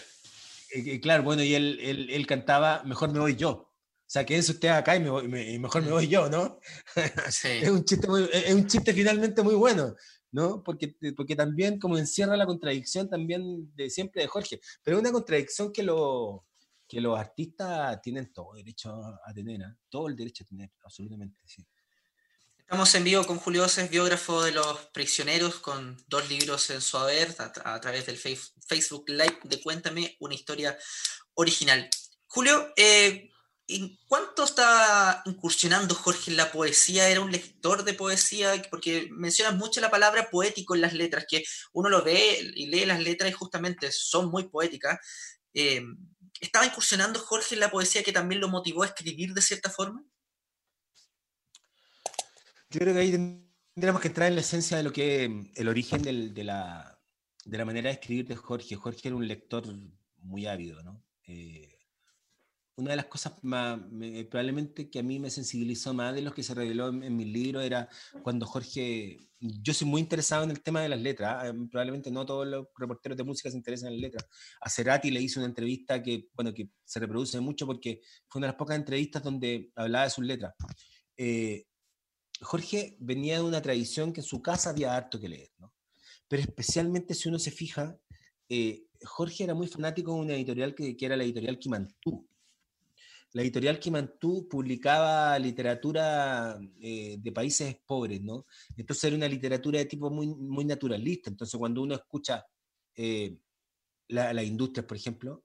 Eh, 0.74 0.84
eh, 0.86 1.00
claro, 1.00 1.24
bueno, 1.24 1.44
y 1.44 1.56
él, 1.56 1.80
él, 1.82 2.10
él, 2.10 2.28
cantaba 2.28 2.84
Mejor 2.84 3.12
me 3.12 3.20
voy 3.20 3.36
yo. 3.36 3.52
O 3.52 4.10
sea, 4.10 4.26
quédense 4.26 4.54
usted 4.54 4.70
acá 4.70 4.96
y, 4.96 5.00
me 5.02 5.60
mejor 5.60 5.82
me 5.84 5.92
voy 5.92 6.08
yo, 6.08 6.30
¿no? 6.30 6.60
es, 6.96 7.70
un 7.70 7.84
chiste 7.84 8.08
es 8.32 8.54
un 8.54 8.66
chiste 8.66 8.94
finalmente 8.94 9.44
muy 9.44 9.56
bueno, 9.56 9.96
¿no? 10.32 10.64
Porque, 10.64 10.96
porque 11.16 11.36
también 11.36 11.78
como 11.78 11.98
encierra 11.98 12.38
la 12.38 12.46
contradicción 12.46 13.10
también 13.10 13.70
de 13.76 13.90
siempre 13.90 14.22
de 14.22 14.30
Jorge, 14.30 14.62
pero 14.82 14.96
es 14.96 15.02
una 15.02 15.12
contradicción 15.12 15.74
que, 15.74 15.84
lo, 15.84 16.47
que 16.88 17.02
los 17.02 17.20
artistas 17.20 18.02
tienen 18.02 18.32
todo 18.32 18.54
derecho 18.54 18.94
a, 19.26 19.34
tener, 19.34 19.62
¿eh? 19.62 19.76
todo 19.90 20.08
el 20.08 20.16
derecho 20.16 20.44
a 20.44 20.48
tener, 20.48 20.72
absolutamente. 20.84 21.44
Estamos 22.58 22.94
en 22.96 23.04
vivo 23.04 23.26
con 23.26 23.38
Julio 23.38 23.66
Oces, 23.66 23.90
biógrafo 23.90 24.44
de 24.44 24.52
los 24.52 24.88
prisioneros, 24.88 25.56
con 25.56 25.98
dos 26.08 26.30
libros 26.30 26.70
en 26.70 26.82
su 26.82 26.98
haber, 26.98 27.36
a, 27.40 27.80
través 27.80 28.06
del 28.06 28.18
Facebook 28.18 29.10
Live 29.10 29.40
de 29.44 29.62
Cuéntame, 29.62 30.16
una 30.20 30.36
historia 30.36 30.78
original. 31.36 31.90
Julio, 32.28 32.74
eh, 32.76 33.32
¿En 33.70 34.00
cuánto 34.08 34.46
estaba 34.46 35.22
incursionando 35.26 35.94
Jorge 35.94 36.32
en 36.32 36.38
la 36.38 36.50
poesía? 36.54 37.10
¿Era 37.10 37.20
un 37.20 37.34
lector 37.34 37.84
de 37.84 37.94
poesía? 37.94 38.54
Porque 38.70 39.10
mencionas 39.12 39.56
mucho 39.56 39.82
la 39.82 39.92
palabra 39.92 40.30
poético 40.30 40.74
en 40.74 40.80
las 40.80 40.94
letras, 40.94 41.26
que 41.28 41.44
uno 41.74 41.90
lo 41.90 42.02
ve 42.02 42.40
y 42.56 42.68
lee 42.68 42.86
las 42.86 43.02
letras 43.02 43.30
y 43.30 43.34
justamente 43.34 43.92
son 43.92 44.30
muy 44.30 44.48
poéticas. 44.48 45.00
Eh, 45.54 45.84
¿Estaba 46.42 46.66
incursionando 46.66 47.20
Jorge 47.20 47.56
en 47.56 47.62
la 47.62 47.72
poesía 47.72 48.04
que 48.04 48.12
también 48.12 48.42
lo 48.42 48.50
motivó 48.50 48.84
a 48.84 48.88
escribir 48.88 49.34
de 49.34 49.42
cierta 49.42 49.70
forma? 49.70 50.04
Yo 52.70 52.80
creo 52.80 52.94
que 52.94 53.00
ahí 53.00 53.12
tendríamos 53.74 54.02
que 54.02 54.10
entrar 54.10 54.28
en 54.28 54.36
la 54.36 54.42
esencia 54.42 54.78
de 54.78 54.84
lo 54.84 54.92
que 54.92 55.52
el 55.56 55.68
origen 55.68 56.02
de, 56.02 56.12
la, 56.44 57.00
de, 57.46 57.58
la, 57.58 57.66
manera 57.66 57.90
de 57.90 57.94
escribir 57.94 58.28
de 58.28 58.36
Jorge. 58.36 58.76
Jorge 58.76 59.08
era 59.08 59.16
un 59.16 59.28
lector 59.28 59.66
muy 60.18 60.48
ávido, 60.48 60.84
¿no? 60.84 61.04
Eh, 61.24 61.77
una 62.78 62.92
de 62.92 62.98
las 62.98 63.08
cosas 63.08 63.34
más, 63.42 63.80
probablemente 64.30 64.90
que 64.90 65.00
a 65.00 65.04
mí 65.04 65.18
me 65.18 65.32
sensibilizó 65.32 65.96
más 65.96 66.14
de 66.14 66.22
los 66.22 66.34
que 66.34 66.44
se 66.44 66.54
reveló 66.54 66.90
en, 66.90 67.18
mi 67.18 67.26
libro 67.26 67.60
era 67.60 67.90
cuando 68.22 68.46
Jorge, 68.46 69.18
yo 69.40 69.74
soy 69.74 69.88
muy 69.88 70.00
interesado 70.00 70.44
en 70.44 70.52
el 70.52 70.62
tema 70.62 70.82
de 70.82 70.90
las 70.90 71.02
letras, 71.02 71.46
eh, 71.46 71.54
probablemente 71.72 72.12
no 72.12 72.24
todos 72.24 72.46
los 72.46 72.68
reporteros 72.78 73.18
de 73.18 73.24
música 73.24 73.50
se 73.50 73.58
interesan 73.58 73.88
en 73.88 73.94
las 73.96 74.02
letras. 74.02 74.28
A 74.62 74.70
Cerati 74.70 75.10
le 75.10 75.20
hice 75.20 75.40
una 75.40 75.48
entrevista 75.48 76.04
que, 76.04 76.30
bueno, 76.34 76.54
que 76.54 76.70
se 76.86 77.00
reproduce 77.00 77.40
mucho 77.40 77.66
porque 77.66 78.02
fue 78.28 78.40
una 78.40 78.48
de 78.48 78.52
las 78.52 78.60
pocas 78.60 78.78
entrevistas 78.78 79.24
donde 79.24 79.72
hablaba 79.76 80.06
de 80.06 80.12
sus 80.12 80.24
letras. 80.24 80.54
Eh, 81.18 81.66
Jorge 82.42 82.96
venía 83.00 83.38
de 83.38 83.44
una 83.44 83.62
tradición 83.62 84.14
que 84.14 84.22
en 84.22 84.28
su 84.28 84.40
casa 84.44 84.70
había 84.70 84.96
harto 84.96 85.20
que 85.20 85.30
leer, 85.30 85.50
¿no? 85.58 85.74
Pero 86.28 86.44
especialmente 86.44 87.16
si 87.16 87.28
uno 87.28 87.40
se 87.40 87.50
fija, 87.50 87.98
eh, 88.50 88.84
Jorge 89.04 89.46
era 89.46 89.56
muy 89.56 89.68
fanático 89.68 90.14
de 90.14 90.20
una 90.20 90.36
editorial 90.36 90.76
que, 90.76 90.96
que 90.96 91.06
era 91.08 91.18
la 91.18 91.24
editorial 91.24 91.58
Kimantú 91.58 92.28
la 93.38 93.44
editorial 93.44 93.80
Kimantú 93.80 94.48
publicaba 94.50 95.38
literatura 95.38 96.60
eh, 96.82 97.18
de 97.20 97.32
países 97.32 97.78
pobres, 97.86 98.20
¿no? 98.20 98.48
Entonces 98.76 99.04
era 99.04 99.16
una 99.16 99.28
literatura 99.28 99.78
de 99.78 99.86
tipo 99.86 100.10
muy, 100.10 100.26
muy 100.26 100.66
naturalista. 100.66 101.30
Entonces 101.30 101.56
cuando 101.56 101.84
uno 101.84 101.94
escucha 101.94 102.44
eh, 102.96 103.38
la, 104.08 104.34
la, 104.34 104.42
industria, 104.42 104.88
por 104.88 104.98
ejemplo, 104.98 105.44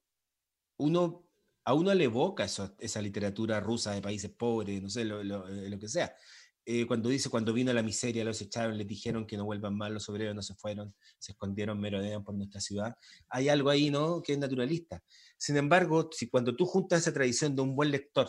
uno, 0.78 1.28
a 1.66 1.74
uno 1.74 1.92
le 1.92 2.04
evoca 2.04 2.44
esa 2.44 3.02
literatura 3.02 3.60
rusa 3.60 3.92
de 3.92 4.00
países 4.00 4.30
pobres, 4.30 4.80
no 4.80 4.88
sé, 4.88 5.04
lo, 5.04 5.22
lo 5.22 5.78
que 5.78 5.88
sea. 5.88 6.16
Eh, 6.64 6.86
cuando 6.86 7.08
dice, 7.08 7.28
cuando 7.28 7.52
vino 7.52 7.72
la 7.72 7.82
miseria, 7.82 8.24
los 8.24 8.40
echaron, 8.40 8.78
les 8.78 8.86
dijeron 8.86 9.26
que 9.26 9.36
no 9.36 9.44
vuelvan 9.44 9.76
más, 9.76 9.90
los 9.90 10.08
obreros 10.08 10.34
no 10.34 10.42
se 10.42 10.54
fueron, 10.54 10.94
se 11.18 11.32
escondieron, 11.32 11.80
merodean 11.80 12.22
por 12.22 12.34
nuestra 12.36 12.60
ciudad. 12.60 12.94
Hay 13.28 13.48
algo 13.48 13.70
ahí, 13.70 13.90
¿no?, 13.90 14.22
que 14.22 14.34
es 14.34 14.38
naturalista. 14.38 15.02
Sin 15.36 15.56
embargo, 15.56 16.08
si 16.12 16.28
cuando 16.28 16.54
tú 16.54 16.64
juntas 16.64 17.00
esa 17.00 17.12
tradición 17.12 17.56
de 17.56 17.62
un 17.62 17.74
buen 17.74 17.90
lector 17.90 18.28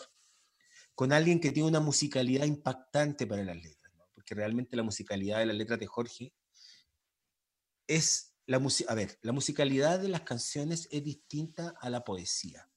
con 0.96 1.14
alguien 1.14 1.40
que 1.40 1.52
tiene 1.52 1.70
una 1.70 1.80
musicalidad 1.80 2.46
impactante 2.46 3.28
para 3.28 3.44
las 3.44 3.56
letras, 3.56 3.94
¿no? 3.96 4.06
porque 4.14 4.36
realmente 4.36 4.76
la 4.76 4.84
musicalidad 4.84 5.40
de 5.40 5.48
las 5.48 5.56
letras 5.56 5.80
de 5.80 5.88
Jorge 5.88 6.34
es 7.88 8.36
la 8.46 8.62
a 8.88 8.96
ver, 8.96 9.18
la 9.22 9.32
musicalidad 9.32 10.00
de 10.00 10.10
las 10.10 10.22
canciones 10.22 10.88
es 10.92 11.04
distinta 11.04 11.74
a 11.80 11.90
la 11.90 12.04
poesía 12.04 12.70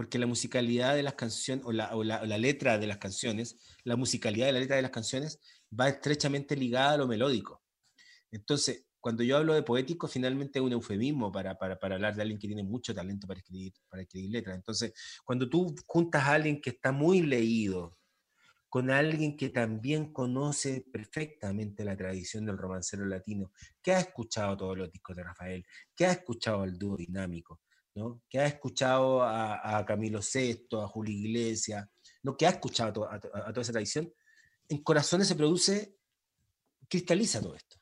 porque 0.00 0.18
la 0.18 0.26
musicalidad 0.26 0.94
de 0.94 1.02
las 1.02 1.12
canciones, 1.12 1.62
o, 1.66 1.72
la, 1.72 1.94
o 1.94 2.02
la, 2.02 2.38
letra 2.38 2.78
de 2.78 2.86
las 2.86 2.96
canciones, 2.96 3.58
la 3.84 3.96
musicalidad 3.96 4.46
de 4.46 4.52
la 4.52 4.60
letra 4.60 4.76
de 4.76 4.80
las 4.80 4.92
canciones 4.92 5.38
va 5.78 5.90
estrechamente 5.90 6.56
ligada 6.56 6.92
a 6.92 6.96
lo 6.96 7.06
melódico. 7.06 7.62
Entonces, 8.30 8.86
cuando 8.98 9.22
yo 9.22 9.36
hablo 9.36 9.52
de 9.52 9.62
poético, 9.62 10.08
finalmente 10.08 10.58
es 10.58 10.64
un 10.64 10.72
eufemismo 10.72 11.30
para, 11.30 11.58
para, 11.58 11.78
para, 11.78 11.96
hablar 11.96 12.16
de 12.16 12.22
alguien 12.22 12.38
que 12.38 12.46
tiene 12.46 12.62
mucho 12.62 12.94
talento 12.94 13.26
para 13.26 13.40
escribir, 13.40 13.74
para 13.90 14.00
escribir 14.00 14.30
letras. 14.30 14.56
Entonces, 14.56 14.94
cuando 15.22 15.50
tú 15.50 15.74
juntas 15.84 16.24
a 16.24 16.32
alguien 16.32 16.62
que 16.62 16.70
está 16.70 16.92
muy 16.92 17.20
leído, 17.20 17.98
con 18.70 18.90
alguien 18.90 19.36
que 19.36 19.50
también 19.50 20.14
conoce 20.14 20.86
perfectamente 20.90 21.84
la 21.84 21.94
tradición 21.94 22.46
del 22.46 22.56
romancero 22.56 23.04
latino, 23.04 23.52
que 23.82 23.92
ha 23.92 24.00
escuchado 24.00 24.56
todos 24.56 24.78
los 24.78 24.90
discos 24.90 25.14
de 25.14 25.24
Rafael, 25.24 25.66
que 25.94 26.06
ha 26.06 26.12
escuchado 26.12 26.64
el 26.64 26.78
dúo 26.78 26.96
dinámico, 26.96 27.60
que 28.28 28.38
ha 28.38 28.46
escuchado 28.46 29.22
a, 29.22 29.84
Camilo 29.86 30.20
VI, 30.20 30.66
a 30.72 30.88
Julio 30.88 31.16
Iglesias, 31.16 31.86
¿no? 32.22 32.36
que 32.36 32.46
ha 32.46 32.50
escuchado 32.50 33.10
a, 33.10 33.18
toda 33.20 33.62
esa 33.62 33.72
tradición, 33.72 34.12
en 34.68 34.82
Corazones 34.82 35.28
se 35.28 35.34
produce, 35.34 35.96
cristaliza 36.88 37.40
todo 37.40 37.54
esto. 37.54 37.76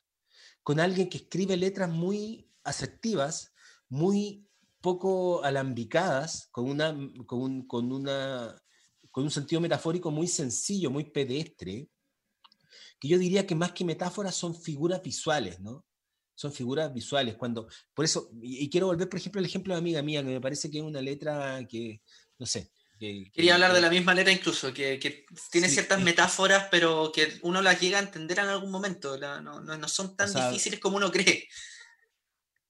Con 0.63 0.79
alguien 0.81 1.09
que 1.09 1.19
escribe 1.19 1.57
letras 1.57 1.91
muy 1.91 2.51
asertivas, 2.65 3.53
muy 3.89 4.47
poco 4.81 5.45
alambicadas, 5.45 6.49
con 6.51 6.71
un 6.71 6.81
sentido 9.31 9.61
metafórico 9.61 10.11
muy 10.11 10.29
sencillo, 10.29 10.91
muy 10.91 11.05
pedestre, 11.05 11.89
que 12.99 13.09
yo 13.09 13.19
diría 13.19 13.47
que 13.47 13.55
más 13.55 13.73
que 13.73 13.85
metáforas 13.85 14.35
son 14.35 14.55
figuras 14.55 15.03
visuales, 15.03 15.61
¿no? 15.61 15.85
Son 16.39 16.53
figuras 16.53 16.95
visuales. 16.95 17.35
Cuando, 17.35 17.67
por 17.93 18.05
eso, 18.05 18.31
y, 18.41 18.71
quiero 18.71 18.87
volver, 18.87 19.09
por 19.09 19.19
ejemplo, 19.19 19.41
al 19.41 19.45
ejemplo 19.45 19.75
de 19.75 19.81
amiga 19.81 20.03
mía, 20.03 20.23
que 20.23 20.29
me 20.29 20.41
parece 20.41 20.71
que 20.71 20.79
es 20.79 20.85
una 20.85 21.03
letra 21.03 21.67
que, 21.69 22.01
no 22.39 22.47
sé. 22.47 22.71
Quería 22.97 23.55
hablar 23.55 23.73
de 23.73 23.81
la 23.81 23.91
misma 23.91 24.15
letra 24.15 24.33
incluso, 24.33 24.73
que, 24.73 25.27
tiene 25.51 25.69
ciertas 25.69 26.01
metáforas, 26.01 26.69
pero 26.71 27.11
que 27.13 27.41
uno 27.43 27.61
las 27.61 27.81
llega 27.81 27.99
a 27.99 28.03
entender 28.03 28.39
en 28.39 28.47
algún 28.47 28.71
momento, 28.71 29.19
no, 29.19 29.61
no, 29.61 29.89
son 29.89 30.17
tan 30.17 30.33
difíciles 30.33 30.79
como 30.79 30.99
uno 30.99 31.11
cree. 31.11 31.49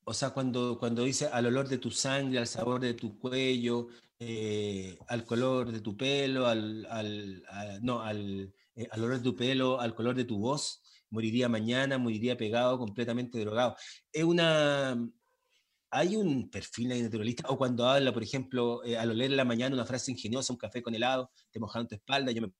O 0.04 0.14
sea, 0.14 0.30
cuando, 0.30 0.78
cuando 0.78 1.04
dice 1.04 1.28
al 1.30 1.44
olor 1.44 1.68
de 1.68 1.76
tu 1.76 1.90
sangre, 1.90 2.38
al 2.38 2.46
sabor 2.46 2.80
de 2.80 2.94
tu 2.94 3.18
cuello, 3.18 3.88
eh, 4.18 4.98
al 5.08 5.26
color 5.26 5.72
de 5.72 5.80
tu 5.80 5.94
pelo, 5.94 6.46
al, 6.46 6.86
al 6.88 7.44
no, 7.82 8.00
al, 8.00 8.50
eh, 8.76 8.88
al 8.90 9.04
olor 9.04 9.18
de 9.18 9.24
tu 9.24 9.36
pelo, 9.36 9.78
al 9.78 9.94
color 9.94 10.14
de 10.14 10.24
tu 10.24 10.38
voz, 10.38 10.80
moriría 11.10 11.48
mañana, 11.48 11.98
moriría 11.98 12.36
pegado, 12.36 12.78
completamente 12.78 13.38
drogado. 13.40 13.76
Es 14.12 14.24
una... 14.24 14.96
Hay 15.90 16.16
un 16.16 16.50
perfil 16.50 16.90
de 16.90 17.02
naturalista, 17.02 17.48
o 17.48 17.56
cuando 17.56 17.86
habla, 17.88 18.12
por 18.12 18.22
ejemplo, 18.22 18.84
eh, 18.84 18.98
al 18.98 19.10
oler 19.10 19.30
en 19.30 19.36
la 19.38 19.44
mañana 19.46 19.74
una 19.74 19.86
frase 19.86 20.10
ingeniosa, 20.12 20.52
un 20.52 20.58
café 20.58 20.82
con 20.82 20.94
helado, 20.94 21.30
te 21.50 21.60
mojaron 21.60 21.88
tu 21.88 21.94
espalda, 21.94 22.30
yo 22.32 22.42
me 22.42 22.52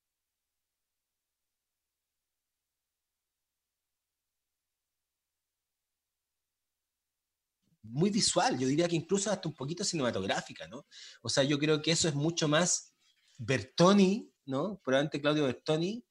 muy 7.89 8.09
visual, 8.09 8.57
yo 8.57 8.67
diría 8.67 8.87
que 8.87 8.95
incluso 8.95 9.31
hasta 9.31 9.47
un 9.47 9.55
poquito 9.55 9.83
cinematográfica, 9.83 10.67
¿no? 10.67 10.85
O 11.21 11.29
sea, 11.29 11.43
yo 11.43 11.57
creo 11.59 11.81
que 11.81 11.91
eso 11.91 12.07
es 12.07 12.15
mucho 12.15 12.47
más 12.47 12.93
Bertoni, 13.37 14.31
¿no? 14.45 14.79
Probablemente 14.83 15.21
Claudio 15.21 15.45
Bertoni, 15.45 16.03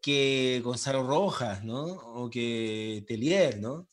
que 0.00 0.60
Gonzalo 0.64 1.06
Rojas, 1.06 1.64
¿no? 1.64 1.84
O 1.84 2.30
que 2.30 3.04
Telier, 3.06 3.58
¿no? 3.60 3.88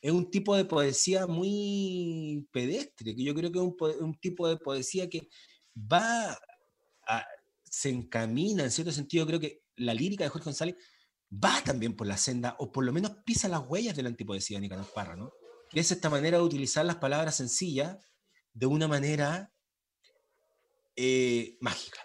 Es 0.00 0.12
un 0.12 0.30
tipo 0.30 0.56
de 0.56 0.64
poesía 0.64 1.26
muy 1.26 2.48
pedestre, 2.52 3.14
que 3.14 3.24
yo 3.24 3.34
creo 3.34 3.50
que 3.52 3.58
es 3.58 4.00
un, 4.00 4.14
tipo 4.14 4.48
de 4.48 4.56
poesía 4.56 5.08
que 5.08 5.28
va, 5.76 6.38
se 7.64 7.90
encamina, 7.90 8.64
en 8.64 8.70
cierto 8.70 8.92
sentido, 8.92 9.26
creo 9.26 9.40
que 9.40 9.62
la 9.76 9.94
lírica 9.94 10.24
de 10.24 10.30
Jorge 10.30 10.44
González 10.46 10.76
va 11.32 11.62
también 11.64 11.96
por 11.96 12.06
la 12.06 12.16
senda, 12.16 12.56
o 12.58 12.70
por 12.70 12.84
lo 12.84 12.92
menos 12.92 13.12
pisa 13.24 13.48
las 13.48 13.68
huellas 13.68 13.96
de 13.96 14.02
la 14.02 14.08
antipoesía 14.08 14.58
de 14.58 14.62
Nicanor 14.62 14.90
Parra, 14.94 15.16
¿no? 15.16 15.32
que 15.70 15.80
es 15.80 15.90
esta 15.90 16.10
manera 16.10 16.38
de 16.38 16.44
utilizar 16.44 16.84
las 16.84 16.96
palabras 16.96 17.36
sencillas 17.36 17.98
de 18.54 18.66
una 18.66 18.88
manera 18.88 19.52
eh, 20.96 21.56
mágica, 21.60 22.00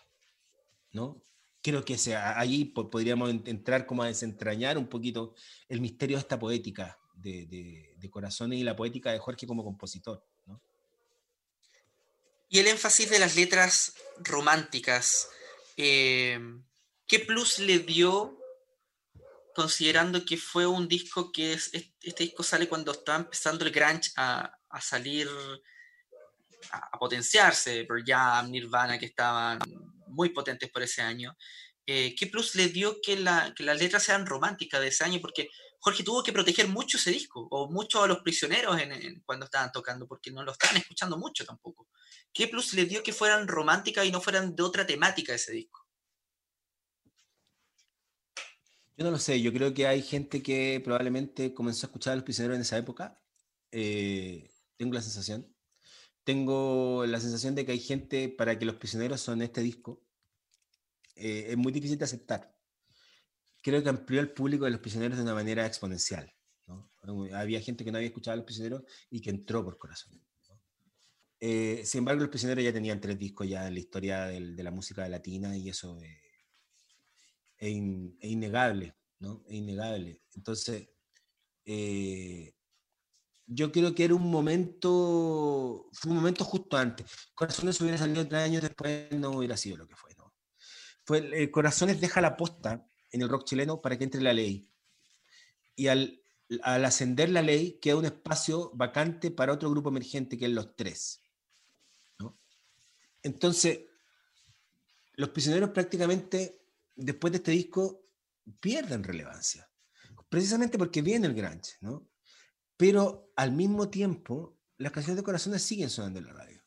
¿no? 0.91 1.21
Creo 1.63 1.85
que 1.85 1.97
sea, 1.97 2.37
ahí 2.37 2.65
podríamos 2.65 3.29
entrar 3.45 3.85
como 3.85 4.03
a 4.03 4.07
desentrañar 4.07 4.77
un 4.77 4.89
poquito 4.89 5.33
el 5.69 5.79
misterio 5.79 6.17
de 6.17 6.21
esta 6.21 6.37
poética 6.37 6.99
de, 7.15 7.45
de, 7.97 8.09
Corazones 8.09 8.59
y 8.59 8.63
la 8.63 8.75
poética 8.75 9.13
de 9.13 9.19
Jorge 9.19 9.47
como 9.47 9.63
compositor, 9.63 10.23
¿no? 10.45 10.61
Y 12.49 12.59
el 12.59 12.67
énfasis 12.67 13.09
de 13.09 13.17
las 13.17 13.37
letras 13.37 13.95
románticas, 14.19 15.29
eh, 15.77 16.37
¿qué 17.07 17.19
plus 17.19 17.59
le 17.59 17.79
dio 17.79 18.37
considerando 19.55 20.25
que 20.25 20.35
fue 20.35 20.67
un 20.67 20.87
disco 20.87 21.31
que 21.31 21.53
es, 21.53 21.71
este 21.73 22.25
disco 22.25 22.43
sale 22.43 22.67
cuando 22.67 22.91
estaba 22.91 23.19
empezando 23.19 23.63
el 23.63 23.71
grunge 23.71 24.11
a, 24.17 24.51
a 24.69 24.81
salir, 24.81 25.29
a, 26.71 26.99
potenciarse, 26.99 27.85
por 27.85 28.03
Jam, 28.05 28.51
Nirvana, 28.51 28.99
que 28.99 29.05
estaban 29.05 29.59
muy 30.13 30.29
potentes 30.29 30.69
por 30.69 30.83
ese 30.83 31.01
año. 31.01 31.35
Eh, 31.85 32.15
¿Qué 32.17 32.27
plus 32.27 32.55
le 32.55 32.69
dio 32.69 32.97
que, 33.01 33.17
la, 33.17 33.53
que, 33.55 33.63
las 33.63 33.79
letras 33.79 34.03
sean 34.03 34.25
románticas 34.25 34.79
de 34.79 34.87
ese 34.87 35.03
año? 35.03 35.19
Porque 35.19 35.49
Jorge 35.79 36.03
tuvo 36.03 36.23
que 36.23 36.31
proteger 36.31 36.69
mucho 36.69 36.97
ese 36.97 37.11
disco, 37.11 37.45
o 37.51 37.69
mucho 37.69 38.01
a 38.01 38.07
los 38.07 38.19
prisioneros 38.19 38.77
cuando 39.25 39.45
estaban 39.45 39.71
tocando, 39.71 40.07
porque 40.07 40.31
no 40.31 40.43
lo 40.43 40.53
estaban 40.53 40.77
escuchando 40.77 41.17
mucho 41.17 41.45
tampoco. 41.45 41.89
¿Qué 42.31 42.47
plus 42.47 42.73
le 42.73 42.85
dio 42.85 43.03
que 43.03 43.11
fueran 43.11 43.47
románticas 43.47 44.05
y 44.05 44.11
no 44.11 44.21
fueran 44.21 44.55
de 44.55 44.63
otra 44.63 44.87
temática 44.87 45.33
ese 45.33 45.51
disco? 45.51 45.85
Yo 48.95 49.03
no 49.03 49.11
lo 49.11 49.19
sé, 49.19 49.41
yo 49.41 49.51
creo 49.51 49.73
que 49.73 49.87
hay 49.87 50.03
gente 50.03 50.41
que 50.41 50.79
probablemente 50.83 51.53
comenzó 51.53 51.85
a 51.85 51.89
escuchar 51.89 52.13
a 52.13 52.15
los 52.17 52.23
prisioneros 52.23 52.55
en 52.55 52.61
esa 52.61 52.77
época. 52.77 53.19
Eh, 53.71 54.49
tengo 54.77 54.93
la 54.93 55.01
sensación. 55.01 55.52
Tengo 56.23 57.05
la 57.05 57.19
sensación 57.19 57.55
de 57.55 57.65
que 57.65 57.73
hay 57.73 57.79
gente 57.79 58.29
para 58.29 58.57
que 58.57 58.65
los 58.65 58.75
prisioneros 58.75 59.21
son 59.21 59.41
este 59.41 59.61
disco. 59.61 60.03
Eh, 61.15 61.47
es 61.49 61.57
muy 61.57 61.71
difícil 61.71 61.97
de 61.97 62.05
aceptar. 62.05 62.55
Creo 63.61 63.83
que 63.83 63.89
amplió 63.89 64.19
el 64.19 64.31
público 64.31 64.65
de 64.65 64.71
los 64.71 64.79
prisioneros 64.79 65.17
de 65.17 65.23
una 65.23 65.33
manera 65.33 65.65
exponencial. 65.65 66.33
Había 67.33 67.59
gente 67.59 67.83
que 67.83 67.91
no 67.91 67.97
había 67.97 68.07
escuchado 68.07 68.33
a 68.33 68.37
los 68.37 68.45
prisioneros 68.45 68.83
y 69.09 69.19
que 69.19 69.29
entró 69.29 69.63
por 69.63 69.77
corazón. 69.77 70.21
Eh, 71.39 71.81
sin 71.85 71.99
embargo, 71.99 72.21
los 72.21 72.29
prisioneros 72.29 72.63
ya 72.63 72.71
tenían 72.71 73.01
tres 73.01 73.19
discos 73.19 73.47
ya 73.49 73.67
en 73.67 73.73
la 73.73 73.79
historia 73.81 74.27
de 74.27 74.63
la 74.63 74.71
música 74.71 75.07
latina 75.09 75.57
y 75.57 75.67
eso 75.67 75.99
es, 77.59 77.69
innegable, 77.69 78.95
¿no? 79.19 79.43
Es 79.47 79.55
innegable. 79.55 80.21
Entonces, 80.35 80.87
eh, 81.65 82.53
yo 83.53 83.71
creo 83.71 83.93
que 83.93 84.05
era 84.05 84.15
un 84.15 84.29
momento, 84.29 85.89
fue 85.93 86.11
un 86.11 86.17
momento 86.17 86.43
justo 86.43 86.77
antes. 86.77 87.05
Corazones 87.35 87.79
hubiera 87.81 87.97
salido 87.97 88.27
tres 88.27 88.41
años 88.41 88.61
después, 88.61 89.11
no 89.11 89.31
hubiera 89.31 89.57
sido 89.57 89.77
lo 89.77 89.87
que 89.87 89.95
fue, 89.95 90.11
¿no? 90.17 90.33
Fue, 91.05 91.51
Corazones 91.51 91.99
deja 91.99 92.21
la 92.21 92.37
posta 92.37 92.87
en 93.11 93.21
el 93.21 93.29
rock 93.29 93.45
chileno 93.45 93.81
para 93.81 93.97
que 93.97 94.05
entre 94.05 94.21
la 94.21 94.33
ley. 94.33 94.69
Y 95.75 95.87
al, 95.87 96.21
al 96.61 96.85
ascender 96.85 97.29
la 97.29 97.41
ley, 97.41 97.79
queda 97.81 97.97
un 97.97 98.05
espacio 98.05 98.71
vacante 98.73 99.31
para 99.31 99.53
otro 99.53 99.69
grupo 99.69 99.89
emergente 99.89 100.37
que 100.37 100.45
es 100.45 100.51
los 100.51 100.75
tres. 100.75 101.21
¿no? 102.19 102.39
Entonces, 103.21 103.81
los 105.13 105.29
prisioneros 105.29 105.69
prácticamente 105.69 106.63
después 106.95 107.31
de 107.31 107.37
este 107.37 107.51
disco 107.51 108.07
pierden 108.59 109.03
relevancia, 109.03 109.69
precisamente 110.29 110.77
porque 110.77 111.01
viene 111.01 111.27
el 111.27 111.33
grunge, 111.33 111.77
¿no? 111.81 112.12
Pero 112.83 113.31
al 113.37 113.53
mismo 113.53 113.89
tiempo, 113.89 114.57
las 114.77 114.91
canciones 114.91 115.15
de 115.15 115.23
corazones 115.23 115.61
siguen 115.61 115.89
sonando 115.89 116.19
en 116.19 116.25
la 116.25 116.33
radio. 116.33 116.61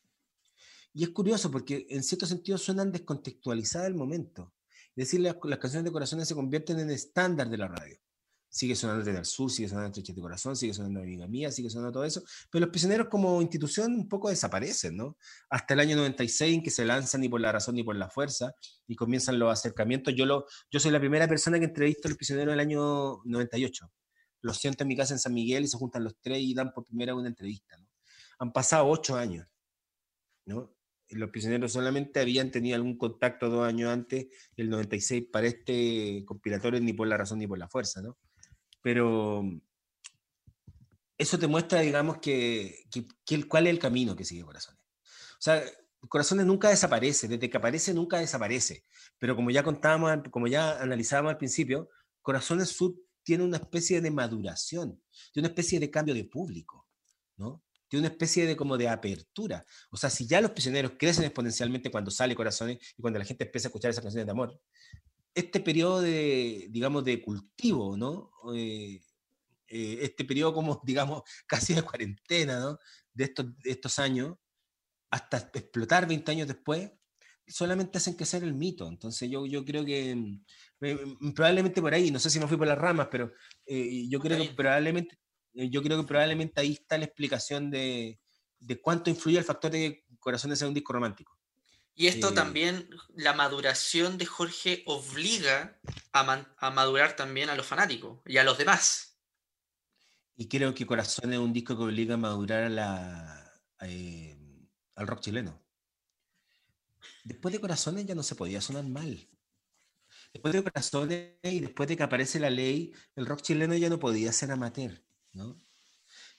Y 0.95 1.03
es 1.03 1.11
curioso 1.11 1.51
porque 1.51 1.87
en 1.91 2.03
cierto 2.03 2.25
sentido 2.25 2.57
suenan 2.57 2.91
descontextualizadas 2.91 3.89
el 3.89 3.97
momento. 3.97 4.55
Es 4.97 5.09
decir, 5.09 5.21
las, 5.21 5.37
las 5.45 5.59
canciones 5.59 5.85
de 5.85 5.93
corazones 5.93 6.27
se 6.27 6.35
convierten 6.35 6.81
en 6.81 6.91
estándar 6.91 7.51
de 7.51 7.59
la 7.59 7.69
radio 7.69 7.99
sigue 8.49 8.75
sonando 8.75 9.05
desde 9.05 9.19
el 9.19 9.27
sur, 9.27 9.51
sigue 9.51 9.69
sonando 9.69 9.93
Treche 9.93 10.15
de 10.15 10.21
Corazón, 10.23 10.57
sigue 10.57 10.73
sonando 10.73 11.01
Amiga 11.01 11.27
Mía, 11.27 11.53
sigue 11.53 11.69
sonando 11.69 11.93
todo 11.93 12.05
eso, 12.05 12.23
pero 12.51 12.65
los 12.65 12.71
prisioneros 12.71 13.09
como 13.09 13.43
institución 13.43 13.93
un 13.93 14.09
poco 14.09 14.31
desaparecen, 14.31 14.97
¿no? 14.97 15.19
Hasta 15.51 15.75
el 15.75 15.81
año 15.81 15.97
96 15.97 16.55
en 16.55 16.63
que 16.63 16.71
se 16.71 16.87
lanzan 16.87 17.21
ni 17.21 17.29
por 17.29 17.43
la 17.43 17.53
razón 17.53 17.75
ni 17.75 17.85
por 17.85 17.97
la 17.97 18.09
fuerza 18.09 18.55
y 18.87 18.97
comienzan 18.97 19.39
los 19.39 19.53
acercamientos. 19.53 20.15
Yo, 20.17 20.25
lo, 20.25 20.47
yo 20.71 20.81
soy 20.81 20.91
la 20.91 20.99
primera 20.99 21.29
persona 21.29 21.59
que 21.59 21.67
entrevisto 21.67 22.09
a 22.09 22.11
los 22.11 22.17
prisioneros 22.17 22.55
el 22.55 22.61
año 22.61 23.21
98. 23.25 23.91
Los 24.47 24.59
siento 24.59 24.85
en 24.85 24.89
mi 24.89 24.97
casa 24.97 25.13
en 25.15 25.19
San 25.19 25.35
Miguel 25.35 25.65
y 25.65 25.69
se 25.69 25.77
juntan 25.77 26.05
los 26.05 26.17
tres 26.21 26.41
y 26.41 26.55
dan 26.55 26.73
por 26.73 26.85
primera 26.85 27.15
una 27.15 27.29
entrevista, 27.29 27.77
¿no? 27.77 27.87
Han 28.39 28.53
pasado 28.53 28.87
ocho 28.87 29.17
años, 29.17 29.47
¿no? 30.47 30.73
los 31.11 31.31
prisioneros 31.31 31.73
solamente 31.73 32.19
habían 32.19 32.51
tenido 32.51 32.75
algún 32.75 32.99
contacto 32.99 33.49
dos 33.49 33.65
años 33.65 33.93
antes, 33.93 34.27
el 34.57 34.69
96, 34.69 35.29
para 35.31 35.47
este 35.47 36.25
conspiratorio 36.27 36.81
ni 36.81 36.93
por 36.93 37.07
la 37.07 37.17
razón 37.17 37.39
ni 37.39 37.47
por 37.47 37.59
la 37.59 37.69
fuerza, 37.69 38.03
¿no? 38.03 38.19
pero 38.87 39.43
eso 41.19 41.39
te 41.41 41.49
muestra, 41.49 41.81
digamos, 41.81 42.19
que, 42.19 42.85
cuál 43.49 43.67
es 43.67 43.73
el 43.73 43.81
camino 43.81 44.15
que 44.15 44.25
sigue 44.25 44.45
Corazones. 44.45 44.81
O 45.01 45.41
sea, 45.41 45.61
Corazones 46.09 46.47
nunca 46.47 46.69
desaparece, 46.69 47.27
desde 47.27 47.51
que 47.51 47.57
aparece 47.57 47.93
nunca 47.93 48.21
desaparece, 48.21 48.85
pero 49.19 49.35
como 49.35 49.51
ya 49.51 49.65
contábamos, 49.65 50.29
como 50.31 50.47
ya 50.47 50.81
analizábamos 50.81 51.31
al 51.33 51.37
principio, 51.37 51.91
Corazones 52.23 52.77
tiene 53.27 53.43
una 53.43 53.57
especie 53.57 54.01
de 54.01 54.09
maduración, 54.13 55.03
tiene 55.33 55.49
una 55.49 55.53
especie 55.53 55.81
de 55.81 55.91
cambio 55.91 56.15
de 56.15 56.25
público, 56.27 56.87
¿no? 57.37 57.65
Tiene 57.89 58.07
una 58.07 58.13
especie 58.13 58.47
de 58.47 58.57
como 58.57 58.79
de 58.79 58.89
apertura. 58.89 59.67
O 59.91 59.97
sea, 59.97 60.11
si 60.11 60.29
ya 60.29 60.41
los 60.41 60.53
prisioneros 60.53 60.93
crecen 60.97 61.25
exponencialmente 61.25 61.91
cuando 61.91 62.13
sale 62.13 62.37
Corazones 62.37 62.79
y 62.97 63.03
cuando 63.03 63.19
la 63.19 63.25
gente 63.25 63.43
empieza 63.43 63.67
a 63.67 63.71
escuchar 63.71 63.91
esas 63.91 64.05
canciones 64.05 64.27
de 64.27 64.31
amor, 64.31 64.61
este 65.35 65.59
periodo 65.59 66.03
de, 66.03 66.69
digamos, 66.71 67.05
de 67.05 67.21
cultivo, 67.21 67.97
¿no? 67.97 68.31
Eh, 68.55 69.01
eh, 69.67 69.99
este 70.03 70.25
periodo 70.25 70.55
como, 70.55 70.81
digamos, 70.85 71.23
casi 71.49 71.75
de 71.75 71.83
cuarentena, 71.83 72.61
¿no? 72.61 72.79
De 73.13 73.25
estos, 73.25 73.47
estos 73.65 73.99
años, 73.99 74.37
hasta 75.11 75.51
explotar 75.53 76.07
20 76.07 76.31
años 76.31 76.47
después, 76.47 76.93
solamente 77.47 77.99
hacen 77.99 78.17
que 78.17 78.25
ser 78.25 78.43
el 78.43 78.55
mito. 78.55 78.89
Entonces 78.89 79.31
yo, 79.31 79.47
yo 79.47 79.65
creo 79.65 79.85
que 79.85 80.15
mm, 80.15 80.43
mm, 80.81 81.33
probablemente 81.33 81.81
por 81.81 81.95
ahí, 81.95 82.11
no 82.11 82.19
sé 82.19 82.31
si 82.31 82.41
me 82.41 82.47
fui 82.47 82.57
por 82.57 82.67
las 82.67 82.79
ramas, 82.79 83.09
pero 83.11 83.33
eh, 83.67 84.07
yo 84.09 84.21
creo 84.21 84.39
que 84.39 84.55
probablemente, 84.55 85.19
yo 85.53 85.83
creo 85.83 86.01
que 86.01 86.07
probablemente 86.07 86.61
ahí 86.61 86.73
está 86.73 86.99
la 86.99 87.07
explicación 87.07 87.71
de, 87.71 88.21
de 88.59 88.81
cuánto 88.81 89.11
influye 89.11 89.39
el 89.39 89.45
factor 89.45 89.71
de 89.71 90.05
corazón 90.19 90.51
de 90.51 90.57
ser 90.57 90.69
un 90.69 90.75
disco 90.75 90.93
romántico. 90.93 91.37
Y 91.99 92.09
esto 92.09 92.35
también, 92.35 92.91
la 93.15 93.33
maduración 93.33 94.19
de 94.19 94.27
Jorge 94.27 94.83
obliga 94.85 95.81
a, 96.13 96.71
madurar 96.71 97.17
también 97.17 97.49
a 97.49 97.55
los 97.55 97.67
fanáticos 97.67 98.21
y 98.27 98.37
a 98.37 98.45
los 98.45 98.59
demás. 98.59 99.19
Y 100.37 100.47
creo 100.47 100.75
que 100.75 100.85
Corazón 100.85 101.33
es 101.33 101.39
un 101.39 101.55
disco 101.55 101.75
que 101.75 101.85
obliga 101.85 102.15
a 102.15 102.19
madurar 102.19 102.65
a 102.65 102.69
la, 102.69 103.63
eh, 103.81 104.37
al 104.95 105.07
rock 105.07 105.21
chileno. 105.21 105.66
Después 107.25 107.53
de 107.53 107.61
Corazones 107.61 108.07
ya 108.07 108.15
no 108.15 108.23
se 108.23 108.35
podía 108.35 108.61
sonar 108.61 108.85
mal. 108.85 109.29
Después 110.33 110.55
de 110.55 110.63
Corazones 110.63 111.35
y 111.43 111.61
después 111.61 111.89
de 111.89 111.97
que 111.97 112.03
aparece 112.03 112.39
la 112.39 112.51
ley, 112.51 112.93
el 113.15 113.27
rock 113.27 113.43
chileno 113.43 113.75
ya 113.75 113.89
no 113.89 113.99
podía 113.99 114.33
ser 114.33 114.51
amateur. 114.51 115.03
¿no? 115.33 115.61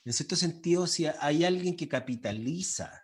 En 0.06 0.14
cierto 0.14 0.36
sentido, 0.36 0.88
si 0.88 1.06
hay 1.06 1.44
alguien 1.44 1.76
que 1.76 1.88
capitaliza 1.88 3.04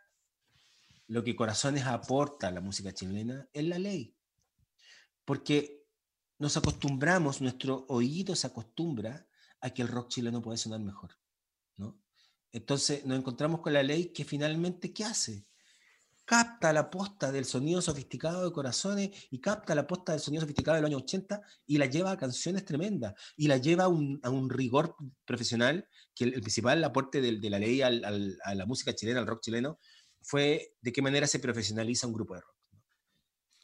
lo 1.07 1.23
que 1.23 1.35
Corazones 1.35 1.85
aporta 1.85 2.47
a 2.47 2.51
la 2.51 2.61
música 2.61 2.93
chilena 2.93 3.47
es 3.53 3.65
la 3.65 3.77
ley. 3.77 4.15
Porque 5.25 5.85
nos 6.39 6.57
acostumbramos, 6.57 7.41
nuestro 7.41 7.85
oído 7.89 8.35
se 8.35 8.47
acostumbra 8.47 9.27
a 9.61 9.69
que 9.69 9.81
el 9.81 9.87
rock 9.87 10.09
chileno 10.09 10.41
puede 10.41 10.57
sonar 10.57 10.79
mejor, 10.79 11.11
¿no? 11.77 12.01
Entonces 12.51 13.05
nos 13.05 13.17
encontramos 13.17 13.61
con 13.61 13.73
la 13.73 13.83
ley 13.83 14.13
que 14.13 14.25
finalmente, 14.25 14.93
¿qué 14.93 15.05
hace? 15.05 15.45
Capta 16.25 16.71
la 16.71 16.89
posta 16.89 17.31
del 17.31 17.45
sonido 17.45 17.81
sofisticado 17.81 18.45
de 18.45 18.51
Corazones 18.51 19.09
y 19.29 19.39
capta 19.39 19.75
la 19.75 19.85
posta 19.85 20.13
del 20.13 20.21
sonido 20.21 20.41
sofisticado 20.41 20.75
del 20.75 20.85
año 20.85 20.97
80 20.97 21.41
y 21.67 21.77
la 21.77 21.85
lleva 21.87 22.11
a 22.11 22.17
canciones 22.17 22.65
tremendas 22.65 23.13
y 23.35 23.47
la 23.47 23.57
lleva 23.57 23.85
a 23.85 23.87
un, 23.87 24.49
rigor 24.49 24.95
profesional 25.25 25.87
que 26.15 26.25
el, 26.25 26.41
principal 26.41 26.83
aporte 26.83 27.21
de, 27.21 27.49
la 27.49 27.59
ley 27.59 27.81
a 27.81 27.89
la 27.89 28.65
música 28.65 28.93
chilena, 28.93 29.19
al 29.19 29.27
rock 29.27 29.41
chileno, 29.41 29.79
fue 30.21 30.73
de 30.81 30.93
qué 30.93 31.01
manera 31.01 31.27
se 31.27 31.39
profesionaliza 31.39 32.07
un 32.07 32.13
grupo 32.13 32.35
de 32.35 32.41
rock. 32.41 32.62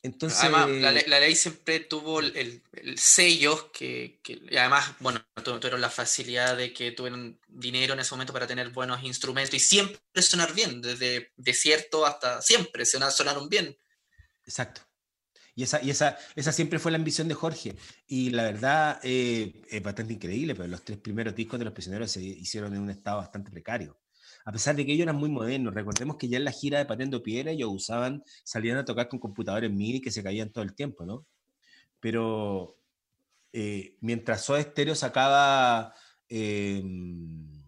Entonces, 0.01 0.39
además, 0.41 0.69
la, 1.07 1.19
ley 1.19 1.35
siempre 1.35 1.81
tuvo 1.81 2.21
el, 2.21 2.61
sello 2.95 3.69
que, 3.73 4.21
y 4.25 4.55
además, 4.55 4.93
bueno, 4.99 5.21
tuvieron 5.43 5.81
la 5.81 5.89
facilidad 5.89 6.55
de 6.55 6.71
que 6.71 6.91
tuvieron 6.91 7.37
dinero 7.47 7.93
en 7.93 7.99
ese 7.99 8.11
momento 8.11 8.31
para 8.31 8.47
tener 8.47 8.69
buenos 8.69 9.03
instrumentos 9.03 9.55
y 9.55 9.59
siempre 9.59 9.99
sonar 10.21 10.53
bien, 10.53 10.81
desde 10.81 11.33
desierto 11.35 12.05
hasta 12.05 12.41
siempre, 12.41 12.85
sonaron 12.85 13.49
bien. 13.49 13.77
Exacto. 14.45 14.81
Y 15.53 15.63
esa, 15.63 15.83
y 15.83 15.89
esa, 15.89 16.17
esa 16.35 16.53
siempre 16.53 16.79
fue 16.79 16.91
la 16.91 16.97
ambición 16.97 17.27
de 17.27 17.33
Jorge. 17.33 17.75
Y 18.07 18.29
la 18.29 18.43
verdad 18.43 19.01
eh, 19.03 19.65
es 19.69 19.83
bastante 19.83 20.13
increíble, 20.13 20.55
pero 20.55 20.69
los 20.69 20.85
tres 20.85 20.97
primeros 20.99 21.35
discos 21.35 21.59
de 21.59 21.65
Los 21.65 21.73
Prisioneros 21.73 22.09
se 22.09 22.21
hicieron 22.21 22.73
en 22.73 22.79
un 22.79 22.89
estado 22.89 23.17
bastante 23.17 23.51
precario 23.51 23.98
a 24.45 24.51
pesar 24.51 24.75
de 24.75 24.85
que 24.85 24.93
ellos 24.93 25.03
eran 25.03 25.17
muy 25.17 25.29
modernos. 25.29 25.73
Recordemos 25.73 26.17
que 26.17 26.27
ya 26.27 26.37
en 26.37 26.45
la 26.45 26.51
gira 26.51 26.79
de 26.79 26.85
Patendo 26.85 27.21
Piedra 27.21 27.51
ellos 27.51 27.69
usaban, 27.71 28.23
salían 28.43 28.77
a 28.77 28.85
tocar 28.85 29.07
con 29.07 29.19
computadores 29.19 29.71
MIDI 29.71 30.01
que 30.01 30.11
se 30.11 30.23
caían 30.23 30.51
todo 30.51 30.63
el 30.63 30.73
tiempo, 30.73 31.05
¿no? 31.05 31.25
Pero 31.99 32.79
eh, 33.51 33.97
mientras 34.01 34.43
Soda 34.45 34.61
Stereo 34.61 34.95
sacaba 34.95 35.93
em, 36.27 37.63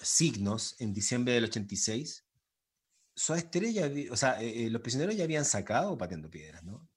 signos 0.00 0.76
en 0.80 0.92
diciembre 0.92 1.34
del 1.34 1.44
86, 1.44 2.24
Soda 3.14 3.40
Stereo 3.40 3.70
ya, 3.70 4.12
o 4.12 4.16
sea, 4.16 4.42
eh, 4.42 4.66
eh, 4.66 4.70
los 4.70 4.80
prisioneros 4.80 5.16
ya 5.16 5.24
habían 5.24 5.44
sacado 5.44 5.98
Patendo 5.98 6.30
Piedras, 6.30 6.64
¿no? 6.64 6.88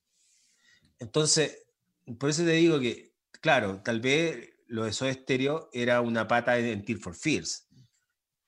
Entonces, 1.00 1.66
por 2.18 2.30
eso 2.30 2.44
te 2.44 2.52
digo 2.52 2.80
que, 2.80 3.14
claro, 3.42 3.82
tal 3.84 4.00
vez 4.00 4.56
lo 4.68 4.86
de 4.86 4.94
Soda 4.94 5.14
Stereo 5.14 5.70
era 5.74 6.02
una 6.02 6.28
pata 6.28 6.58
en 6.58 6.86
Tear 6.86 7.00
for 7.00 7.16
Fears, 7.16 7.65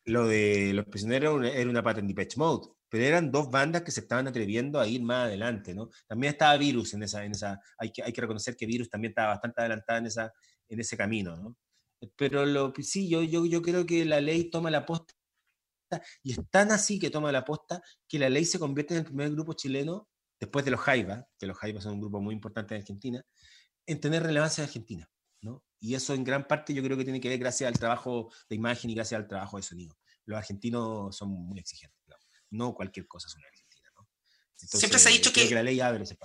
lo 0.07 0.25
de 0.25 0.73
Los 0.73 0.85
Prisioneros 0.85 1.45
era 1.45 1.69
una 1.69 1.83
pata 1.83 1.99
en 1.99 2.07
Depeche 2.07 2.37
Mode, 2.37 2.69
pero 2.89 3.03
eran 3.03 3.29
dos 3.29 3.51
bandas 3.51 3.81
que 3.81 3.91
se 3.91 3.99
estaban 3.99 4.27
atreviendo 4.27 4.79
a 4.79 4.87
ir 4.87 5.01
más 5.03 5.25
adelante, 5.25 5.75
¿no? 5.75 5.89
También 6.07 6.31
estaba 6.31 6.55
Virus 6.57 6.93
en 6.93 7.03
esa, 7.03 7.25
en 7.25 7.31
esa 7.31 7.59
hay, 7.77 7.91
que, 7.91 8.01
hay 8.01 8.13
que 8.13 8.21
reconocer 8.21 8.55
que 8.55 8.65
Virus 8.65 8.89
también 8.89 9.11
estaba 9.11 9.29
bastante 9.29 9.61
adelantada 9.61 9.99
en, 9.99 10.05
esa, 10.05 10.33
en 10.69 10.79
ese 10.79 10.95
camino, 10.95 11.35
¿no? 11.35 11.57
Pero 12.15 12.45
lo, 12.45 12.73
sí, 12.79 13.09
yo, 13.09 13.21
yo, 13.21 13.45
yo 13.45 13.61
creo 13.61 13.85
que 13.85 14.05
la 14.05 14.21
ley 14.21 14.49
toma 14.49 14.71
la 14.71 14.85
posta, 14.85 15.13
y 16.23 16.31
es 16.31 16.39
tan 16.49 16.71
así 16.71 16.99
que 16.99 17.09
toma 17.09 17.31
la 17.33 17.43
posta, 17.43 17.81
que 18.07 18.17
la 18.17 18.29
ley 18.29 18.45
se 18.45 18.59
convierte 18.59 18.93
en 18.93 18.99
el 18.99 19.05
primer 19.05 19.31
grupo 19.31 19.53
chileno, 19.53 20.07
después 20.39 20.63
de 20.63 20.71
los 20.71 20.79
Jaiba, 20.79 21.27
que 21.37 21.47
los 21.47 21.57
Jaiba 21.57 21.81
son 21.81 21.93
un 21.95 22.01
grupo 22.01 22.21
muy 22.21 22.33
importante 22.33 22.75
en 22.75 22.81
Argentina, 22.81 23.21
en 23.85 23.99
tener 23.99 24.23
relevancia 24.23 24.63
en 24.63 24.67
Argentina. 24.67 25.09
Y 25.79 25.95
eso 25.95 26.13
en 26.13 26.23
gran 26.23 26.47
parte 26.47 26.73
yo 26.73 26.81
creo 26.83 26.97
que 26.97 27.03
tiene 27.03 27.21
que 27.21 27.29
ver 27.29 27.39
gracias 27.39 27.67
al 27.67 27.77
trabajo 27.77 28.31
de 28.49 28.55
imagen 28.55 28.89
y 28.89 28.95
gracias 28.95 29.19
al 29.19 29.27
trabajo 29.27 29.57
de 29.57 29.63
sonido. 29.63 29.97
Los 30.25 30.37
argentinos 30.37 31.15
son 31.15 31.29
muy 31.29 31.59
exigentes, 31.59 31.97
no 32.49 32.73
cualquier 32.73 33.07
cosa 33.07 33.27
es 33.27 33.35
una 33.35 33.47
Argentina. 33.47 33.89
siempre 34.55 34.99
se 34.99 35.09
ha 35.09 35.11
dicho 35.11 35.31
que, 35.31 35.49
la 35.51 35.63
ley 35.63 35.79
abre 35.79 36.03
ese. 36.03 36.17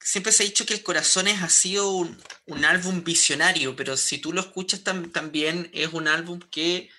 Siempre 0.00 0.32
se 0.32 0.42
ha 0.42 0.46
dicho 0.46 0.64
que 0.64 0.74
El 0.74 0.82
Corazones 0.82 1.42
ha 1.42 1.48
sido 1.48 1.90
un, 1.90 2.64
álbum 2.64 3.02
visionario, 3.02 3.74
pero 3.74 3.96
si 3.96 4.18
tú 4.18 4.32
lo 4.32 4.40
escuchas 4.40 4.82
también 4.84 5.70
es 5.72 5.92
un 5.92 6.08
álbum 6.08 6.38
que 6.50 6.90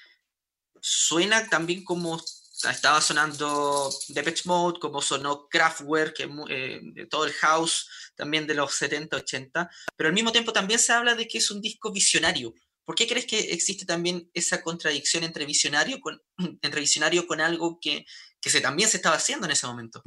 suena 0.81 1.47
también 1.47 1.83
como 1.83 2.21
estaba 2.69 2.99
sonando 3.01 3.89
Depeche 4.09 4.43
Mode, 4.45 4.79
como 4.79 5.01
sonó 5.01 5.47
Kraftwerk, 5.47 6.15
eh, 6.49 6.81
todo 7.09 7.25
el 7.25 7.33
house 7.33 7.89
también 8.15 8.45
de 8.47 8.53
los 8.53 8.73
70, 8.75 9.15
80, 9.15 9.69
pero 9.95 10.09
al 10.09 10.13
mismo 10.13 10.31
tiempo 10.31 10.51
también 10.51 10.79
se 10.79 10.91
habla 10.91 11.15
de 11.15 11.27
que 11.27 11.37
es 11.37 11.49
un 11.51 11.61
disco 11.61 11.91
visionario. 11.91 12.53
¿Por 12.83 12.95
qué 12.95 13.07
crees 13.07 13.27
que 13.27 13.39
existe 13.53 13.85
también 13.85 14.29
esa 14.33 14.61
contradicción 14.61 15.23
entre 15.23 15.45
visionario 15.45 15.99
con, 16.01 16.21
entre 16.61 16.81
visionario 16.81 17.27
con 17.27 17.39
algo 17.39 17.79
que, 17.79 18.05
que 18.41 18.49
se, 18.49 18.61
también 18.61 18.89
se 18.89 18.97
estaba 18.97 19.15
haciendo 19.15 19.45
en 19.45 19.51
ese 19.51 19.67
momento? 19.67 20.03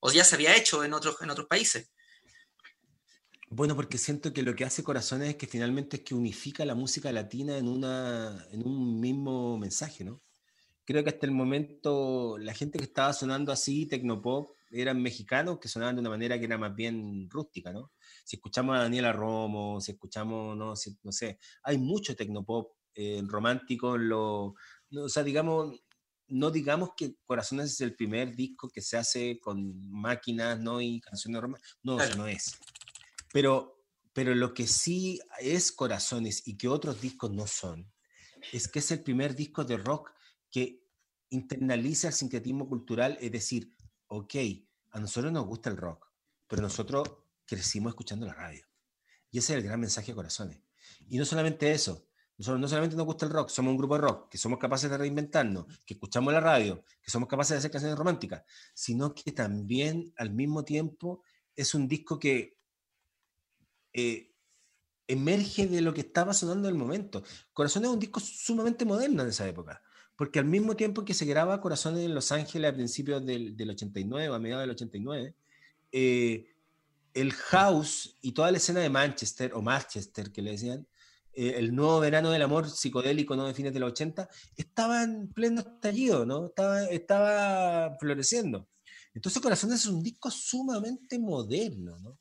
¿O 0.00 0.10
ya 0.10 0.24
se 0.24 0.34
había 0.34 0.56
hecho 0.56 0.82
en 0.82 0.94
otros, 0.94 1.16
en 1.20 1.30
otros 1.30 1.46
países? 1.46 1.90
Bueno, 3.48 3.76
porque 3.76 3.98
siento 3.98 4.32
que 4.32 4.42
lo 4.42 4.56
que 4.56 4.64
hace 4.64 4.82
Corazones 4.82 5.28
es 5.28 5.36
que 5.36 5.46
finalmente 5.46 5.98
es 5.98 6.02
que 6.02 6.14
unifica 6.14 6.64
la 6.64 6.74
música 6.74 7.12
latina 7.12 7.58
en, 7.58 7.68
una, 7.68 8.46
en 8.50 8.66
un 8.66 8.98
mismo 8.98 9.58
mensaje, 9.58 10.02
¿no? 10.02 10.22
Creo 10.84 11.02
que 11.02 11.10
hasta 11.10 11.26
el 11.26 11.32
momento 11.32 12.36
la 12.38 12.54
gente 12.54 12.78
que 12.78 12.84
estaba 12.84 13.12
sonando 13.12 13.52
así, 13.52 13.86
tecnopop, 13.86 14.52
eran 14.70 15.02
mexicanos 15.02 15.58
que 15.58 15.68
sonaban 15.68 15.96
de 15.96 16.00
una 16.00 16.10
manera 16.10 16.38
que 16.38 16.46
era 16.46 16.58
más 16.58 16.74
bien 16.74 17.28
rústica, 17.28 17.72
¿no? 17.72 17.92
Si 18.24 18.36
escuchamos 18.36 18.76
a 18.76 18.82
Daniela 18.82 19.12
Romo, 19.12 19.80
si 19.80 19.92
escuchamos, 19.92 20.56
no, 20.56 20.74
no 21.02 21.12
sé, 21.12 21.38
hay 21.62 21.78
mucho 21.78 22.16
tecnopop 22.16 22.72
eh, 22.94 23.22
romántico 23.26 23.96
lo, 23.96 24.54
o 24.94 25.08
sea, 25.08 25.22
digamos, 25.22 25.82
no 26.28 26.50
digamos 26.50 26.90
que 26.96 27.16
Corazones 27.24 27.72
es 27.72 27.80
el 27.80 27.94
primer 27.94 28.34
disco 28.34 28.70
que 28.70 28.80
se 28.80 28.96
hace 28.96 29.38
con 29.40 29.90
máquinas, 29.90 30.58
¿no? 30.60 30.80
Y 30.80 31.00
canciones 31.00 31.42
románticas, 31.42 31.78
no, 31.82 32.00
eso 32.00 32.16
no 32.16 32.26
es. 32.26 32.58
Pero, 33.32 33.84
pero 34.12 34.34
lo 34.34 34.54
que 34.54 34.66
sí 34.66 35.20
es 35.40 35.72
Corazones 35.72 36.46
y 36.46 36.56
que 36.56 36.68
otros 36.68 37.00
discos 37.00 37.30
no 37.30 37.46
son, 37.46 37.92
es 38.52 38.68
que 38.68 38.78
es 38.78 38.90
el 38.90 39.02
primer 39.02 39.34
disco 39.34 39.64
de 39.64 39.76
rock 39.76 40.10
que 40.52 40.86
internaliza 41.30 42.08
el 42.08 42.14
sincretismo 42.14 42.68
cultural, 42.68 43.18
es 43.20 43.32
decir, 43.32 43.74
ok, 44.06 44.34
a 44.90 45.00
nosotros 45.00 45.32
nos 45.32 45.46
gusta 45.46 45.70
el 45.70 45.78
rock, 45.78 46.06
pero 46.46 46.62
nosotros 46.62 47.10
crecimos 47.46 47.92
escuchando 47.92 48.26
la 48.26 48.34
radio. 48.34 48.64
Y 49.30 49.38
ese 49.38 49.54
es 49.54 49.58
el 49.58 49.64
gran 49.64 49.80
mensaje 49.80 50.12
de 50.12 50.14
Corazones. 50.14 50.60
Y 51.08 51.16
no 51.16 51.24
solamente 51.24 51.72
eso, 51.72 52.06
nosotros 52.36 52.60
no 52.60 52.68
solamente 52.68 52.96
nos 52.96 53.06
gusta 53.06 53.24
el 53.24 53.32
rock, 53.32 53.48
somos 53.48 53.70
un 53.70 53.78
grupo 53.78 53.94
de 53.94 54.02
rock, 54.02 54.28
que 54.28 54.36
somos 54.36 54.58
capaces 54.58 54.90
de 54.90 54.98
reinventarnos, 54.98 55.66
que 55.86 55.94
escuchamos 55.94 56.32
la 56.34 56.40
radio, 56.40 56.84
que 57.02 57.10
somos 57.10 57.28
capaces 57.28 57.52
de 57.52 57.58
hacer 57.58 57.70
canciones 57.70 57.98
románticas, 57.98 58.42
sino 58.74 59.14
que 59.14 59.32
también 59.32 60.12
al 60.18 60.30
mismo 60.30 60.64
tiempo 60.64 61.22
es 61.56 61.74
un 61.74 61.88
disco 61.88 62.18
que 62.18 62.58
eh, 63.94 64.34
emerge 65.06 65.66
de 65.66 65.80
lo 65.80 65.94
que 65.94 66.02
estaba 66.02 66.34
sonando 66.34 66.68
en 66.68 66.74
el 66.74 66.78
momento. 66.78 67.22
Corazones 67.54 67.88
es 67.88 67.94
un 67.94 68.00
disco 68.00 68.20
sumamente 68.20 68.84
moderno 68.84 69.22
en 69.22 69.30
esa 69.30 69.48
época 69.48 69.82
porque 70.22 70.38
al 70.38 70.44
mismo 70.44 70.76
tiempo 70.76 71.04
que 71.04 71.14
se 71.14 71.24
graba 71.24 71.60
Corazones 71.60 72.04
en 72.04 72.14
Los 72.14 72.30
Ángeles 72.30 72.70
a 72.70 72.74
principios 72.74 73.26
del, 73.26 73.56
del 73.56 73.70
89 73.70 74.28
o 74.28 74.34
a 74.34 74.38
mediados 74.38 74.62
del 74.62 74.70
89, 74.70 75.34
eh, 75.90 76.46
el 77.12 77.32
house 77.32 78.16
y 78.22 78.30
toda 78.30 78.52
la 78.52 78.58
escena 78.58 78.78
de 78.78 78.88
Manchester, 78.88 79.52
o 79.52 79.60
Manchester 79.62 80.30
que 80.30 80.40
le 80.40 80.52
decían, 80.52 80.86
eh, 81.32 81.54
el 81.56 81.74
nuevo 81.74 81.98
verano 81.98 82.30
del 82.30 82.42
amor 82.42 82.70
psicodélico 82.70 83.34
¿no? 83.34 83.48
de 83.48 83.54
fines 83.54 83.74
de 83.74 83.80
los 83.80 83.90
80, 83.90 84.28
estaba 84.56 85.02
en 85.02 85.26
pleno 85.32 85.60
estallido, 85.60 86.24
¿no? 86.24 86.46
estaba, 86.46 86.84
estaba 86.84 87.96
floreciendo. 87.98 88.68
Entonces 89.14 89.42
Corazones 89.42 89.80
es 89.80 89.86
un 89.86 90.04
disco 90.04 90.30
sumamente 90.30 91.18
moderno, 91.18 91.98
¿no? 91.98 92.16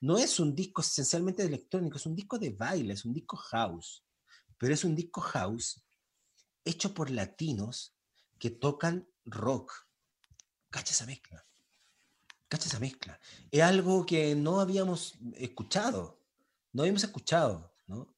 No 0.00 0.16
es 0.16 0.38
un 0.38 0.54
disco 0.54 0.80
esencialmente 0.80 1.42
electrónico, 1.42 1.96
es 1.96 2.06
un 2.06 2.14
disco 2.14 2.38
de 2.38 2.50
baile, 2.50 2.94
es 2.94 3.04
un 3.04 3.12
disco 3.12 3.36
house, 3.36 4.04
pero 4.56 4.72
es 4.72 4.84
un 4.84 4.94
disco 4.94 5.20
house 5.20 5.82
hecho 6.66 6.92
por 6.92 7.10
latinos 7.10 7.96
que 8.38 8.50
tocan 8.50 9.08
rock. 9.24 9.72
Cacha 10.70 10.92
esa 10.92 11.06
mezcla. 11.06 11.46
Cacha 12.48 12.68
esa 12.68 12.78
mezcla. 12.78 13.18
Es 13.50 13.62
algo 13.62 14.04
que 14.04 14.34
no 14.34 14.60
habíamos 14.60 15.14
escuchado. 15.36 16.20
No 16.72 16.82
habíamos 16.82 17.04
escuchado, 17.04 17.72
¿no? 17.86 18.14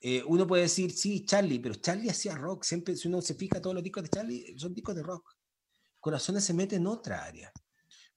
Eh, 0.00 0.22
uno 0.26 0.46
puede 0.46 0.64
decir, 0.64 0.92
sí, 0.92 1.24
Charlie, 1.24 1.60
pero 1.60 1.76
Charlie 1.76 2.10
hacía 2.10 2.34
rock. 2.34 2.64
Siempre, 2.64 2.96
si 2.96 3.08
uno 3.08 3.22
se 3.22 3.34
fija, 3.34 3.62
todos 3.62 3.74
los 3.74 3.82
discos 3.82 4.02
de 4.02 4.10
Charlie 4.10 4.58
son 4.58 4.74
discos 4.74 4.96
de 4.96 5.02
rock. 5.02 5.36
Corazones 6.00 6.44
se 6.44 6.52
mete 6.52 6.76
en 6.76 6.86
otra 6.86 7.24
área. 7.24 7.52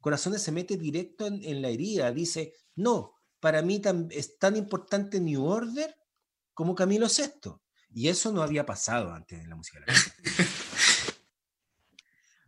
Corazones 0.01 0.41
se 0.41 0.51
mete 0.51 0.75
directo 0.75 1.27
en, 1.27 1.43
en 1.43 1.61
la 1.61 1.69
herida. 1.69 2.11
Dice, 2.11 2.53
no, 2.75 3.15
para 3.39 3.61
mí 3.61 3.81
es 4.11 4.37
tan 4.37 4.55
importante 4.55 5.19
New 5.19 5.45
Order 5.45 5.95
como 6.53 6.75
Camilo 6.75 7.07
VI. 7.07 7.51
Y 7.97 8.09
eso 8.09 8.31
no 8.31 8.43
había 8.43 8.63
pasado 8.63 9.11
antes 9.11 9.41
en 9.41 9.49
la 9.49 9.55
música 9.55 9.83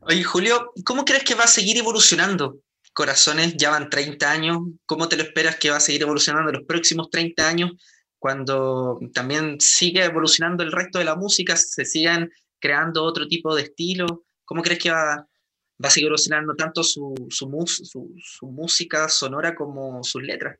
Oye, 0.01 0.23
Julio, 0.23 0.71
¿cómo 0.85 1.03
crees 1.03 1.23
que 1.23 1.33
va 1.33 1.45
a 1.45 1.47
seguir 1.47 1.75
evolucionando? 1.75 2.59
Corazones 2.93 3.55
ya 3.57 3.71
van 3.71 3.89
30 3.89 4.29
años. 4.29 4.59
¿Cómo 4.85 5.09
te 5.09 5.17
lo 5.17 5.23
esperas 5.23 5.55
que 5.55 5.71
va 5.71 5.77
a 5.77 5.79
seguir 5.79 6.03
evolucionando 6.03 6.51
en 6.51 6.57
los 6.57 6.67
próximos 6.67 7.09
30 7.09 7.47
años 7.47 7.71
cuando 8.19 8.99
también 9.11 9.59
sigue 9.59 10.03
evolucionando 10.03 10.63
el 10.63 10.71
resto 10.71 10.99
de 10.99 11.05
la 11.05 11.15
música, 11.15 11.57
se 11.57 11.83
sigan 11.83 12.29
creando 12.59 13.03
otro 13.03 13.27
tipo 13.27 13.55
de 13.55 13.63
estilo? 13.63 14.25
¿Cómo 14.45 14.61
crees 14.61 14.77
que 14.77 14.91
va, 14.91 15.15
va 15.15 15.87
a 15.87 15.89
seguir 15.89 16.09
evolucionando 16.09 16.55
tanto 16.55 16.83
su, 16.83 17.15
su 17.27 18.51
música 18.51 19.09
sonora 19.09 19.55
como 19.55 20.03
sus 20.03 20.21
letras? 20.21 20.59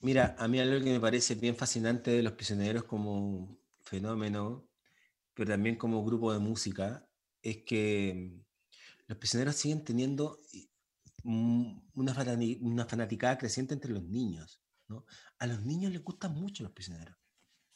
Mira, 0.00 0.34
a 0.36 0.48
mí 0.48 0.58
algo 0.58 0.82
que 0.82 0.90
me 0.90 0.98
parece 0.98 1.36
bien 1.36 1.54
fascinante 1.54 2.10
de 2.10 2.24
los 2.24 2.32
prisioneros 2.32 2.82
como 2.82 3.59
fenómeno, 3.90 4.66
pero 5.34 5.50
también 5.50 5.76
como 5.76 6.04
grupo 6.04 6.32
de 6.32 6.38
música, 6.38 7.06
es 7.42 7.58
que 7.64 8.32
los 9.06 9.18
prisioneros 9.18 9.56
siguen 9.56 9.84
teniendo 9.84 10.38
una, 11.24 12.14
una 12.60 12.84
fanaticada 12.86 13.36
creciente 13.36 13.74
entre 13.74 13.92
los 13.92 14.04
niños. 14.04 14.62
¿no? 14.88 15.04
A 15.38 15.46
los 15.46 15.64
niños 15.64 15.92
les 15.92 16.02
gustan 16.02 16.34
mucho 16.34 16.62
los 16.62 16.72
prisioneros. 16.72 17.16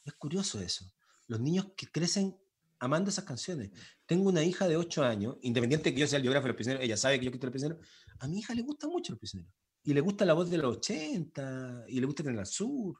Es 0.03 0.13
curioso 0.13 0.59
eso. 0.61 0.91
Los 1.27 1.39
niños 1.39 1.73
que 1.75 1.87
crecen 1.87 2.37
amando 2.79 3.09
esas 3.09 3.25
canciones. 3.25 3.71
Tengo 4.05 4.29
una 4.29 4.43
hija 4.43 4.67
de 4.67 4.77
8 4.77 5.03
años, 5.03 5.37
independiente 5.41 5.89
de 5.89 5.95
que 5.95 6.01
yo 6.01 6.07
sea 6.07 6.17
el 6.17 6.23
biógrafo 6.23 6.43
de 6.43 6.49
los 6.49 6.55
prisioneros, 6.55 6.85
ella 6.85 6.97
sabe 6.97 7.19
que 7.19 7.25
yo 7.25 7.31
quiero 7.31 7.45
los 7.47 7.51
prisioneros. 7.51 7.87
A 8.19 8.27
mi 8.27 8.39
hija 8.39 8.53
le 8.53 8.61
gusta 8.61 8.87
mucho 8.87 9.13
los 9.13 9.19
prisioneros. 9.19 9.53
Y 9.83 9.93
le 9.93 10.01
gusta 10.01 10.25
la 10.25 10.33
voz 10.33 10.49
de 10.49 10.57
los 10.57 10.77
80, 10.77 11.85
y 11.87 11.99
le 11.99 12.05
gusta 12.05 12.23
Tener 12.23 12.39
al 12.39 12.45
Sur. 12.45 12.97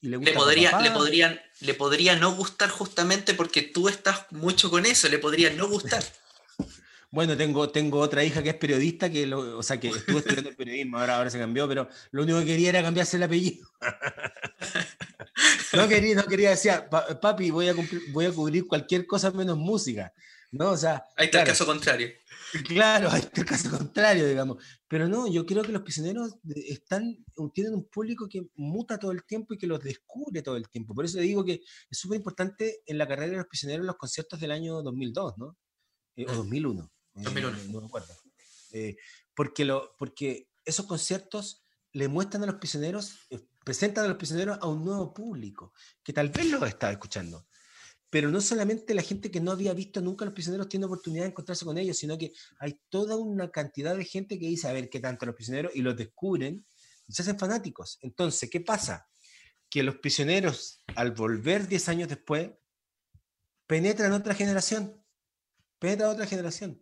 Y 0.00 0.08
le, 0.08 0.18
le, 0.18 0.32
podría, 0.32 0.80
le, 0.80 0.90
podrían, 0.90 1.40
le 1.60 1.74
podría 1.74 2.16
no 2.16 2.34
gustar 2.34 2.70
justamente 2.70 3.34
porque 3.34 3.62
tú 3.62 3.88
estás 3.88 4.26
mucho 4.30 4.70
con 4.70 4.86
eso, 4.86 5.08
le 5.08 5.18
podría 5.18 5.50
no 5.50 5.68
gustar. 5.68 6.02
Bueno, 7.10 7.38
tengo, 7.38 7.70
tengo 7.70 8.00
otra 8.00 8.22
hija 8.22 8.42
que 8.42 8.50
es 8.50 8.54
periodista, 8.56 9.08
que 9.08 9.32
o 9.32 9.62
sea, 9.62 9.80
que 9.80 9.88
estuvo 9.88 10.18
estudiando 10.18 10.50
el 10.50 10.56
periodismo, 10.56 10.98
ahora, 10.98 11.16
ahora 11.16 11.30
se 11.30 11.38
cambió, 11.38 11.66
pero 11.66 11.88
lo 12.10 12.22
único 12.22 12.38
que 12.40 12.44
quería 12.44 12.68
era 12.68 12.82
cambiarse 12.82 13.16
el 13.16 13.22
apellido. 13.22 13.66
no 15.72 15.88
quería, 15.88 16.16
no 16.16 16.24
quería, 16.24 16.50
decía, 16.50 16.86
papi, 16.90 17.50
voy 17.50 17.70
a, 17.70 17.74
voy 18.10 18.26
a 18.26 18.30
cubrir 18.30 18.66
cualquier 18.66 19.06
cosa 19.06 19.30
menos 19.30 19.56
música. 19.56 20.12
¿no? 20.50 20.70
O 20.70 20.76
sea, 20.76 21.06
ahí 21.16 21.26
está 21.26 21.40
el 21.40 21.46
caso 21.46 21.66
contrario. 21.66 22.10
Claro, 22.66 23.08
está 23.14 23.40
el 23.40 23.46
caso 23.46 23.70
contrario, 23.70 24.26
digamos. 24.26 24.62
Pero 24.86 25.08
no, 25.08 25.26
yo 25.26 25.44
creo 25.44 25.62
que 25.62 25.72
los 25.72 25.82
prisioneros 25.82 26.36
están, 26.54 27.24
tienen 27.52 27.74
un 27.74 27.88
público 27.88 28.28
que 28.28 28.48
muta 28.54 28.98
todo 28.98 29.12
el 29.12 29.24
tiempo 29.24 29.54
y 29.54 29.58
que 29.58 29.66
los 29.66 29.82
descubre 29.82 30.42
todo 30.42 30.56
el 30.56 30.68
tiempo. 30.68 30.94
Por 30.94 31.04
eso 31.04 31.18
digo 31.18 31.44
que 31.44 31.60
es 31.90 31.98
súper 31.98 32.16
importante 32.16 32.82
en 32.86 32.98
la 32.98 33.06
carrera 33.06 33.32
de 33.32 33.36
los 33.38 33.46
prisioneros 33.46 33.86
los 33.86 33.96
conciertos 33.96 34.40
del 34.40 34.52
año 34.52 34.82
2002, 34.82 35.38
¿no? 35.38 35.56
Eh, 36.16 36.26
o 36.28 36.34
2001. 36.34 36.90
2001. 37.14 37.58
No, 37.70 37.80
me 37.80 37.86
acuerdo. 37.86 38.14
Eh, 38.72 38.96
porque, 39.34 39.64
lo, 39.64 39.94
porque 39.98 40.48
esos 40.64 40.86
conciertos 40.86 41.64
le 41.92 42.08
muestran 42.08 42.42
a 42.42 42.46
los 42.46 42.56
prisioneros, 42.56 43.26
eh, 43.30 43.40
presentan 43.64 44.04
a 44.04 44.08
los 44.08 44.16
prisioneros 44.16 44.58
a 44.60 44.66
un 44.68 44.84
nuevo 44.84 45.12
público, 45.12 45.72
que 46.02 46.12
tal 46.12 46.28
vez 46.30 46.46
los 46.46 46.62
está 46.62 46.90
escuchando. 46.90 47.46
Pero 48.10 48.30
no 48.30 48.40
solamente 48.40 48.94
la 48.94 49.02
gente 49.02 49.30
que 49.30 49.40
no 49.40 49.52
había 49.52 49.74
visto 49.74 50.00
nunca 50.00 50.24
a 50.24 50.26
los 50.26 50.34
prisioneros 50.34 50.68
tiene 50.68 50.86
oportunidad 50.86 51.24
de 51.24 51.30
encontrarse 51.30 51.64
con 51.64 51.76
ellos, 51.76 51.98
sino 51.98 52.16
que 52.16 52.32
hay 52.58 52.80
toda 52.88 53.16
una 53.16 53.50
cantidad 53.50 53.96
de 53.96 54.04
gente 54.04 54.38
que 54.38 54.46
dice 54.46 54.68
a 54.68 54.72
ver 54.72 54.88
qué 54.88 55.00
tanto 55.00 55.26
los 55.26 55.34
prisioneros 55.34 55.72
y 55.74 55.82
los 55.82 55.96
descubren 55.96 56.64
y 57.06 57.12
se 57.12 57.22
hacen 57.22 57.38
fanáticos. 57.38 57.98
Entonces, 58.00 58.48
¿qué 58.48 58.60
pasa? 58.60 59.08
Que 59.68 59.82
los 59.82 59.96
prisioneros, 59.96 60.82
al 60.96 61.12
volver 61.12 61.68
10 61.68 61.88
años 61.90 62.08
después, 62.08 62.50
penetran 63.66 64.12
otra 64.12 64.34
generación. 64.34 65.04
Penetran 65.78 66.10
otra 66.10 66.26
generación. 66.26 66.80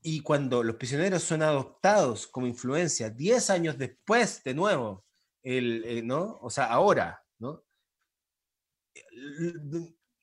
Y 0.00 0.20
cuando 0.20 0.62
los 0.62 0.76
prisioneros 0.76 1.22
son 1.22 1.42
adoptados 1.42 2.26
como 2.26 2.46
influencia 2.46 3.10
10 3.10 3.50
años 3.50 3.78
después, 3.78 4.42
de 4.44 4.54
nuevo, 4.54 5.04
el, 5.42 5.84
eh, 5.84 6.02
¿no? 6.02 6.38
O 6.40 6.50
sea, 6.50 6.66
ahora, 6.66 7.22
¿no? 7.38 7.64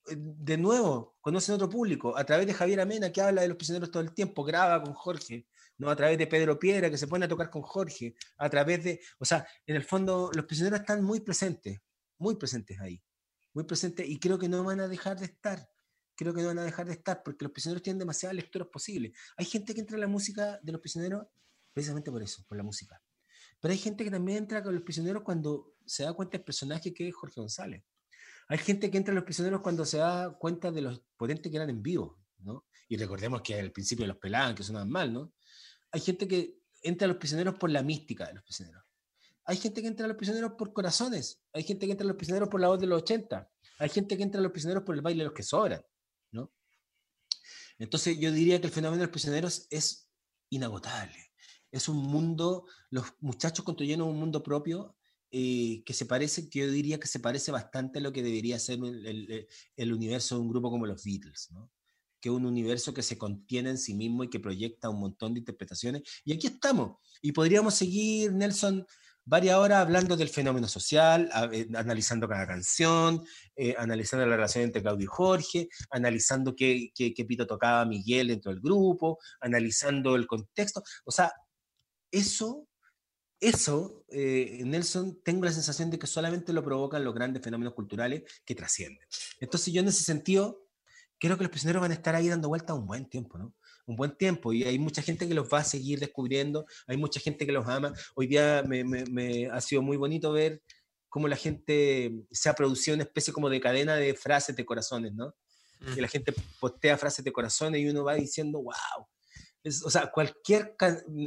De 0.08 0.58
nuevo, 0.58 1.18
conocen 1.22 1.56
otro 1.56 1.70
público, 1.70 2.18
a 2.18 2.24
través 2.24 2.46
de 2.48 2.54
Javier 2.54 2.80
Amena, 2.80 3.12
que 3.12 3.22
habla 3.22 3.42
de 3.42 3.48
los 3.48 3.58
prisioneros 3.58 3.90
todo 3.92 4.04
el 4.04 4.14
tiempo, 4.14 4.44
graba 4.44 4.84
con 4.84 4.94
Jorge, 4.94 5.48
¿no? 5.78 5.90
A 5.90 5.96
través 5.96 6.18
de 6.18 6.28
Pedro 6.28 6.60
Piedra, 6.60 6.90
que 6.90 6.98
se 6.98 7.08
pone 7.08 7.26
a 7.26 7.28
tocar 7.28 7.50
con 7.50 7.64
Jorge, 7.64 8.16
a 8.38 8.50
través 8.50 8.84
de, 8.84 9.02
o 9.20 9.26
sea, 9.26 9.48
en 9.66 9.76
el 9.76 9.84
fondo, 9.84 10.32
los 10.34 10.46
prisioneros 10.46 10.82
están 10.82 11.04
muy 11.04 11.22
presentes, 11.22 11.80
muy 12.20 12.36
presentes 12.36 12.80
ahí, 12.80 13.02
muy 13.54 13.64
presentes, 13.64 14.08
y 14.08 14.20
creo 14.20 14.38
que 14.38 14.48
no 14.48 14.64
van 14.64 14.80
a 14.80 14.88
dejar 14.88 15.20
de 15.20 15.26
estar 15.26 15.68
creo 16.18 16.34
que 16.34 16.42
no 16.42 16.48
van 16.48 16.60
a 16.60 16.64
dejar 16.64 16.86
de 16.86 16.94
estar 16.94 17.22
porque 17.24 17.44
los 17.44 17.52
prisioneros 17.52 17.84
tienen 17.84 18.00
demasiadas 18.00 18.36
lecturas 18.36 18.70
posibles. 18.70 19.12
Hay 19.38 19.46
gente 19.46 19.74
que 19.74 19.82
entra 19.82 19.96
en 19.96 20.02
la 20.02 20.08
música 20.08 20.60
de 20.64 20.72
los 20.72 20.82
prisioneros 20.82 21.28
precisamente 21.74 22.10
por 22.10 22.24
eso, 22.24 22.44
por 22.48 22.58
la 22.58 22.64
música. 22.64 23.02
Pero 23.60 23.72
hay 23.72 23.78
gente 23.78 24.04
que 24.04 24.12
también 24.12 24.40
entra 24.40 24.64
con 24.64 24.74
los 24.74 24.84
prisioneros 24.84 25.24
cuando 25.24 25.76
se 25.86 26.04
da 26.04 26.14
cuenta 26.14 26.38
del 26.38 26.46
personaje 26.46 26.94
que 26.94 27.08
es 27.08 27.14
Jorge 27.14 27.42
González. 27.42 27.84
Hay 28.48 28.58
gente 28.60 28.92
que 28.92 28.98
entra 28.98 29.12
en 29.12 29.16
los 29.16 29.24
prisioneros 29.24 29.62
cuando 29.62 29.86
se 29.86 29.98
da 29.98 30.38
cuenta 30.38 30.72
de 30.72 30.82
los 30.82 31.02
potentes 31.18 31.52
que 31.52 31.58
eran 31.58 31.70
en 31.70 31.82
vivo, 31.82 32.20
¿no? 32.40 32.66
Y 32.88 32.98
recordemos 32.98 33.42
que 33.42 33.60
al 33.60 33.72
principio 33.72 34.06
los 34.06 34.18
pelaban, 34.18 34.54
que 34.54 34.64
sonaban 34.64 34.90
mal, 34.90 35.12
¿no? 35.12 35.34
Hay 35.92 36.02
gente 36.02 36.28
que 36.28 36.60
entra 36.84 37.06
a 37.06 37.08
los 37.08 37.18
prisioneros 37.18 37.56
por 37.56 37.72
la 37.72 37.82
mística 37.82 38.28
de 38.28 38.36
los 38.36 38.44
prisioneros. 38.44 38.84
Hay 39.46 39.58
gente 39.58 39.82
que 39.82 39.88
entra 39.88 40.06
a 40.06 40.08
los 40.08 40.18
prisioneros 40.18 40.54
por 40.54 40.74
corazones. 40.74 41.42
Hay 41.54 41.64
gente 41.64 41.86
que 41.86 41.92
entra 41.92 42.06
a 42.06 42.08
los 42.08 42.18
prisioneros 42.18 42.50
por 42.50 42.60
la 42.62 42.68
voz 42.68 42.80
de 42.80 42.88
los 42.88 43.02
80. 43.02 43.50
Hay 43.80 43.90
gente 43.90 44.18
que 44.18 44.24
entra 44.24 44.40
a 44.40 44.44
los 44.44 44.52
prisioneros 44.52 44.84
por 44.84 44.96
el 44.96 45.02
baile 45.02 45.20
de 45.20 45.26
los 45.26 45.34
que 45.34 45.44
sobran. 45.44 45.84
Entonces 47.78 48.18
yo 48.18 48.32
diría 48.32 48.60
que 48.62 48.68
el 48.68 48.74
fenómeno 48.74 49.02
de 49.02 49.06
los 49.06 49.12
prisioneros 49.12 49.68
es 49.70 50.10
inagotable. 50.50 51.32
Es 51.72 51.90
un 51.90 51.98
mundo, 51.98 52.68
los 52.90 53.06
muchachos 53.20 53.66
construyeron 53.66 54.08
un 54.08 54.18
mundo 54.18 54.42
propio 54.42 54.96
eh, 55.38 55.84
que 55.86 55.92
se 55.92 56.06
parece, 56.06 56.50
que 56.50 56.60
yo 56.60 56.72
diría 56.72 56.98
que 56.98 57.08
se 57.08 57.20
parece 57.20 57.52
bastante 57.52 58.00
a 58.00 58.02
lo 58.02 58.14
que 58.14 58.24
debería 58.24 58.58
ser 58.58 58.80
el, 58.80 59.94
universo 59.94 60.36
de 60.36 60.42
un 60.42 60.48
grupo 60.48 60.72
como 60.72 60.86
los 60.86 61.04
Beatles, 61.04 61.50
¿no? 61.52 61.70
que 62.22 62.30
es 62.30 62.36
un 62.36 62.46
universo 62.46 62.94
que 62.94 63.02
se 63.02 63.18
contiene 63.18 63.72
en 63.72 63.78
sí 63.78 63.96
mismo 63.96 64.24
y 64.24 64.30
que 64.30 64.40
proyecta 64.40 64.90
un 64.90 65.02
montón 65.02 65.34
de 65.34 65.40
interpretaciones. 65.40 66.04
Y 66.24 66.32
aquí 66.32 66.48
estamos. 66.48 67.00
Y 67.22 67.34
podríamos 67.34 67.76
seguir, 67.76 68.32
Nelson, 68.32 68.88
varias 69.26 69.58
horas 69.58 69.80
hablando 69.80 70.16
del 70.16 70.30
fenómeno 70.30 70.70
social, 70.70 71.30
eh, 71.52 71.68
analizando 71.76 72.30
cada 72.30 72.48
canción, 72.48 73.22
eh, 73.58 73.76
analizando 73.78 74.26
la 74.26 74.38
relación 74.38 74.64
entre 74.64 74.84
Claudio 74.84 75.04
y 75.04 75.08
Jorge, 75.08 75.68
analizando 75.90 76.56
qué, 76.56 76.92
qué, 76.96 77.26
pito 77.26 77.46
tocaba 77.46 77.84
Miguel 77.84 78.30
dentro 78.30 78.54
del 78.54 78.62
grupo, 78.62 79.20
analizando 79.42 80.16
el 80.16 80.28
contexto. 80.28 80.82
O 81.04 81.12
sea, 81.12 81.30
eso, 82.10 82.70
eso, 83.48 84.06
eh, 84.10 84.62
Nelson, 84.66 85.22
tengo 85.24 85.46
la 85.46 85.52
sensación 85.52 85.90
de 85.90 86.00
que 86.00 86.08
solamente 86.08 86.54
lo 86.54 86.64
provocan 86.64 87.04
los 87.04 87.14
grandes 87.14 87.44
fenómenos 87.44 87.74
culturales 87.74 88.24
que 88.46 88.56
trascienden. 88.56 89.08
Entonces 89.40 89.74
yo 89.74 89.82
en 89.82 89.88
ese 89.88 90.04
sentido, 90.04 90.68
creo 91.20 91.38
que 91.38 91.44
los 91.44 91.52
prisioneros 91.52 91.82
van 91.82 91.92
a 91.92 91.96
estar 91.96 92.16
ahí 92.16 92.28
dando 92.28 92.48
vuelta 92.48 92.74
un 92.74 92.86
buen 92.86 93.10
tiempo, 93.10 93.38
¿no? 93.38 93.54
un 93.86 93.96
buen 93.96 94.18
tiempo 94.18 94.52
y 94.54 94.64
hay 94.64 94.80
mucha 94.80 95.02
gente 95.02 95.28
que 95.28 95.34
los 95.34 95.48
va 95.52 95.60
a 95.60 95.64
seguir 95.64 96.00
descubriendo, 96.00 96.66
hay 96.88 96.98
mucha 96.98 97.20
gente 97.20 97.46
que 97.46 97.52
los 97.52 97.68
ama. 97.68 97.94
Hoy 98.16 98.28
día 98.28 98.64
me, 98.64 99.48
ha 99.48 99.62
sido 99.62 99.82
muy 99.82 99.98
bonito 99.98 100.32
ver 100.32 100.62
cómo 101.10 101.28
la 101.28 101.36
gente 101.36 102.12
se 102.32 102.50
ha 102.50 102.56
producido 102.56 102.96
una 102.96 103.04
especie 103.04 103.32
como 103.34 103.50
de 103.50 103.62
cadena 103.62 103.96
de 103.96 104.14
frases 104.16 104.56
de 104.56 104.66
corazones, 104.66 105.14
¿no? 105.14 105.36
Y 105.96 106.02
la 106.02 106.08
gente 106.08 106.34
postea 106.60 106.98
frases 106.98 107.24
de 107.24 107.32
corazones 107.32 107.80
y 107.82 107.88
uno 107.88 108.04
va 108.04 108.16
diciendo, 108.16 108.62
wow. 108.62 109.08
O 109.84 109.90
sea, 109.90 110.12
cualquier... 110.12 110.76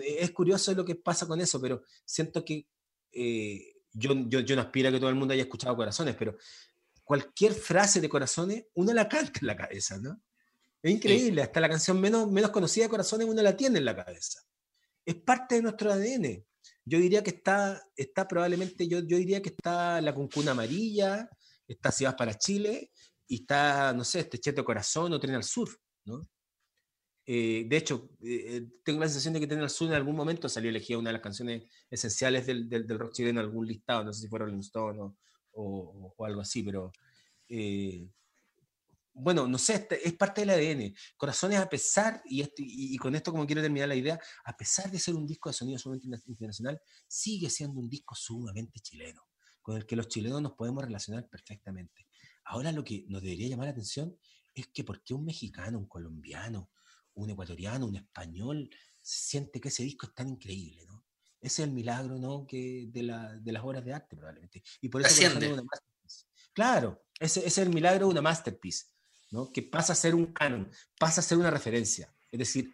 Es 0.02 0.30
curioso 0.30 0.72
lo 0.74 0.84
que 0.84 0.94
pasa 0.94 1.26
con 1.26 1.40
eso, 1.40 1.60
pero 1.60 1.82
siento 2.04 2.44
que 2.44 2.66
eh, 3.12 3.74
yo, 3.92 4.14
yo, 4.28 4.40
yo 4.40 4.56
no 4.56 4.62
aspiro 4.62 4.88
a 4.88 4.92
que 4.92 4.98
todo 4.98 5.10
el 5.10 5.16
mundo 5.16 5.34
haya 5.34 5.42
escuchado 5.42 5.76
corazones, 5.76 6.14
pero 6.16 6.36
cualquier 7.02 7.54
frase 7.54 8.00
de 8.00 8.08
corazones, 8.08 8.66
uno 8.74 8.92
la 8.92 9.08
canta 9.08 9.40
en 9.40 9.46
la 9.46 9.56
cabeza, 9.56 9.98
¿no? 9.98 10.20
Es 10.82 10.92
increíble, 10.92 11.42
hasta 11.42 11.60
la 11.60 11.68
canción 11.68 12.00
menos, 12.00 12.30
menos 12.30 12.50
conocida 12.50 12.84
de 12.84 12.90
Corazones 12.90 13.26
uno 13.26 13.42
la 13.42 13.56
tiene 13.56 13.78
en 13.78 13.84
la 13.84 13.96
cabeza. 13.96 14.40
Es 15.04 15.16
parte 15.16 15.56
de 15.56 15.62
nuestro 15.62 15.92
ADN. 15.92 16.44
Yo 16.84 16.98
diría 16.98 17.22
que 17.22 17.30
está, 17.30 17.82
está 17.96 18.28
probablemente, 18.28 18.86
yo, 18.86 19.00
yo 19.00 19.16
diría 19.16 19.42
que 19.42 19.48
está 19.48 20.00
la 20.00 20.14
Cuncuna 20.14 20.52
Amarilla, 20.52 21.28
está 21.66 21.90
Si 21.90 22.04
vas 22.04 22.14
para 22.14 22.38
Chile, 22.38 22.92
y 23.26 23.40
está, 23.40 23.92
no 23.92 24.04
sé, 24.04 24.20
este 24.20 24.38
Cheto 24.38 24.64
Corazón 24.64 25.12
o 25.12 25.20
Tren 25.20 25.34
al 25.34 25.44
Sur, 25.44 25.68
¿no? 26.04 26.22
Eh, 27.30 27.66
de 27.68 27.76
hecho, 27.76 28.08
eh, 28.22 28.56
eh, 28.56 28.68
tengo 28.82 29.00
la 29.00 29.06
sensación 29.06 29.34
de 29.34 29.46
que 29.46 29.54
en 29.54 29.92
algún 29.92 30.16
momento 30.16 30.48
salió 30.48 30.70
elegida 30.70 30.96
una 30.96 31.10
de 31.10 31.12
las 31.12 31.20
canciones 31.20 31.62
esenciales 31.90 32.46
del, 32.46 32.70
del, 32.70 32.98
rock 32.98 33.12
chileno 33.12 33.40
en 33.40 33.44
algún 33.44 33.66
listado, 33.66 34.02
no 34.02 34.14
sé 34.14 34.22
si 34.22 34.28
fuera 34.28 34.46
Rolling 34.46 34.60
Stone 34.60 34.98
o, 34.98 35.14
o, 35.52 36.14
o 36.16 36.24
algo 36.24 36.40
así, 36.40 36.62
pero 36.62 36.90
bueno, 39.12 39.46
no 39.46 39.58
sé, 39.58 39.74
este, 39.74 40.08
es 40.08 40.14
parte 40.14 40.40
del 40.40 40.50
ADN. 40.50 40.94
Corazones, 41.18 41.58
a 41.58 41.68
pesar, 41.68 42.22
y, 42.24 42.50
y, 42.56 42.96
con 42.96 43.14
esto 43.14 43.30
como 43.30 43.46
quiero 43.46 43.60
terminar 43.60 43.88
la 43.88 43.94
idea, 43.94 44.18
a 44.44 44.56
pesar 44.56 44.90
de 44.90 44.98
ser 44.98 45.14
un 45.14 45.26
disco 45.26 45.50
de 45.50 45.52
sonido 45.52 45.78
sumamente 45.78 46.22
internacional, 46.28 46.80
sigue 47.06 47.50
siendo 47.50 47.78
un 47.78 47.90
disco 47.90 48.14
sumamente 48.14 48.80
chileno, 48.80 49.20
con 49.60 49.76
el 49.76 49.84
que 49.84 49.96
los 49.96 50.08
chilenos 50.08 50.40
nos 50.40 50.52
podemos 50.52 50.82
relacionar 50.82 51.28
perfectamente. 51.28 52.06
Ahora 52.46 52.72
lo 52.72 52.82
que 52.82 53.04
nos 53.08 53.20
debería 53.20 53.48
llamar 53.48 53.66
la 53.66 53.72
atención 53.72 54.16
es 54.54 54.68
que 54.68 54.82
por 54.82 55.02
qué 55.02 55.12
un 55.12 55.26
mexicano, 55.26 55.78
un 55.78 55.88
colombiano, 55.88 56.70
un 57.22 57.30
ecuatoriano, 57.30 57.86
un 57.86 57.96
español, 57.96 58.70
siente 59.00 59.60
que 59.60 59.68
ese 59.68 59.82
disco 59.82 60.06
es 60.06 60.14
tan 60.14 60.28
increíble, 60.28 60.86
¿no? 60.86 61.04
Ese 61.40 61.62
es 61.62 61.68
el 61.68 61.74
milagro, 61.74 62.18
¿no? 62.18 62.46
Que 62.46 62.88
de, 62.90 63.02
las 63.02 63.62
obras 63.62 63.84
de 63.84 63.92
arte, 63.92 64.16
probablemente. 64.16 64.62
Y 64.80 64.88
por 64.88 65.02
eso 65.02 65.22
una 65.36 65.62
Claro, 66.52 67.04
ese, 67.20 67.40
ese, 67.40 67.48
es 67.48 67.58
el 67.58 67.68
milagro 67.68 68.06
de 68.06 68.12
una 68.12 68.22
masterpiece 68.22 68.86
que 69.52 69.62
pasa 69.62 69.92
a 69.92 69.96
ser 69.96 70.14
un 70.14 70.32
canon, 70.32 70.70
pasa 70.98 71.20
a 71.20 71.24
ser 71.24 71.38
una 71.38 71.50
referencia. 71.50 72.12
Es 72.30 72.38
decir, 72.38 72.72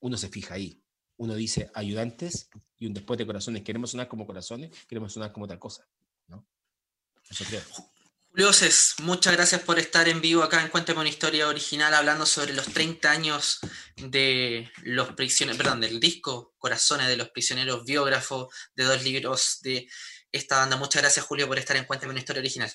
uno 0.00 0.16
se 0.16 0.28
fija 0.28 0.54
ahí, 0.54 0.82
uno 1.16 1.34
dice 1.34 1.70
ayudantes 1.74 2.48
y 2.78 2.86
un 2.86 2.94
después 2.94 3.18
de 3.18 3.26
corazones. 3.26 3.62
Queremos 3.62 3.90
sonar 3.90 4.08
como 4.08 4.26
corazones, 4.26 4.70
queremos 4.86 5.12
sonar 5.12 5.32
como 5.32 5.44
otra 5.44 5.58
cosa. 5.58 5.86
¿no? 6.28 6.46
Eso 7.28 7.44
creo. 7.44 7.62
Julio 8.34 8.50
Cés, 8.54 8.94
muchas 9.02 9.34
gracias 9.34 9.60
por 9.60 9.78
estar 9.78 10.08
en 10.08 10.22
vivo 10.22 10.42
acá 10.42 10.62
en 10.62 10.68
Cuéntame 10.68 11.00
una 11.00 11.10
historia 11.10 11.48
original 11.48 11.92
hablando 11.92 12.24
sobre 12.24 12.54
los 12.54 12.64
30 12.64 13.10
años 13.10 13.58
de 13.96 14.70
los 14.84 15.12
prisioneros, 15.12 15.58
perdón, 15.58 15.82
del 15.82 16.00
disco 16.00 16.54
Corazones 16.56 17.08
de 17.08 17.18
los 17.18 17.28
prisioneros, 17.28 17.84
biógrafo 17.84 18.48
de 18.74 18.84
dos 18.84 19.04
libros 19.04 19.58
de 19.60 19.86
esta 20.32 20.56
banda. 20.56 20.76
Muchas 20.78 21.02
gracias 21.02 21.26
Julio 21.26 21.46
por 21.46 21.58
estar 21.58 21.76
en 21.76 21.84
Cuéntame 21.84 22.12
una 22.12 22.20
historia 22.20 22.40
original. 22.40 22.72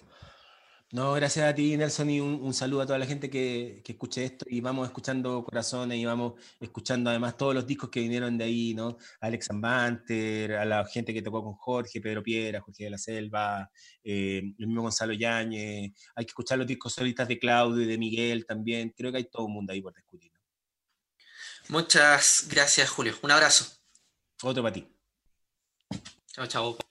No, 0.90 1.12
gracias 1.14 1.46
a 1.50 1.54
ti, 1.54 1.76
Nelson, 1.76 2.10
y 2.10 2.22
un, 2.22 2.54
saludo 2.54 2.82
a 2.82 2.86
toda 2.86 2.98
la 2.98 3.06
gente 3.06 3.30
que, 3.30 3.84
escuche 3.86 4.24
esto. 4.24 4.46
Y 4.48 4.62
vamos 4.62 4.88
escuchando 4.88 5.44
Corazones 5.44 5.98
y 5.98 6.06
vamos 6.06 6.36
escuchando 6.62 7.10
además 7.10 7.36
todos 7.36 7.54
los 7.54 7.68
discos 7.68 7.90
que 7.90 8.00
vinieron 8.00 8.38
de 8.38 8.46
ahí, 8.46 8.74
¿no? 8.74 8.98
Alex 9.20 9.50
Ambanter, 9.50 10.54
a 10.56 10.64
la 10.64 10.86
gente 10.86 11.14
que 11.14 11.22
tocó 11.22 11.44
con 11.44 11.56
Jorge, 11.56 12.00
Pedro 12.00 12.24
Piera, 12.24 12.62
Jorge 12.62 12.86
de 12.86 12.90
la 12.92 12.98
Selva, 12.98 13.70
eh, 14.02 14.42
el 14.58 14.68
mismo 14.68 14.84
Gonzalo 14.84 15.12
Yañez. 15.12 15.92
Hay 16.16 16.26
que 16.26 16.32
escuchar 16.32 16.58
los 16.58 16.68
discos 16.68 16.94
solistas 16.94 17.28
de 17.28 17.38
Claudio 17.38 17.84
y 17.84 17.88
de 17.88 17.98
Miguel 17.98 18.46
también. 18.46 18.94
Creo 18.96 19.12
que 19.12 19.18
hay 19.18 19.26
todo 19.26 19.46
un 19.46 19.54
mundo 19.54 19.74
ahí 19.74 19.82
por 19.82 19.94
discutir. 19.94 20.32
Muchas 21.68 22.48
gracias, 22.50 22.90
Julio. 22.90 23.14
Un 23.22 23.32
abrazo. 23.32 23.66
Otro 24.42 24.64
para 24.64 24.74
ti. 24.74 24.88
Chao, 26.32 26.48
chao. 26.48 26.87